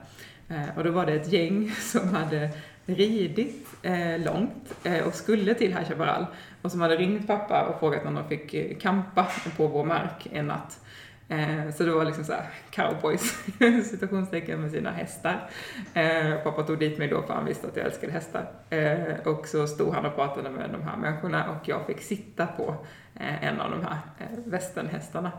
Eh, 0.49 0.77
och 0.77 0.85
då 0.85 0.91
var 0.91 1.07
det 1.07 1.13
ett 1.13 1.33
gäng 1.33 1.71
som 1.81 2.15
hade 2.15 2.51
ridit 2.87 3.69
eh, 3.83 4.19
långt 4.19 4.75
eh, 4.85 5.07
och 5.07 5.15
skulle 5.15 5.55
till 5.55 5.73
High 5.73 5.89
Chaparral 5.89 6.27
och 6.63 6.71
som 6.71 6.81
hade 6.81 6.97
ringt 6.97 7.27
pappa 7.27 7.63
och 7.63 7.81
frågat 7.81 8.07
om 8.07 8.15
de 8.15 8.29
fick 8.29 8.55
eh, 8.55 8.77
kampa 8.79 9.05
campa 9.15 9.57
på 9.57 9.67
vår 9.67 9.85
mark 9.85 10.29
en 10.33 10.47
natt. 10.47 10.81
Eh, 11.29 11.71
så 11.75 11.85
det 11.85 11.93
var 11.93 12.05
liksom 12.05 12.25
såhär 12.25 12.47
cowboys, 12.71 13.45
situationstecken 13.91 14.61
med 14.61 14.71
sina 14.71 14.91
hästar. 14.91 15.51
Eh, 15.95 16.37
pappa 16.43 16.63
tog 16.63 16.79
dit 16.79 16.99
mig 16.99 17.09
då 17.09 17.23
för 17.23 17.35
han 17.35 17.45
visste 17.45 17.67
att 17.67 17.77
jag 17.77 17.87
älskade 17.87 18.13
hästar. 18.13 18.47
Eh, 18.71 19.27
och 19.27 19.49
så 19.49 19.67
stod 19.67 19.95
han 19.95 20.07
och 20.07 20.15
pratade 20.15 20.51
med 20.51 20.71
de 20.71 20.83
här 20.83 20.97
människorna 20.97 21.51
och 21.51 21.69
jag 21.69 21.87
fick 21.87 22.01
sitta 22.01 22.47
på 22.47 22.77
eh, 23.15 23.45
en 23.45 23.61
av 23.61 23.71
de 23.71 23.85
här 23.85 23.99
eh, 24.19 24.39
västernhästarna. 24.45 25.33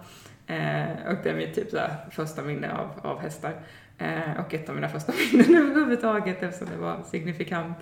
Eh, 0.47 1.07
och 1.07 1.17
det 1.23 1.29
är 1.29 1.35
mitt 1.35 1.55
typ 1.55 1.71
såhär, 1.71 1.95
första 2.11 2.41
minne 2.41 2.73
av, 2.73 3.11
av 3.11 3.19
hästar. 3.19 3.53
Eh, 3.97 4.39
och 4.39 4.53
ett 4.53 4.69
av 4.69 4.75
mina 4.75 4.89
första 4.89 5.13
minnen 5.33 5.55
överhuvudtaget 5.55 6.43
eftersom 6.43 6.67
det 6.75 6.77
var 6.77 7.03
signifikant. 7.03 7.77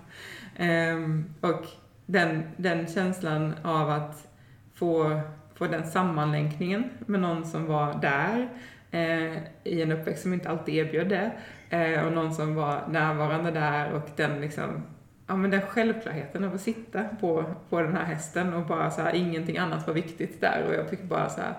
Eh, 0.55 0.97
och 1.41 1.66
den, 2.05 2.43
den 2.57 2.88
känslan 2.88 3.53
av 3.64 3.89
att 3.89 4.28
få, 4.74 5.22
få 5.55 5.68
den 5.68 5.84
sammanlänkningen 5.84 6.89
med 6.99 7.20
någon 7.20 7.45
som 7.45 7.66
var 7.66 7.99
där 8.01 8.49
eh, 8.91 9.38
i 9.64 9.82
en 9.82 9.91
uppväxt 9.91 10.22
som 10.22 10.34
inte 10.34 10.49
alltid 10.49 10.76
erbjöd 10.76 11.09
det. 11.09 11.32
Eh, 11.70 12.05
och 12.05 12.14
någon 12.14 12.34
som 12.34 12.55
var 12.55 12.88
närvarande 12.88 13.51
där 13.51 13.91
och 13.93 14.09
den 14.16 14.41
liksom 14.41 14.84
Ja 15.28 15.36
men 15.36 15.51
den 15.51 15.61
självklarheten 15.61 16.43
av 16.43 16.53
att 16.53 16.61
sitta 16.61 17.03
på, 17.03 17.45
på 17.70 17.82
den 17.82 17.95
här 17.95 18.05
hästen 18.05 18.53
och 18.53 18.66
bara 18.66 18.91
så 18.91 19.01
här, 19.01 19.16
ingenting 19.16 19.57
annat 19.57 19.88
var 19.88 19.93
viktigt 19.93 20.41
där 20.41 20.66
och 20.68 20.74
jag 20.74 20.89
fick 20.89 21.03
bara 21.03 21.30
så 21.30 21.41
här, 21.41 21.53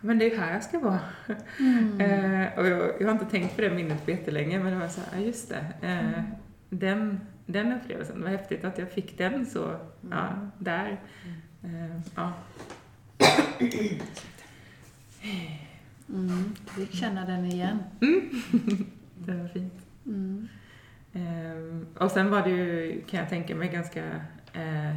men 0.00 0.18
det 0.18 0.32
är 0.32 0.38
här 0.38 0.52
jag 0.52 0.62
ska 0.62 0.78
vara. 0.78 1.00
Mm. 1.58 2.00
Eh, 2.00 2.58
och 2.58 2.66
jag, 2.66 2.92
jag 3.00 3.06
har 3.06 3.12
inte 3.12 3.24
tänkt 3.24 3.56
på 3.56 3.62
det 3.62 3.70
minnet 3.70 4.04
på 4.04 4.10
jättelänge, 4.10 4.58
men 4.58 4.72
det 4.72 4.78
var 4.78 4.88
så 4.88 5.00
här, 5.00 5.20
ja 5.20 5.26
just 5.26 5.48
det. 5.48 5.66
Eh, 5.88 6.22
den, 6.70 7.20
den 7.46 7.72
upplevelsen, 7.72 8.22
var 8.22 8.28
häftigt 8.30 8.64
att 8.64 8.78
jag 8.78 8.90
fick 8.90 9.18
den 9.18 9.46
så, 9.46 9.76
ja, 10.10 10.50
där. 10.58 11.00
Eh, 11.62 12.00
ja. 12.14 12.32
Mm. 16.08 16.54
Du 16.76 16.86
fick 16.86 16.94
känna 16.94 17.26
den 17.26 17.44
igen. 17.44 17.78
Det 19.18 19.34
var 19.34 19.48
fint. 19.48 19.86
Mm. 20.06 20.48
Eh, 21.12 22.02
och 22.02 22.10
sen 22.10 22.30
var 22.30 22.42
det 22.42 22.50
ju, 22.50 23.00
kan 23.06 23.20
jag 23.20 23.28
tänka 23.28 23.54
mig, 23.54 23.68
ganska 23.68 24.04
eh, 24.52 24.94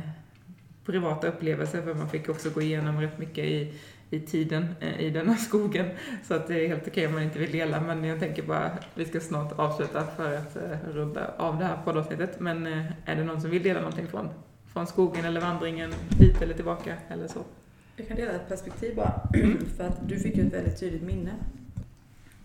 privata 0.86 1.28
upplevelser 1.28 1.82
för 1.82 1.94
man 1.94 2.10
fick 2.10 2.30
också 2.30 2.50
gå 2.50 2.62
igenom 2.62 3.02
rätt 3.02 3.18
mycket 3.18 3.46
i, 3.46 3.74
i 4.14 4.20
tiden 4.20 4.76
eh, 4.80 5.00
i 5.00 5.10
den 5.10 5.30
här 5.30 5.36
skogen. 5.36 5.90
Så 6.24 6.34
att 6.34 6.48
det 6.48 6.66
är 6.66 6.68
helt 6.68 6.88
okej 6.88 7.08
om 7.08 7.14
man 7.14 7.24
inte 7.24 7.40
vill 7.40 7.52
dela 7.52 7.82
men 7.82 8.04
jag 8.04 8.20
tänker 8.20 8.44
bara 8.44 8.72
vi 8.96 9.06
ska 9.06 9.20
snart 9.20 9.60
avsluta 9.60 10.08
för 10.08 10.36
att 10.36 10.56
eh, 10.56 10.78
runda 10.94 11.34
av 11.38 11.58
det 11.60 11.66
här 11.66 11.78
poddavsnittet. 11.86 12.40
Men 12.40 12.68
eh, 12.68 12.86
är 13.06 13.16
det 13.16 13.24
någon 13.24 13.42
som 13.42 13.50
vill 13.50 13.64
dela 13.64 13.80
någonting 13.80 14.08
från, 14.08 14.30
från 14.68 14.88
skogen 14.88 15.26
eller 15.26 15.42
vandringen 15.42 15.94
dit 16.20 16.42
eller 16.42 16.54
tillbaka 16.54 16.98
eller 17.10 17.28
så? 17.28 17.40
Jag 17.96 18.08
kan 18.08 18.18
dela 18.18 18.32
ett 18.32 18.48
perspektiv 18.48 18.96
bara. 18.96 19.22
För 19.78 19.84
att 19.84 20.10
du 20.10 20.20
fick 20.20 20.38
ju 20.38 20.48
ett 20.48 20.54
väldigt 20.54 20.80
tydligt 20.80 21.04
minne. 21.04 21.32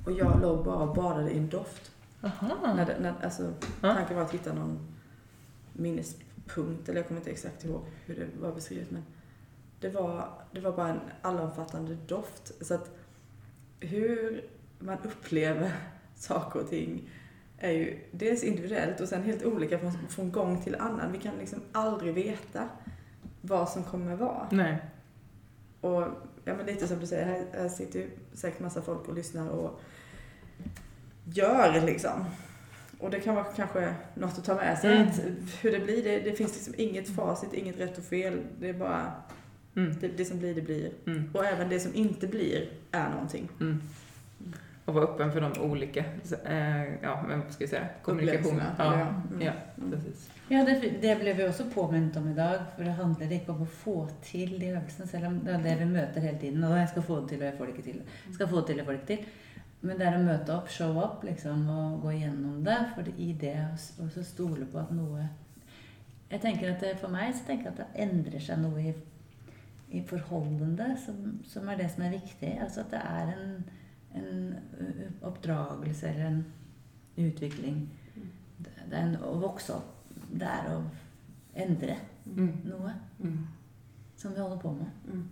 Och 0.05 0.12
jag 0.12 0.41
låg 0.43 0.64
bara 0.64 0.77
och 0.77 0.95
badade 0.95 1.31
i 1.31 1.39
en 1.39 1.49
doft. 1.49 1.91
Aha. 2.23 2.75
När, 2.77 2.97
när, 3.01 3.14
alltså. 3.23 3.53
Tanken 3.81 4.16
var 4.16 4.25
att 4.25 4.35
hitta 4.35 4.53
någon 4.53 4.79
minnespunkt, 5.73 6.89
eller 6.89 7.01
jag 7.01 7.09
kommer 7.09 7.21
inte 7.21 7.31
exakt 7.31 7.64
ihåg 7.64 7.81
hur 8.07 8.14
det 8.14 8.27
var 8.41 8.53
beskrivet. 8.53 8.91
Men 8.91 9.03
det 9.81 9.89
var, 9.89 10.29
det 10.53 10.61
var 10.61 10.72
bara 10.72 10.89
en 10.89 11.01
allomfattande 11.22 11.95
doft. 12.07 12.66
Så 12.66 12.74
att 12.74 12.91
hur 13.81 14.45
man 14.79 14.99
upplever 15.05 15.72
saker 16.16 16.61
och 16.61 16.70
ting 16.70 17.11
är 17.59 17.70
ju 17.70 17.99
dels 18.11 18.45
individuellt 18.45 19.01
och 19.01 19.09
sen 19.09 19.22
helt 19.22 19.45
olika 19.45 19.79
från, 19.79 19.93
från 20.09 20.33
gång 20.33 20.62
till 20.62 20.74
annan. 20.74 21.12
Vi 21.12 21.18
kan 21.18 21.35
liksom 21.39 21.61
aldrig 21.72 22.14
veta 22.14 22.68
vad 23.41 23.68
som 23.68 23.85
kommer 23.85 24.16
vara. 24.16 24.49
Nej. 24.51 24.79
Och 25.81 26.03
ja, 26.45 26.55
men 26.55 26.66
lite 26.66 26.89
som 26.89 26.99
du 26.99 27.07
säger, 27.07 27.26
här, 27.26 27.47
här 27.53 27.68
sitter 27.68 27.99
ju 27.99 28.11
säkert 28.33 28.61
massa 28.61 28.83
folk 28.83 29.09
och 29.09 29.14
lyssnar 29.14 29.49
och 29.49 29.81
gör 31.24 31.81
liksom. 31.87 32.24
Och 32.99 33.11
det 33.11 33.20
kan 33.20 33.35
vara 33.35 33.45
kanske 33.45 33.95
något 34.14 34.39
att 34.39 34.45
ta 34.45 34.55
med 34.55 34.79
sig. 34.79 34.97
Mm. 34.97 35.09
Att 35.09 35.20
hur 35.61 35.72
det 35.72 35.81
blir, 35.81 36.05
det, 36.05 36.20
det 36.20 36.33
finns 36.33 36.55
liksom 36.55 36.74
inget 36.76 37.16
facit, 37.16 37.53
inget 37.53 37.81
rätt 37.81 37.99
och 37.99 38.05
fel. 38.05 38.43
Det 38.61 38.68
är 38.68 38.72
bara, 38.72 39.12
Mm. 39.79 39.95
det, 40.01 40.09
det 40.18 40.24
som 40.24 40.39
blir, 40.39 40.55
det 40.55 40.62
blir. 40.62 40.91
Mm. 41.07 41.31
Och 41.35 41.45
även 41.45 41.68
det 41.68 41.81
som 41.81 41.95
inte 41.95 42.26
blir 42.26 42.68
är 42.93 43.09
någonting. 43.11 43.49
Mm. 43.61 43.81
Och 44.85 44.95
vara 44.95 45.05
öppen 45.05 45.33
för 45.33 45.41
de 45.41 45.61
olika, 45.61 46.05
eh, 46.45 46.95
ja 47.03 47.24
men 47.29 47.41
vad 47.41 47.53
ska 47.53 47.62
jag 47.64 47.70
säga, 47.70 47.89
kommunikation. 48.03 48.53
Upplevelserna, 48.57 48.74
Ja, 48.79 48.99
ja. 48.99 49.07
Mm. 49.31 49.43
ja, 49.47 49.53
Mm. 49.79 49.91
precis. 49.91 50.31
Ja, 50.49 50.64
det, 50.64 51.01
det 51.03 51.16
ble 51.20 51.33
vi 51.37 51.45
også 51.45 51.64
påminnet 51.74 52.16
om 52.16 52.29
i 52.31 52.35
dag. 52.35 52.61
For 52.76 52.85
det 52.85 52.95
handler 52.97 53.33
ikke 53.37 53.53
om 53.53 53.62
å 53.62 53.66
få 53.68 53.97
til 54.24 54.55
de 54.61 54.70
selv 55.07 55.26
om 55.26 55.37
det 55.45 55.55
er 55.55 55.62
det 55.66 55.74
vi 55.83 55.85
møter 55.93 56.20
hele 56.24 56.39
tiden. 56.41 56.64
Og 56.64 56.79
jeg 56.79 56.89
skal 56.89 57.03
få 57.03 57.20
det 57.20 57.29
til, 57.29 57.43
og 57.43 57.45
jeg 57.51 57.55
får 57.59 57.66
det 57.66 57.74
ikke 57.74 57.85
til. 57.91 58.01
Jeg 58.26 58.35
skal 58.39 58.49
få 58.49 58.57
det 58.57 58.66
til, 58.66 58.76
jeg 58.76 58.87
får 58.87 58.93
det 58.93 59.01
ikke 59.03 59.12
til. 59.16 59.26
Men 59.81 59.99
det 59.99 60.07
er 60.09 60.16
å 60.16 60.22
møte 60.24 60.55
opp, 60.57 60.70
show 60.70 60.97
up, 61.05 61.20
liksom, 61.24 61.68
og 61.70 62.01
gå 62.03 62.11
gjennom 62.16 62.64
det. 62.64 62.79
Det, 62.97 63.12
i 63.18 63.29
det 63.41 63.53
å 64.01 64.09
så 64.11 64.24
stole 64.24 64.66
på 64.72 64.79
at 64.81 64.91
noe 64.91 65.29
Jeg 66.31 66.41
tenker 66.41 66.72
at 66.74 66.81
det, 66.81 66.97
For 67.01 67.09
meg 67.09 67.31
så 67.35 67.45
tenker 67.47 67.70
jeg 67.70 67.72
at 67.72 67.79
det 67.85 68.03
endrer 68.09 68.41
seg 68.41 68.59
noe 68.61 68.95
i, 69.91 70.03
forholdene 70.07 70.97
som, 71.05 71.39
som 71.49 71.68
er 71.68 71.76
det 71.80 71.91
som 71.91 72.03
er 72.05 72.11
viktig. 72.16 72.51
Altså 72.61 72.80
at 72.84 72.91
det 72.91 73.01
er 73.01 73.32
en, 73.34 73.64
en 74.14 75.14
oppdragelse 75.22 76.09
eller 76.11 76.26
en 76.26 76.45
utvikling. 77.16 77.89
Det 78.59 78.93
er 78.93 79.03
en, 79.07 79.16
vokse 79.43 79.72
opp. 79.78 79.95
Det 80.28 80.47
er 80.49 80.70
å 80.76 80.82
endre 81.59 81.97
Mm. 82.28 82.51
noe 82.68 82.91
Mm. 83.24 83.47
som 84.16 84.34
vi 84.34 84.41
holder 84.41 84.59
på 84.61 84.70
med. 84.76 84.86
Mm. 85.09 85.22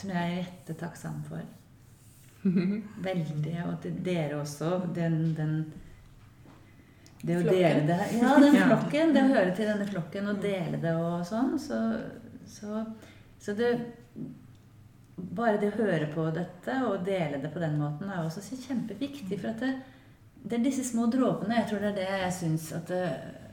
Som 0.00 0.10
jeg 0.10 0.32
er 0.32 0.40
jättetacksam 0.42 1.20
for. 1.28 1.40
Veldig. 3.04 3.52
Og 3.66 3.76
til 3.82 4.00
dere 4.04 4.40
også. 4.40 4.80
Den, 4.94 5.34
den 5.36 5.72
Det 7.22 7.38
Flokken. 7.42 7.54
dele 7.54 7.86
det 7.86 8.18
Ja, 8.20 8.34
den 8.40 8.54
Ja. 8.58 8.66
flokken. 8.66 9.14
Det 9.14 9.22
å 9.22 9.30
høre 9.34 9.54
til 9.56 9.66
denne 9.70 9.86
flokken 9.86 10.28
og 10.32 10.42
dele 10.42 10.80
det 10.82 10.94
og 10.96 11.22
sånn. 11.26 11.54
Så, 11.58 11.78
så, 12.46 12.84
så 13.42 13.56
det 13.56 13.76
Bare 15.16 15.56
det 15.56 15.70
å 15.72 15.78
høre 15.78 16.10
på 16.12 16.26
dette 16.28 16.74
og 16.84 17.06
dele 17.06 17.38
det 17.40 17.48
på 17.48 17.60
den 17.62 17.78
måten 17.80 18.10
er 18.12 18.18
også 18.20 18.42
så 18.44 18.58
kjempeviktig. 18.60 19.38
For 19.40 19.48
at 19.48 19.62
det, 19.64 19.70
det 20.44 20.58
er 20.58 20.66
disse 20.66 20.84
små 20.84 21.06
dråpene 21.08 21.56
Jeg 21.56 21.70
tror 21.70 21.80
det 21.80 21.88
er 21.94 21.96
det 21.96 22.18
jeg 22.20 22.34
syns 22.36 22.66
at 22.76 22.92
det 22.92 23.00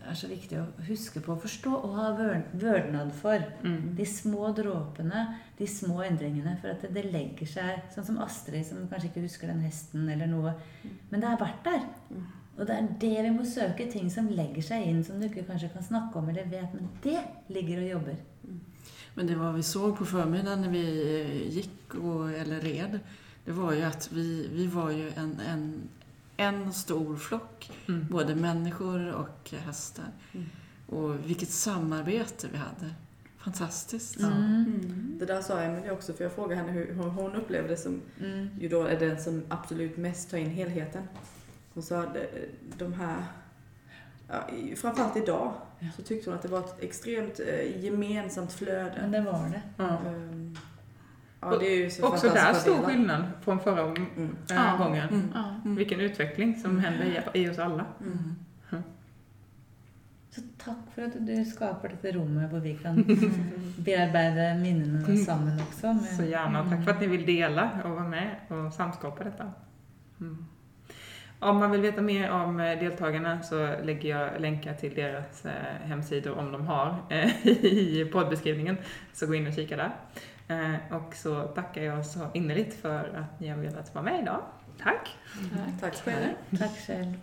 er 0.04 0.18
så 0.20 0.28
viktig 0.28 0.58
å 0.60 0.66
huske 0.90 1.22
på 1.24 1.34
å 1.34 1.40
forstå 1.40 1.72
og 1.78 1.96
ha 1.96 2.10
vørdnad 2.18 3.14
for. 3.16 3.44
Mm. 3.64 3.94
De 3.96 4.08
små 4.08 4.52
dråpene, 4.56 5.24
de 5.58 5.68
små 5.70 6.02
endringene. 6.04 6.58
For 6.62 6.74
at 6.74 6.84
det, 6.84 6.92
det 6.98 7.06
legger 7.14 7.50
seg 7.50 7.88
Sånn 7.96 8.10
som 8.12 8.20
Astrid, 8.24 8.66
som 8.68 8.84
kanskje 8.92 9.14
ikke 9.14 9.26
husker 9.26 9.52
den 9.52 9.64
hesten 9.64 10.08
eller 10.12 10.30
noe. 10.30 10.56
Men 11.12 11.24
det 11.24 11.30
har 11.32 11.40
vært 11.42 11.64
der. 11.70 11.88
Mm. 12.12 12.28
Og 12.54 12.68
det 12.70 12.76
er 12.76 12.92
det 13.02 13.16
vi 13.26 13.34
må 13.34 13.48
søke. 13.48 13.88
Ting 13.90 14.12
som 14.14 14.30
legger 14.30 14.66
seg 14.74 14.86
inn, 14.90 15.02
som 15.06 15.20
du 15.20 15.30
ikke 15.30 15.46
kanskje 15.48 15.72
kan 15.74 15.86
snakke 15.86 16.20
om 16.20 16.30
eller 16.30 16.52
vet. 16.52 16.76
Men 16.76 16.92
det 17.06 17.20
ligger 17.54 17.82
og 17.82 17.92
jobber. 17.94 18.22
Men 19.14 19.28
det 19.28 19.36
vad 19.36 19.54
vi 19.54 19.64
såg 19.64 19.98
på 19.98 20.06
förmiddagen 20.06 20.62
när 20.62 20.70
vi 20.70 21.22
eh, 21.22 21.48
gick 21.56 21.96
och, 21.96 22.32
eller 22.32 22.60
red, 22.60 23.00
det 23.46 23.52
var 23.52 23.74
ju 23.74 23.82
att 23.82 24.12
vi, 24.12 24.50
vi 24.54 24.68
var 24.68 24.92
ju 24.92 25.10
en, 25.16 25.40
en, 25.48 25.82
en 26.38 26.74
stor 26.74 27.16
flock, 27.16 27.72
Mm. 27.88 28.08
både 28.10 28.36
människor 28.36 29.12
och 29.14 29.52
hästar. 29.66 30.06
Mm. 30.34 30.46
Och 30.88 31.30
vilket 31.30 31.50
samarbete 31.50 32.48
vi 32.52 32.58
hade. 32.58 32.94
Fantastiskt. 33.38 34.16
Ja. 34.20 34.28
Mm. 34.28 35.16
Det 35.20 35.26
där 35.26 35.42
sa 35.42 35.60
Emelie 35.62 35.92
också, 35.92 36.14
för 36.14 36.24
jag 36.24 36.34
frågade 36.34 36.56
henne 36.62 36.72
hur 36.72 36.94
hur 36.94 37.04
hon 37.04 37.36
upplevde 37.36 37.68
det 37.70 37.78
som 37.78 38.02
Mm. 38.20 38.50
ju 38.60 38.70
då 38.70 38.84
är 38.84 39.00
den 39.00 39.24
som 39.24 39.44
absolut 39.50 39.98
mest 39.98 40.30
tar 40.30 40.38
in 40.38 40.50
helheten. 40.50 41.04
Hon 41.74 41.84
sa 41.84 42.00
att 42.04 42.16
de 42.78 42.94
här, 42.94 43.24
ja, 44.28 44.50
framförallt 44.76 45.18
idag. 45.18 45.54
Så 45.96 46.02
tyckte 46.02 46.30
hon 46.30 46.36
att 46.38 46.42
det 46.44 46.50
var 46.50 46.60
ett 46.60 46.76
extremt 46.84 47.40
eh, 47.40 47.84
gemensamt 47.84 48.54
flöde. 48.54 48.94
Men 49.02 49.12
det 49.12 49.22
var 49.22 49.50
det. 49.50 49.62
Ja. 49.78 49.90
Ehm, 50.08 50.56
Ja, 51.46 51.58
det 51.60 51.66
är 51.74 51.78
ju 51.78 51.90
så 51.90 52.08
Också 52.08 52.30
där 52.30 52.52
att 52.52 52.62
stor 52.62 52.78
skillnad 52.84 53.24
från 53.42 53.60
förra 53.60 53.82
Mm. 53.82 54.36
Ja. 54.50 54.76
gången. 54.78 55.10
Mm. 55.10 55.30
Ja. 55.34 55.56
Vilken 55.66 56.00
utveckling 56.00 56.56
som 56.56 56.80
händer 56.80 57.06
i, 57.34 57.40
i 57.44 57.50
oss 57.50 57.60
alla. 57.60 57.86
Mm. 58.02 58.36
Så 60.36 60.42
takk 60.58 60.78
for 60.96 61.04
at 61.06 61.14
du 61.28 61.46
skaper 61.46 61.90
dette 61.90 62.12
rommet 62.12 62.50
hvor 62.52 62.60
vi 62.60 62.72
kan 62.78 63.04
bearbeide 63.86 64.56
minnene 64.62 65.18
sammen 65.26 65.60
også. 65.60 65.94
Med, 65.94 66.04
Så 66.18 66.24
gärna. 66.24 66.70
Tack 66.70 66.84
för 66.84 66.92
att 66.92 67.02
ni 67.02 67.08
vill 67.08 67.26
dela 67.26 67.70
och 67.84 67.90
vara 67.92 68.08
med 68.08 68.36
och 68.48 68.74
samskapa 68.74 69.24
detta. 69.24 69.52
Mm. 70.22 70.46
Om 71.44 71.58
man 71.58 71.72
vill 71.72 71.82
veta 71.82 72.02
mer 72.02 72.32
om 72.32 72.60
eh, 72.60 72.80
deltagarna 72.80 73.44
så 73.44 73.76
lägger 73.84 74.10
jag 74.10 74.42
länkar 74.42 74.74
till 74.74 74.96
deras 74.96 75.46
eh, 75.46 75.52
hemsidor 75.84 76.38
om 76.38 76.52
de 76.52 76.68
har 76.68 76.98
eh, 77.10 77.48
i 77.48 78.10
poddbeskrivningen. 78.12 78.78
Så 79.14 79.28
gå 79.28 79.36
in 79.36 79.48
och 79.48 79.54
kika 79.54 79.78
där. 79.78 79.92
Och 80.92 81.16
så 81.16 81.42
tackar 81.42 81.82
jag 81.82 82.06
så 82.06 82.28
innerligt 82.34 82.82
för 82.82 83.16
att 83.16 83.40
ni 83.40 83.48
har 83.48 83.58
velat 83.58 83.96
vara 83.96 84.06
med 84.06 84.22
idag. 84.22 84.42
Tack! 84.84 85.18
Tack 85.82 85.96
själv. 85.96 86.28
Takk 86.60 86.78
selv. 86.78 87.14